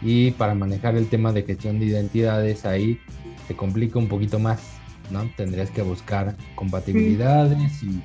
y 0.00 0.30
para 0.32 0.54
manejar 0.54 0.96
el 0.96 1.08
tema 1.08 1.32
de 1.32 1.42
gestión 1.42 1.78
de 1.78 1.86
identidades 1.86 2.64
ahí 2.64 2.98
te 3.46 3.54
complica 3.54 3.98
un 3.98 4.08
poquito 4.08 4.38
más, 4.38 4.75
¿no? 5.10 5.28
Tendrías 5.36 5.70
que 5.70 5.82
buscar 5.82 6.36
compatibilidades 6.54 7.82
y 7.82 8.02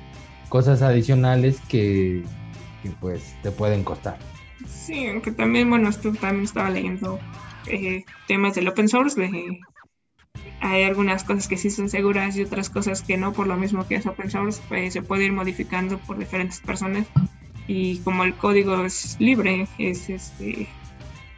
cosas 0.48 0.82
adicionales 0.82 1.60
que, 1.68 2.22
que 2.82 2.90
pues 3.00 3.36
te 3.42 3.50
pueden 3.50 3.84
costar. 3.84 4.18
Sí, 4.66 5.06
aunque 5.06 5.32
también, 5.32 5.68
bueno, 5.70 5.88
esto 5.88 6.12
también 6.12 6.44
estaba 6.44 6.70
leyendo 6.70 7.18
eh, 7.66 8.04
temas 8.28 8.54
del 8.54 8.68
open 8.68 8.88
source. 8.88 9.20
hay 10.60 10.82
algunas 10.84 11.24
cosas 11.24 11.48
que 11.48 11.56
sí 11.56 11.70
son 11.70 11.88
seguras 11.88 12.36
y 12.36 12.42
otras 12.42 12.70
cosas 12.70 13.02
que 13.02 13.16
no, 13.16 13.32
por 13.32 13.46
lo 13.46 13.56
mismo 13.56 13.86
que 13.86 13.96
es 13.96 14.06
open 14.06 14.30
source, 14.30 14.60
pues, 14.68 14.92
se 14.92 15.02
puede 15.02 15.24
ir 15.24 15.32
modificando 15.32 15.98
por 15.98 16.18
diferentes 16.18 16.60
personas. 16.60 17.06
Y 17.66 17.98
como 18.00 18.24
el 18.24 18.34
código 18.34 18.84
es 18.84 19.16
libre, 19.20 19.68
es 19.78 20.10
este 20.10 20.68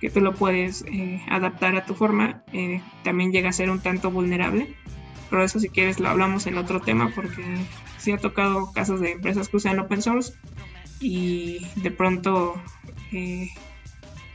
que 0.01 0.11
tú 0.11 0.21
lo 0.21 0.35
puedes 0.35 0.85
eh, 0.87 1.23
adaptar 1.31 1.77
a 1.77 1.87
tu 1.87 1.95
forma, 1.95 2.43
eh, 2.53 2.83
también 3.05 3.33
llega 3.33 3.49
a 3.49 3.53
ser 3.53 3.71
un 3.71 3.81
tanto 3.81 4.11
vulnerable. 4.11 4.69
Pero 5.31 5.45
eso 5.45 5.59
si 5.59 5.68
quieres 5.68 6.01
lo 6.01 6.09
hablamos 6.09 6.47
en 6.47 6.59
otro 6.59 6.81
tema 6.81 7.11
porque 7.14 7.43
sí 7.99 8.12
ha 8.12 8.18
tocado 8.18 8.72
casos 8.72 9.01
de 9.01 9.12
empresas 9.12 9.49
que 9.49 9.57
usan 9.57 9.79
open 9.79 10.03
source 10.03 10.35
y 11.01 11.66
de 11.77 11.91
pronto 11.91 12.55
eh, 13.12 13.49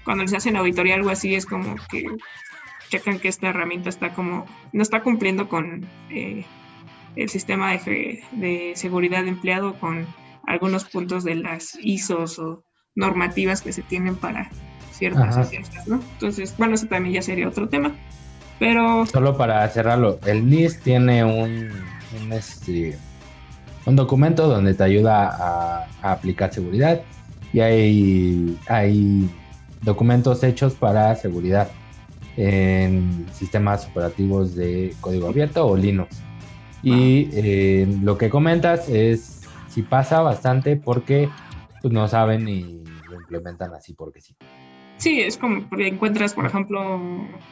cuando 0.03 0.23
les 0.23 0.33
hacen 0.33 0.55
auditoría 0.55 0.95
algo 0.95 1.09
así 1.09 1.35
es 1.35 1.45
como 1.45 1.75
que 1.89 2.05
checan 2.89 3.19
que 3.19 3.27
esta 3.27 3.49
herramienta 3.49 3.89
está 3.89 4.13
como 4.13 4.45
no 4.73 4.81
está 4.81 5.03
cumpliendo 5.03 5.47
con 5.47 5.85
eh, 6.09 6.45
el 7.15 7.29
sistema 7.29 7.71
de, 7.71 8.23
de, 8.31 8.73
seguridad 8.75 9.23
de 9.23 9.29
empleado 9.29 9.79
con 9.79 10.07
algunos 10.45 10.85
puntos 10.85 11.23
de 11.23 11.35
las 11.35 11.77
ISOs 11.81 12.39
o 12.39 12.63
normativas 12.95 13.61
que 13.61 13.73
se 13.73 13.81
tienen 13.81 14.15
para 14.15 14.49
ciertas 14.91 15.87
¿no? 15.87 16.01
Entonces, 16.13 16.55
bueno, 16.57 16.75
eso 16.75 16.87
también 16.87 17.15
ya 17.15 17.21
sería 17.21 17.47
otro 17.47 17.69
tema. 17.69 17.95
Pero. 18.59 19.05
Solo 19.05 19.37
para 19.37 19.67
cerrarlo, 19.69 20.19
el 20.25 20.49
NIS 20.49 20.81
tiene 20.81 21.23
un, 21.23 21.69
un, 22.21 22.33
este, 22.33 22.97
un 23.85 23.95
documento 23.95 24.47
donde 24.47 24.73
te 24.73 24.83
ayuda 24.83 25.29
a, 25.29 25.87
a 26.01 26.11
aplicar 26.11 26.53
seguridad 26.53 27.01
y 27.53 27.59
hay, 27.61 28.59
hay 28.67 29.29
documentos 29.81 30.43
hechos 30.43 30.73
para 30.73 31.15
seguridad 31.15 31.69
en 32.37 33.25
sistemas 33.33 33.87
operativos 33.87 34.55
de 34.55 34.93
código 35.01 35.27
abierto 35.27 35.65
o 35.65 35.75
Linux. 35.75 36.21
Y 36.81 37.29
eh, 37.33 37.87
lo 38.01 38.17
que 38.17 38.29
comentas 38.29 38.87
es 38.87 39.41
si 39.67 39.81
pasa 39.81 40.21
bastante 40.21 40.77
porque 40.77 41.29
pues, 41.81 41.93
no 41.93 42.07
saben 42.07 42.47
y 42.47 42.83
lo 43.09 43.15
implementan 43.15 43.73
así 43.73 43.93
porque 43.93 44.21
sí. 44.21 44.35
Sí, 44.99 45.21
es 45.21 45.37
como 45.37 45.63
porque 45.63 45.87
encuentras, 45.87 46.33
por 46.33 46.45
ejemplo, 46.45 47.01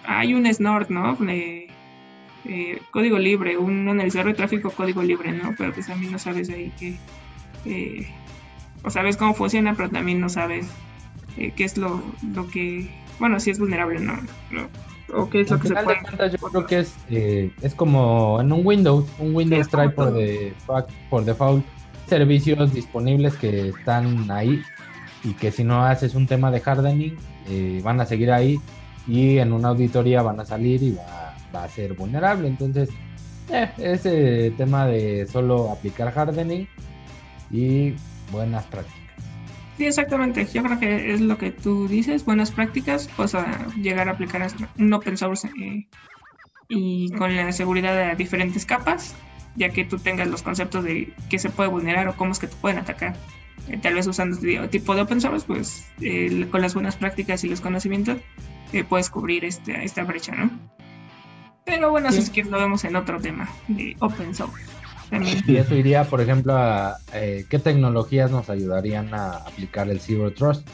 hay 0.06 0.34
un 0.34 0.54
snort, 0.54 0.90
¿no? 0.90 1.16
De, 1.16 1.68
eh, 2.46 2.82
código 2.92 3.18
libre, 3.18 3.58
un 3.58 3.88
analizador 3.88 4.28
de 4.28 4.34
tráfico 4.34 4.70
código 4.70 5.02
libre, 5.02 5.32
¿no? 5.32 5.56
Pero 5.58 5.74
pues 5.74 5.88
también 5.88 6.12
no 6.12 6.20
sabes 6.20 6.50
ahí 6.50 6.72
que, 6.78 6.98
eh, 7.66 8.08
o 8.84 8.90
sabes 8.90 9.18
cómo 9.18 9.34
funciona, 9.34 9.74
pero 9.76 9.90
también 9.90 10.20
no 10.20 10.30
sabes 10.30 10.68
eh, 11.38 11.52
qué 11.56 11.64
es 11.64 11.78
lo, 11.78 12.02
lo 12.34 12.48
que, 12.48 12.90
bueno, 13.20 13.40
si 13.40 13.52
es 13.52 13.60
vulnerable, 13.60 14.00
¿no? 14.00 14.18
o 15.14 15.30
qué 15.30 15.42
es 15.42 15.50
lo 15.50 15.58
que 15.58 15.70
se 15.70 15.74
puede. 15.74 16.00
yo 16.32 16.38
creo 16.50 16.68
que 16.68 16.80
es, 16.80 16.96
es 17.62 17.74
como 17.76 18.42
en 18.42 18.52
un 18.52 18.66
Windows, 18.66 19.06
un 19.20 19.34
Windows 19.34 19.70
trae 19.70 19.90
por, 19.90 20.12
de, 20.12 20.54
por 21.10 21.24
default 21.24 21.66
servicios 22.08 22.74
disponibles 22.74 23.36
que 23.36 23.70
están 23.70 24.30
ahí 24.30 24.62
y 25.24 25.34
que 25.34 25.52
si 25.52 25.64
no 25.64 25.84
haces 25.84 26.14
un 26.14 26.28
tema 26.28 26.52
de 26.52 26.62
hardening 26.64 27.18
eh, 27.50 27.82
van 27.84 28.02
a 28.02 28.06
seguir 28.06 28.32
ahí 28.32 28.60
y 29.08 29.38
en 29.38 29.54
una 29.54 29.70
auditoría 29.70 30.22
van 30.22 30.40
a 30.40 30.46
salir 30.46 30.84
y 30.84 30.92
va, 30.92 31.64
a 31.64 31.70
ser 31.70 31.94
vulnerable. 31.94 32.48
Entonces, 32.48 32.90
eh, 33.50 33.70
ese 33.78 34.52
tema 34.58 34.86
de 34.86 35.26
solo 35.26 35.72
aplicar 35.72 36.14
hardening 36.16 36.68
y 37.50 37.94
buenas 38.32 38.66
prácticas. 38.66 39.08
Sí, 39.78 39.86
exactamente. 39.86 40.46
Yo 40.46 40.64
creo 40.64 40.80
que 40.80 41.14
es 41.14 41.22
lo 41.22 41.38
que 41.38 41.52
tú 41.52 41.88
dices, 41.88 42.26
buenas 42.26 42.52
prácticas, 42.52 43.10
pues 43.16 43.36
a 43.36 43.68
llegar 43.76 44.10
a 44.10 44.14
aplicar 44.14 44.48
un 44.78 44.94
open 44.94 45.18
source 45.18 45.50
eh, 45.62 45.88
y 46.68 47.12
con 47.12 47.36
la 47.36 47.52
seguridad 47.52 47.96
de 47.96 48.16
diferentes 48.16 48.66
capas, 48.66 49.16
ya 49.56 49.70
que 49.70 49.86
tú 49.86 50.00
tengas 50.00 50.28
los 50.28 50.42
conceptos 50.42 50.84
de 50.84 51.14
qué 51.30 51.40
se 51.40 51.50
puede 51.50 51.70
vulnerar 51.70 52.08
o 52.08 52.16
cómo 52.16 52.32
es 52.32 52.40
que 52.40 52.48
te 52.48 52.56
pueden 52.56 52.80
atacar. 52.80 53.16
Eh, 53.70 53.78
tal 53.82 53.96
vez 53.96 54.08
usando 54.08 54.36
este 54.36 54.68
tipo 54.70 54.96
de 54.96 55.02
open 55.02 55.22
source, 55.22 55.46
pues 55.46 55.88
con 56.52 56.62
las 56.62 56.74
buenas 56.74 56.96
prácticas 56.96 57.44
y 57.44 57.50
los 57.50 57.62
conocimientos 57.62 58.18
eh, 58.74 58.84
puedes 58.84 59.10
cubrir 59.10 59.46
este, 59.46 59.84
esta 59.84 60.04
brecha, 60.04 60.34
¿no? 60.36 60.52
Pero 61.66 61.92
bueno, 61.92 62.12
si 62.12 62.20
es 62.20 62.30
que 62.30 62.44
lo 62.44 62.58
vemos 62.58 62.86
en 62.86 62.96
otro 62.96 63.20
tema 63.20 63.50
de 63.68 63.96
open 64.00 64.34
source. 64.34 64.66
Y 65.48 65.56
eso 65.56 65.76
iría, 65.76 66.04
por 66.04 66.22
ejemplo, 66.22 66.56
a 66.56 66.98
eh, 67.14 67.46
qué 67.50 67.60
tecnologías 67.60 68.32
nos 68.32 68.50
ayudarían 68.50 69.14
a 69.14 69.38
aplicar 69.38 69.90
el 69.90 70.00
Zero 70.00 70.32
Trust. 70.34 70.68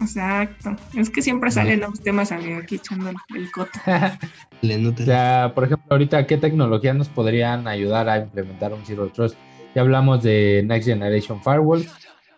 Exacto. 0.00 0.76
Es 0.96 1.10
que 1.10 1.20
siempre 1.20 1.50
salen 1.50 1.80
los 1.80 2.00
temas 2.00 2.32
aquí 2.32 2.76
echando 2.76 3.10
el 3.10 3.50
coto. 3.52 3.78
o 3.86 5.04
sea, 5.04 5.52
por 5.54 5.64
ejemplo, 5.64 5.86
ahorita, 5.90 6.26
¿qué 6.26 6.38
tecnologías 6.38 6.96
nos 6.96 7.08
podrían 7.08 7.68
ayudar 7.68 8.08
a 8.08 8.18
implementar 8.18 8.72
un 8.72 8.84
Zero 8.86 9.08
Trust? 9.08 9.36
Ya 9.74 9.82
hablamos 9.82 10.22
de 10.22 10.64
Next 10.66 10.88
Generation 10.88 11.42
Firewall, 11.42 11.86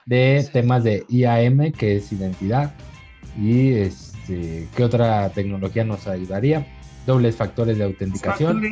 de 0.04 0.46
temas 0.52 0.84
de 0.84 1.04
IAM, 1.08 1.72
que 1.72 1.96
es 1.96 2.12
identidad, 2.12 2.74
y 3.38 3.72
este, 3.72 4.68
qué 4.76 4.84
otra 4.84 5.30
tecnología 5.30 5.84
nos 5.84 6.06
ayudaría. 6.06 6.66
Dobles 7.06 7.36
factores 7.36 7.78
de 7.78 7.84
autenticación. 7.84 8.62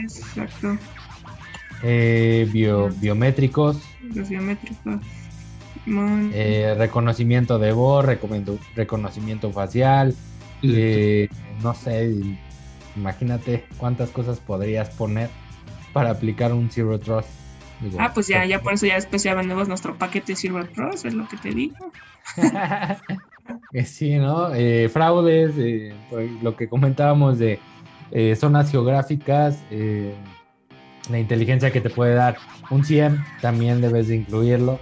Eh, 1.83 2.47
biométricos. 3.01 3.79
Los 4.15 4.29
biométricos. 4.29 5.01
Eh, 5.87 6.75
reconocimiento 6.77 7.59
de 7.59 7.73
voz, 7.73 8.05
reconocimiento 8.77 9.51
facial. 9.51 10.15
Eh, 10.63 11.29
no 11.63 11.75
sé, 11.75 12.15
imagínate 12.95 13.65
cuántas 13.79 14.11
cosas 14.11 14.39
podrías 14.39 14.91
poner 14.91 15.31
para 15.93 16.11
aplicar 16.11 16.53
un 16.53 16.71
Zero 16.71 17.01
Trust 17.01 17.40
ah, 17.99 18.13
pues 18.15 18.27
ya, 18.27 18.45
ya 18.45 18.61
por 18.61 18.75
eso 18.75 18.87
ya 18.87 18.95
después 18.95 19.23
ya 19.23 19.35
vendemos 19.35 19.69
nuestro 19.69 19.97
paquete 19.97 20.37
Silver 20.37 20.69
Cross, 20.69 21.05
es 21.05 21.15
lo 21.15 21.27
que 21.29 21.37
te 21.37 21.51
digo. 21.51 21.93
sí, 23.85 24.17
¿no? 24.17 24.55
Eh, 24.55 24.89
fraudes, 24.89 25.55
eh, 25.59 25.95
lo 26.43 26.57
que 26.57 26.69
comentábamos 26.69 27.39
de 27.39 27.59
eh, 28.11 28.37
zonas 28.37 28.71
geográficas, 28.71 29.63
la 31.11 31.19
inteligencia 31.19 31.71
que 31.71 31.81
te 31.81 31.91
puede 31.91 32.15
dar 32.15 32.37
un 32.71 32.85
100, 32.85 33.25
también 33.41 33.81
debes 33.81 34.09
de 34.09 34.17
incluirlo, 34.17 34.79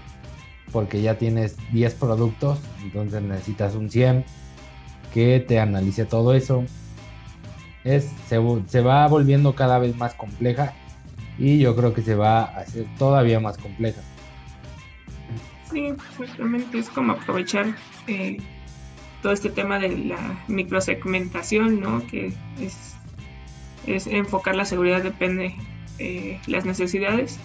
porque 0.73 1.01
ya 1.01 1.17
tienes 1.17 1.57
10 1.73 1.95
productos, 1.95 2.61
entonces 2.83 3.23
necesitas 3.23 3.75
un 3.75 3.91
100 3.91 4.25
que 5.15 5.41
te 5.41 5.59
analice 5.59 6.05
todo 6.05 6.35
eso. 6.35 6.65
Es, 7.85 8.11
se, 8.27 8.39
se 8.67 8.81
va 8.81 9.07
volviendo 9.07 9.55
cada 9.55 9.79
vez 9.79 9.97
más 9.97 10.15
compleja 10.15 10.75
y 11.39 11.59
yo 11.59 11.75
creo 11.77 11.95
que 11.95 12.03
se 12.03 12.15
va 12.15 12.41
a 12.43 12.61
hacer 12.61 12.87
todavía 12.99 13.41
más 13.41 13.57
compleja. 13.59 14.01
Sí, 15.71 15.87
exactamente, 15.87 16.79
es 16.79 16.89
como 16.89 17.13
aprovechar 17.13 17.67
eh, 18.07 18.39
todo 19.23 19.33
este 19.33 19.51
tema 19.51 19.79
de 19.79 19.97
la 19.97 20.45
microsegmentación, 20.49 21.81
¿no? 21.81 22.05
Que 22.07 22.33
es, 22.61 22.97
es 23.87 24.07
enfocar 24.07 24.57
la 24.57 24.65
seguridad 24.65 25.03
depende 25.03 25.55
de 25.99 26.31
eh, 26.33 26.41
las 26.47 26.65
necesidades 26.65 27.39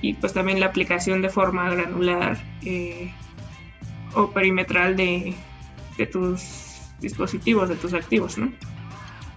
y 0.00 0.14
pues 0.14 0.32
también 0.32 0.60
la 0.60 0.66
aplicación 0.66 1.22
de 1.22 1.28
forma 1.28 1.70
granular 1.70 2.42
eh, 2.62 3.12
o 4.14 4.30
perimetral 4.30 4.96
de, 4.96 5.34
de 5.96 6.06
tus 6.06 6.80
dispositivos, 7.00 7.68
de 7.68 7.76
tus 7.76 7.94
activos, 7.94 8.38
¿no? 8.38 8.52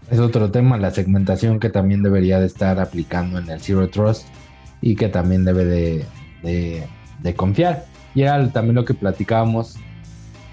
Es 0.09 0.19
otro 0.19 0.51
tema, 0.51 0.77
la 0.77 0.91
segmentación 0.91 1.59
que 1.59 1.69
también 1.69 2.03
debería 2.03 2.39
de 2.39 2.45
estar 2.45 2.79
aplicando 2.79 3.39
en 3.39 3.49
el 3.49 3.59
Zero 3.59 3.89
Trust 3.89 4.27
y 4.81 4.95
que 4.95 5.09
también 5.09 5.45
debe 5.45 6.05
de, 6.43 7.33
confiar. 7.35 7.85
Y 8.13 8.21
era 8.21 8.51
también 8.51 8.75
lo 8.75 8.85
que 8.85 8.93
platicábamos 8.93 9.77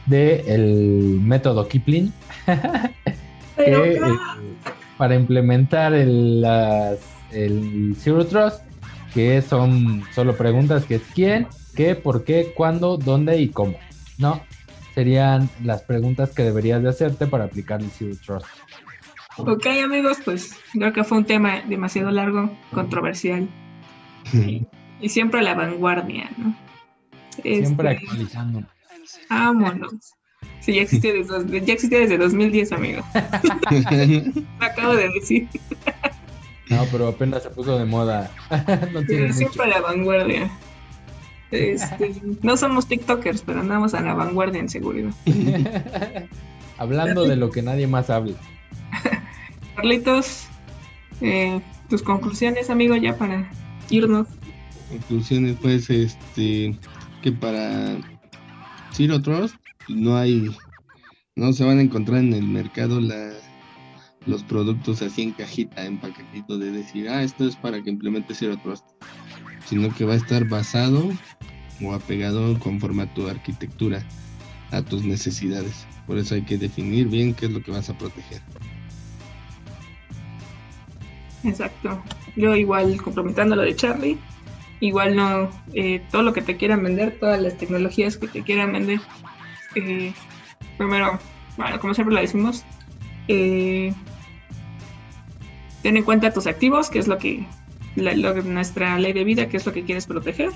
del 0.06 0.48
el 0.48 1.20
método 1.20 1.68
Kipling, 1.68 2.12
que, 3.56 3.92
eh, 3.92 4.00
para 4.96 5.14
implementar 5.14 5.92
el, 5.92 6.44
el 7.30 7.94
Zero 7.98 8.26
Trust, 8.26 8.62
que 9.12 9.42
son 9.42 10.02
solo 10.14 10.34
preguntas 10.34 10.86
que 10.86 10.96
es 10.96 11.02
quién, 11.14 11.46
qué, 11.76 11.94
por 11.94 12.24
qué, 12.24 12.52
cuándo, 12.56 12.96
dónde 12.96 13.38
y 13.38 13.50
cómo. 13.50 13.76
¿No? 14.16 14.40
Serían 14.94 15.50
las 15.62 15.82
preguntas 15.82 16.30
que 16.30 16.42
deberías 16.42 16.82
de 16.82 16.88
hacerte 16.88 17.26
para 17.26 17.44
aplicar 17.44 17.80
el 17.82 17.90
Zero 17.90 18.16
Trust. 18.24 18.46
Ok, 19.36 19.66
amigos, 19.82 20.18
pues 20.24 20.56
creo 20.72 20.92
que 20.92 21.04
fue 21.04 21.18
un 21.18 21.24
tema 21.24 21.60
demasiado 21.62 22.10
largo, 22.10 22.50
controversial. 22.72 23.48
y, 24.32 25.08
siempre 25.08 25.40
a 25.40 25.42
la 25.42 25.54
vanguardia, 25.54 26.30
¿no? 26.36 26.54
Siempre 27.42 27.92
este, 27.92 28.04
actualizando. 28.04 28.62
Vámonos. 29.28 30.14
Sí, 30.60 30.74
ya 30.74 30.82
existe, 30.82 31.12
desde, 31.12 31.64
ya 31.64 31.72
existe 31.72 31.98
desde 31.98 32.18
2010, 32.18 32.72
amigo. 32.72 33.02
Lo 34.60 34.66
acabo 34.66 34.94
de 34.94 35.08
decir. 35.08 35.48
no, 36.68 36.84
pero 36.92 37.08
apenas 37.08 37.42
se 37.42 37.50
puso 37.50 37.78
de 37.78 37.84
moda. 37.84 38.30
siempre 39.32 39.64
a 39.64 39.66
la 39.66 39.80
vanguardia. 39.80 40.50
Este, 41.50 42.14
no 42.42 42.56
somos 42.56 42.86
TikTokers, 42.86 43.42
pero 43.42 43.60
andamos 43.60 43.92
a 43.94 44.00
la 44.00 44.14
vanguardia 44.14 44.60
en 44.60 44.68
seguridad. 44.68 45.12
Hablando 46.78 47.24
de 47.24 47.36
lo 47.36 47.50
que 47.50 47.62
nadie 47.62 47.86
más 47.86 48.08
habla. 48.08 48.36
Carlitos, 49.76 50.46
eh, 51.20 51.60
tus 51.88 52.02
conclusiones, 52.02 52.70
amigo, 52.70 52.96
ya 52.96 53.16
para 53.16 53.50
irnos. 53.90 54.28
Conclusiones, 54.88 55.56
pues, 55.60 55.88
este, 55.88 56.78
que 57.22 57.32
para 57.32 57.96
Zero 58.92 59.22
Trust 59.22 59.56
no 59.88 60.16
hay, 60.16 60.50
no 61.36 61.52
se 61.52 61.64
van 61.64 61.78
a 61.78 61.82
encontrar 61.82 62.20
en 62.20 62.32
el 62.34 62.44
mercado 62.44 63.00
los 64.26 64.42
productos 64.44 65.02
así 65.02 65.22
en 65.22 65.32
cajita, 65.32 65.84
en 65.86 65.98
paquetito 65.98 66.58
de 66.58 66.70
decir, 66.70 67.08
ah, 67.08 67.22
esto 67.22 67.46
es 67.46 67.56
para 67.56 67.82
que 67.82 67.90
implemente 67.90 68.34
Zero 68.34 68.56
Trust, 68.58 68.84
sino 69.66 69.94
que 69.94 70.04
va 70.04 70.14
a 70.14 70.16
estar 70.16 70.46
basado 70.46 71.10
o 71.82 71.92
apegado 71.94 72.58
conforme 72.58 73.04
a 73.04 73.14
tu 73.14 73.28
arquitectura, 73.28 74.06
a 74.70 74.82
tus 74.82 75.04
necesidades. 75.04 75.86
Por 76.06 76.18
eso 76.18 76.34
hay 76.34 76.42
que 76.42 76.58
definir 76.58 77.08
bien 77.08 77.34
qué 77.34 77.46
es 77.46 77.52
lo 77.52 77.62
que 77.62 77.70
vas 77.70 77.88
a 77.88 77.96
proteger. 77.96 78.42
Exacto. 81.44 82.02
Yo 82.36 82.54
igual 82.54 83.00
complementando 83.02 83.56
lo 83.56 83.62
de 83.62 83.76
Charlie, 83.76 84.18
igual 84.80 85.16
no, 85.16 85.50
eh, 85.74 86.02
todo 86.10 86.22
lo 86.22 86.32
que 86.32 86.42
te 86.42 86.56
quieran 86.56 86.82
vender, 86.82 87.18
todas 87.18 87.40
las 87.40 87.56
tecnologías 87.56 88.16
que 88.16 88.28
te 88.28 88.42
quieran 88.42 88.72
vender, 88.72 89.00
eh, 89.74 90.12
primero, 90.76 91.18
bueno, 91.56 91.80
como 91.80 91.94
siempre 91.94 92.14
lo 92.14 92.20
decimos, 92.20 92.64
eh, 93.28 93.92
ten 95.82 95.96
en 95.96 96.02
cuenta 96.04 96.32
tus 96.32 96.46
activos, 96.46 96.90
que 96.90 96.98
es 96.98 97.08
lo 97.08 97.18
que, 97.18 97.46
nuestra 97.96 98.98
ley 98.98 99.12
de 99.12 99.24
vida, 99.24 99.48
que 99.48 99.56
es 99.56 99.66
lo 99.66 99.72
que 99.72 99.84
quieres 99.84 100.06
proteger, 100.06 100.50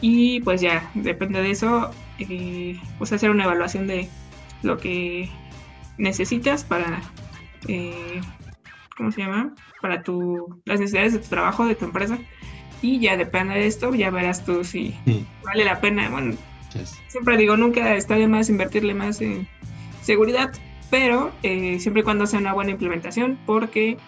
y 0.00 0.40
pues 0.40 0.60
ya, 0.60 0.90
depende 0.94 1.42
de 1.42 1.50
eso, 1.50 1.90
eh, 2.18 2.78
pues 2.98 3.12
hacer 3.12 3.30
una 3.30 3.44
evaluación 3.44 3.86
de 3.86 4.08
lo 4.62 4.78
que 4.78 5.30
necesitas 5.98 6.64
para, 6.64 7.02
eh, 7.68 8.20
¿cómo 8.96 9.12
se 9.12 9.22
llama? 9.22 9.54
Para 9.84 10.02
tu, 10.02 10.62
las 10.64 10.80
necesidades 10.80 11.12
de 11.12 11.18
tu 11.18 11.28
trabajo, 11.28 11.66
de 11.66 11.74
tu 11.74 11.84
empresa. 11.84 12.18
Y 12.80 13.00
ya 13.00 13.18
depende 13.18 13.52
de 13.52 13.66
esto, 13.66 13.94
ya 13.94 14.08
verás 14.08 14.42
tú 14.46 14.64
si 14.64 14.94
vale 15.44 15.62
la 15.62 15.78
pena. 15.78 16.08
Bueno, 16.08 16.34
siempre 17.08 17.36
digo, 17.36 17.58
nunca 17.58 17.94
está 17.94 18.14
de 18.14 18.26
más 18.26 18.48
invertirle 18.48 18.94
más 18.94 19.20
en 19.20 19.46
seguridad, 20.00 20.52
pero 20.88 21.32
eh, 21.42 21.78
siempre 21.80 22.00
y 22.00 22.02
cuando 22.02 22.24
sea 22.24 22.38
una 22.38 22.54
buena 22.54 22.70
implementación, 22.70 23.38
porque 23.44 23.98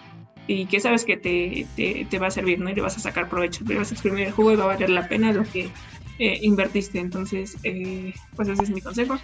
y 0.47 0.65
que 0.65 0.79
sabes 0.79 1.05
que 1.05 1.15
te, 1.15 1.67
te, 1.75 2.17
va 2.17 2.25
a 2.25 2.31
servir, 2.31 2.59
¿no? 2.59 2.71
Y 2.71 2.73
le 2.73 2.81
vas 2.81 2.97
a 2.97 2.99
sacar 2.99 3.29
provecho, 3.29 3.63
le 3.67 3.77
vas 3.77 3.91
a 3.91 3.93
exprimir 3.93 4.25
el 4.25 4.31
jugo 4.31 4.51
y 4.51 4.55
va 4.55 4.63
a 4.63 4.67
valer 4.67 4.89
la 4.89 5.07
pena 5.07 5.31
lo 5.31 5.43
que 5.43 5.69
eh, 6.17 6.39
invertiste. 6.41 6.97
Entonces, 6.97 7.55
eh, 7.61 8.15
pues 8.35 8.49
ese 8.49 8.63
es 8.63 8.71
mi 8.71 8.81
consejo, 8.81 9.19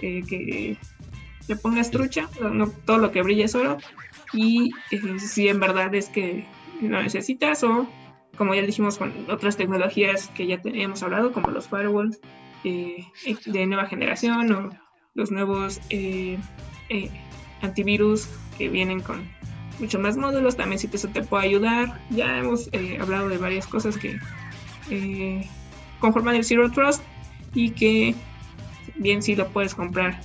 que 0.00 0.76
le 1.48 1.56
pongas 1.56 1.90
trucha, 1.90 2.28
no, 2.40 2.68
todo 2.68 2.98
lo 2.98 3.10
que 3.10 3.22
brilla 3.22 3.46
es 3.46 3.54
oro, 3.54 3.78
y 4.34 4.70
si 5.18 5.48
en 5.48 5.60
verdad 5.60 5.94
es 5.94 6.08
que 6.08 6.46
lo 6.82 7.02
necesitas 7.02 7.62
o, 7.62 7.86
como 8.36 8.54
ya 8.54 8.62
dijimos 8.62 8.98
con 8.98 9.12
otras 9.30 9.56
tecnologías 9.56 10.28
que 10.34 10.46
ya 10.46 10.60
hemos 10.64 11.02
hablado, 11.02 11.32
como 11.32 11.50
los 11.50 11.68
firewalls 11.68 12.20
de 12.64 13.66
nueva 13.66 13.86
generación 13.86 14.52
o 14.52 14.70
los 15.14 15.30
nuevos 15.30 15.80
antivirus 17.62 18.28
que 18.58 18.68
vienen 18.68 19.00
con 19.00 19.28
mucho 19.78 19.98
más 19.98 20.16
módulos, 20.16 20.56
también 20.56 20.78
si 20.78 20.88
eso 20.92 21.08
te 21.08 21.22
puede 21.22 21.46
ayudar. 21.46 22.00
Ya 22.10 22.38
hemos 22.38 22.68
eh, 22.72 22.98
hablado 23.00 23.28
de 23.28 23.38
varias 23.38 23.66
cosas 23.66 23.96
que 23.96 24.18
eh, 24.90 25.48
conforman 26.00 26.36
el 26.36 26.44
Zero 26.44 26.70
Trust 26.70 27.02
y 27.54 27.70
que 27.70 28.14
bien 28.96 29.22
si 29.22 29.34
lo 29.34 29.48
puedes 29.48 29.74
comprar 29.74 30.20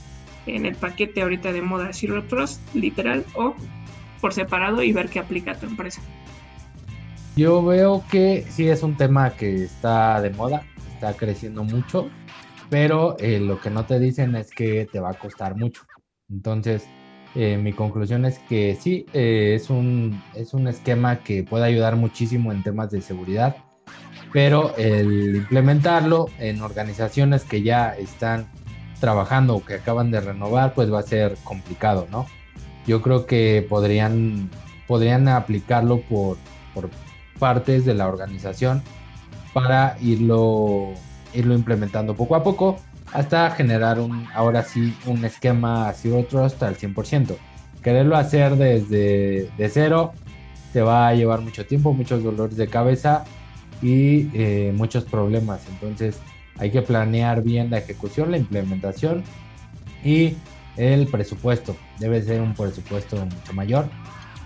en 0.46 0.66
el 0.66 0.76
paquete 0.76 1.22
ahorita 1.22 1.52
de 1.52 1.62
moda 1.62 1.94
Zero 1.94 2.24
Trust, 2.24 2.62
literal, 2.76 3.26
o 3.36 3.56
por 4.20 4.34
separado 4.34 4.84
y 4.84 4.92
ver 4.92 5.10
qué 5.10 5.20
aplica 5.20 5.56
tu 5.56 5.66
empresa. 5.66 6.02
Yo 7.36 7.64
veo 7.64 8.04
que 8.12 8.46
sí 8.50 8.68
es 8.68 8.84
un 8.84 8.98
tema 8.98 9.32
que 9.32 9.64
está 9.64 10.22
de 10.22 10.30
moda, 10.32 10.64
está 10.94 11.14
creciendo 11.14 11.64
mucho, 11.64 12.10
pero 12.70 13.18
eh, 13.20 13.40
lo 13.40 13.60
que 13.62 13.70
no 13.70 13.86
te 13.86 14.00
dicen 14.00 14.36
es 14.36 14.52
que 14.52 14.88
te 14.92 15.00
va 15.00 15.12
a 15.12 15.14
costar 15.14 15.56
mucho. 15.56 15.84
Entonces, 16.30 16.86
eh, 17.36 17.58
mi 17.58 17.74
conclusión 17.74 18.26
es 18.26 18.40
que 18.40 18.78
sí, 18.80 19.06
eh, 19.14 19.54
es, 19.56 19.70
un, 19.70 20.22
es 20.36 20.54
un 20.54 20.68
esquema 20.68 21.20
que 21.20 21.44
puede 21.44 21.66
ayudar 21.66 21.96
muchísimo 21.96 22.52
en 22.52 22.64
temas 22.64 22.92
de 22.92 23.02
seguridad, 23.02 23.56
pero 24.34 24.76
el 24.78 25.36
implementarlo 25.36 26.28
en 26.40 26.62
organizaciones 26.62 27.44
que 27.44 27.62
ya 27.62 27.92
están 27.92 28.48
trabajando 29.00 29.56
o 29.56 29.66
que 29.66 29.76
acaban 29.76 30.12
de 30.12 30.22
renovar, 30.22 30.74
pues 30.74 30.92
va 30.92 31.00
a 31.00 31.04
ser 31.04 31.38
complicado, 31.44 32.08
¿no? 32.12 32.26
Yo 32.88 33.02
creo 33.02 33.26
que 33.26 33.66
podrían, 33.68 34.50
podrían 34.88 35.28
aplicarlo 35.28 36.02
por, 36.02 36.38
por 36.74 36.90
partes 37.38 37.86
de 37.86 37.94
la 37.94 38.08
organización 38.08 38.82
para 39.54 39.98
irlo, 40.02 40.94
irlo 41.34 41.54
implementando 41.54 42.16
poco 42.16 42.36
a 42.36 42.44
poco 42.44 42.80
hasta 43.14 43.50
generar 43.52 44.00
un, 44.00 44.28
ahora 44.34 44.64
sí, 44.64 44.96
un 45.06 45.26
esquema 45.26 45.92
Zero 45.94 46.26
Trust 46.26 46.62
al 46.64 46.78
100%. 46.78 47.36
Quererlo 47.82 48.18
hacer 48.18 48.56
desde 48.56 49.50
de 49.58 49.70
cero 49.70 50.14
te 50.74 50.82
va 50.82 51.08
a 51.08 51.16
llevar 51.16 51.42
mucho 51.42 51.66
tiempo, 51.66 51.94
muchos 51.94 52.24
dolores 52.24 52.58
de 52.58 52.68
cabeza 52.68 53.24
y 53.82 54.30
eh, 54.34 54.74
muchos 54.76 55.06
problemas. 55.06 55.62
Entonces 55.70 56.20
hay 56.58 56.72
que 56.72 56.82
planear 56.82 57.42
bien 57.42 57.72
la 57.72 57.80
ejecución, 57.80 58.32
la 58.32 58.38
implementación 58.38 59.24
y 60.04 60.36
el 60.80 61.08
presupuesto. 61.08 61.76
Debe 62.00 62.22
ser 62.22 62.42
un 62.42 62.54
presupuesto 62.54 63.18
mucho 63.18 63.54
mayor 63.54 63.90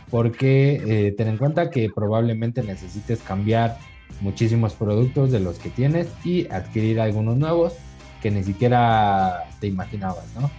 porque 0.10 0.82
eh, 0.86 1.12
ten 1.18 1.28
en 1.28 1.38
cuenta 1.38 1.70
que 1.72 1.90
probablemente 1.90 2.62
necesites 2.62 3.20
cambiar 3.22 3.78
muchísimos 4.22 4.74
productos 4.74 5.32
de 5.32 5.40
los 5.40 5.58
que 5.58 5.70
tienes 5.70 6.08
y 6.24 6.48
adquirir 6.52 7.00
algunos 7.00 7.38
nuevos 7.38 7.74
que 8.22 8.30
ni 8.30 8.44
siquiera 8.44 9.46
te 9.60 9.68
imaginabas, 9.68 10.26
¿no? 10.40 10.52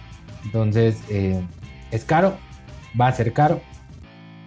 Entonces, 0.43 0.97
eh, 1.09 1.41
es 1.91 2.03
caro, 2.03 2.35
va 2.99 3.07
a 3.07 3.11
ser 3.13 3.33
caro, 3.33 3.61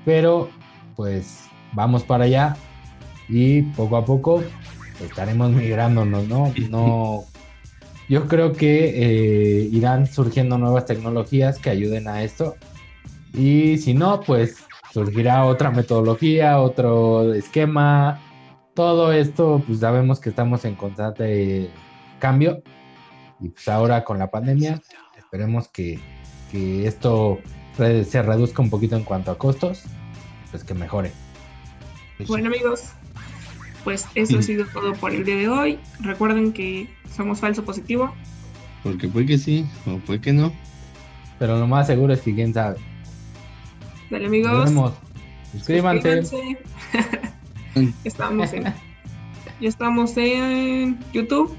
pero 0.05 0.51
pues 0.95 1.45
vamos 1.73 2.03
para 2.03 2.25
allá 2.25 2.57
y 3.29 3.63
poco 3.63 3.97
a 3.97 4.05
poco 4.05 4.43
estaremos 5.03 5.51
migrándonos, 5.51 6.29
¿no? 6.29 6.53
No, 6.71 7.25
yo 8.09 8.27
creo 8.27 8.53
que 8.53 8.89
eh, 8.89 9.69
irán 9.71 10.07
surgiendo 10.07 10.57
nuevas 10.59 10.87
tecnologías 10.87 11.59
que 11.59 11.71
ayuden 11.71 12.09
a 12.09 12.23
esto. 12.23 12.57
Y 13.35 13.79
si 13.79 13.93
no, 13.93 14.21
pues 14.21 14.57
surgirá 14.93 15.45
otra 15.45 15.71
metodología, 15.71 16.59
otro 16.59 17.35
esquema, 17.35 18.21
todo 18.75 19.13
esto, 19.13 19.63
pues 19.67 19.81
sabemos 19.81 20.21
que 20.21 20.31
estamos 20.31 20.65
en 20.65 20.75
constante 20.75 21.71
cambio. 22.19 22.63
Y 23.41 23.51
pues 23.51 23.69
ahora 23.69 24.05
con 24.05 24.19
la 24.19 24.31
pandemia, 24.31 24.81
esperemos 25.17 25.69
que, 25.69 26.01
esto 26.53 27.39
se 27.77 28.23
reduzca 28.23 28.63
un 28.63 28.71
poquito 28.71 28.97
en 28.97 29.05
cuanto 29.05 29.31
a 29.31 29.37
costos, 29.37 29.85
pues 30.51 30.65
que 30.65 30.75
mejore. 30.75 31.13
Bueno 32.27 32.49
amigos, 32.49 32.93
pues 33.89 34.07
eso 34.15 34.39
ha 34.39 34.43
sido 34.43 34.67
todo 34.67 34.93
por 34.93 35.15
el 35.15 35.25
día 35.25 35.37
de 35.37 35.49
hoy. 35.49 35.79
Recuerden 36.01 36.53
que 36.53 36.91
somos 37.11 37.41
falso 37.41 37.65
positivo. 37.65 38.15
Porque 38.83 39.09
puede 39.09 39.25
que 39.25 39.39
sí, 39.39 39.65
o 39.87 39.97
puede 39.97 40.21
que 40.21 40.35
no. 40.35 40.53
Pero 41.39 41.59
lo 41.59 41.67
más 41.67 41.87
seguro 41.87 42.13
es 42.13 42.21
que 42.21 42.35
quién 42.35 42.53
sabe. 42.53 42.77
Dale 44.11 44.27
amigos. 44.27 44.71
Suscríbanse. 45.53 46.21
estamos 48.05 48.53
en, 48.53 48.65
ya 48.65 48.75
estamos 49.71 50.15
en 50.19 50.99
YouTube 51.15 51.57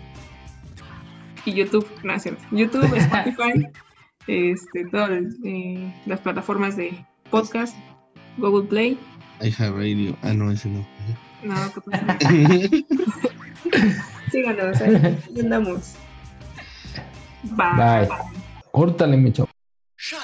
y 1.45 1.53
YouTube, 1.53 1.87
gracias. 2.03 2.35
YouTube, 2.51 2.95
Spotify, 2.95 3.67
este, 4.27 4.85
todas 4.85 5.23
eh, 5.43 5.91
las 6.05 6.19
plataformas 6.19 6.77
de 6.77 7.03
podcast, 7.31 7.75
Google 8.37 8.67
Play. 8.67 8.99
Radio, 9.57 10.15
ah, 10.21 10.35
no, 10.35 10.51
ese 10.51 10.69
no. 10.69 10.85
No, 11.43 11.55
¿qué 11.73 12.85
Síganos, 14.31 14.81
ahí 14.81 15.15
andamos. 15.39 15.95
Bye. 17.43 17.75
Bye. 17.75 18.09
Córtale, 18.71 19.17
mi 19.17 19.31
Shut 19.31 19.47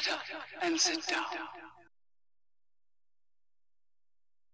up 0.07 0.63
and 0.63 0.77
sit 0.79 1.05
down. 1.07 1.54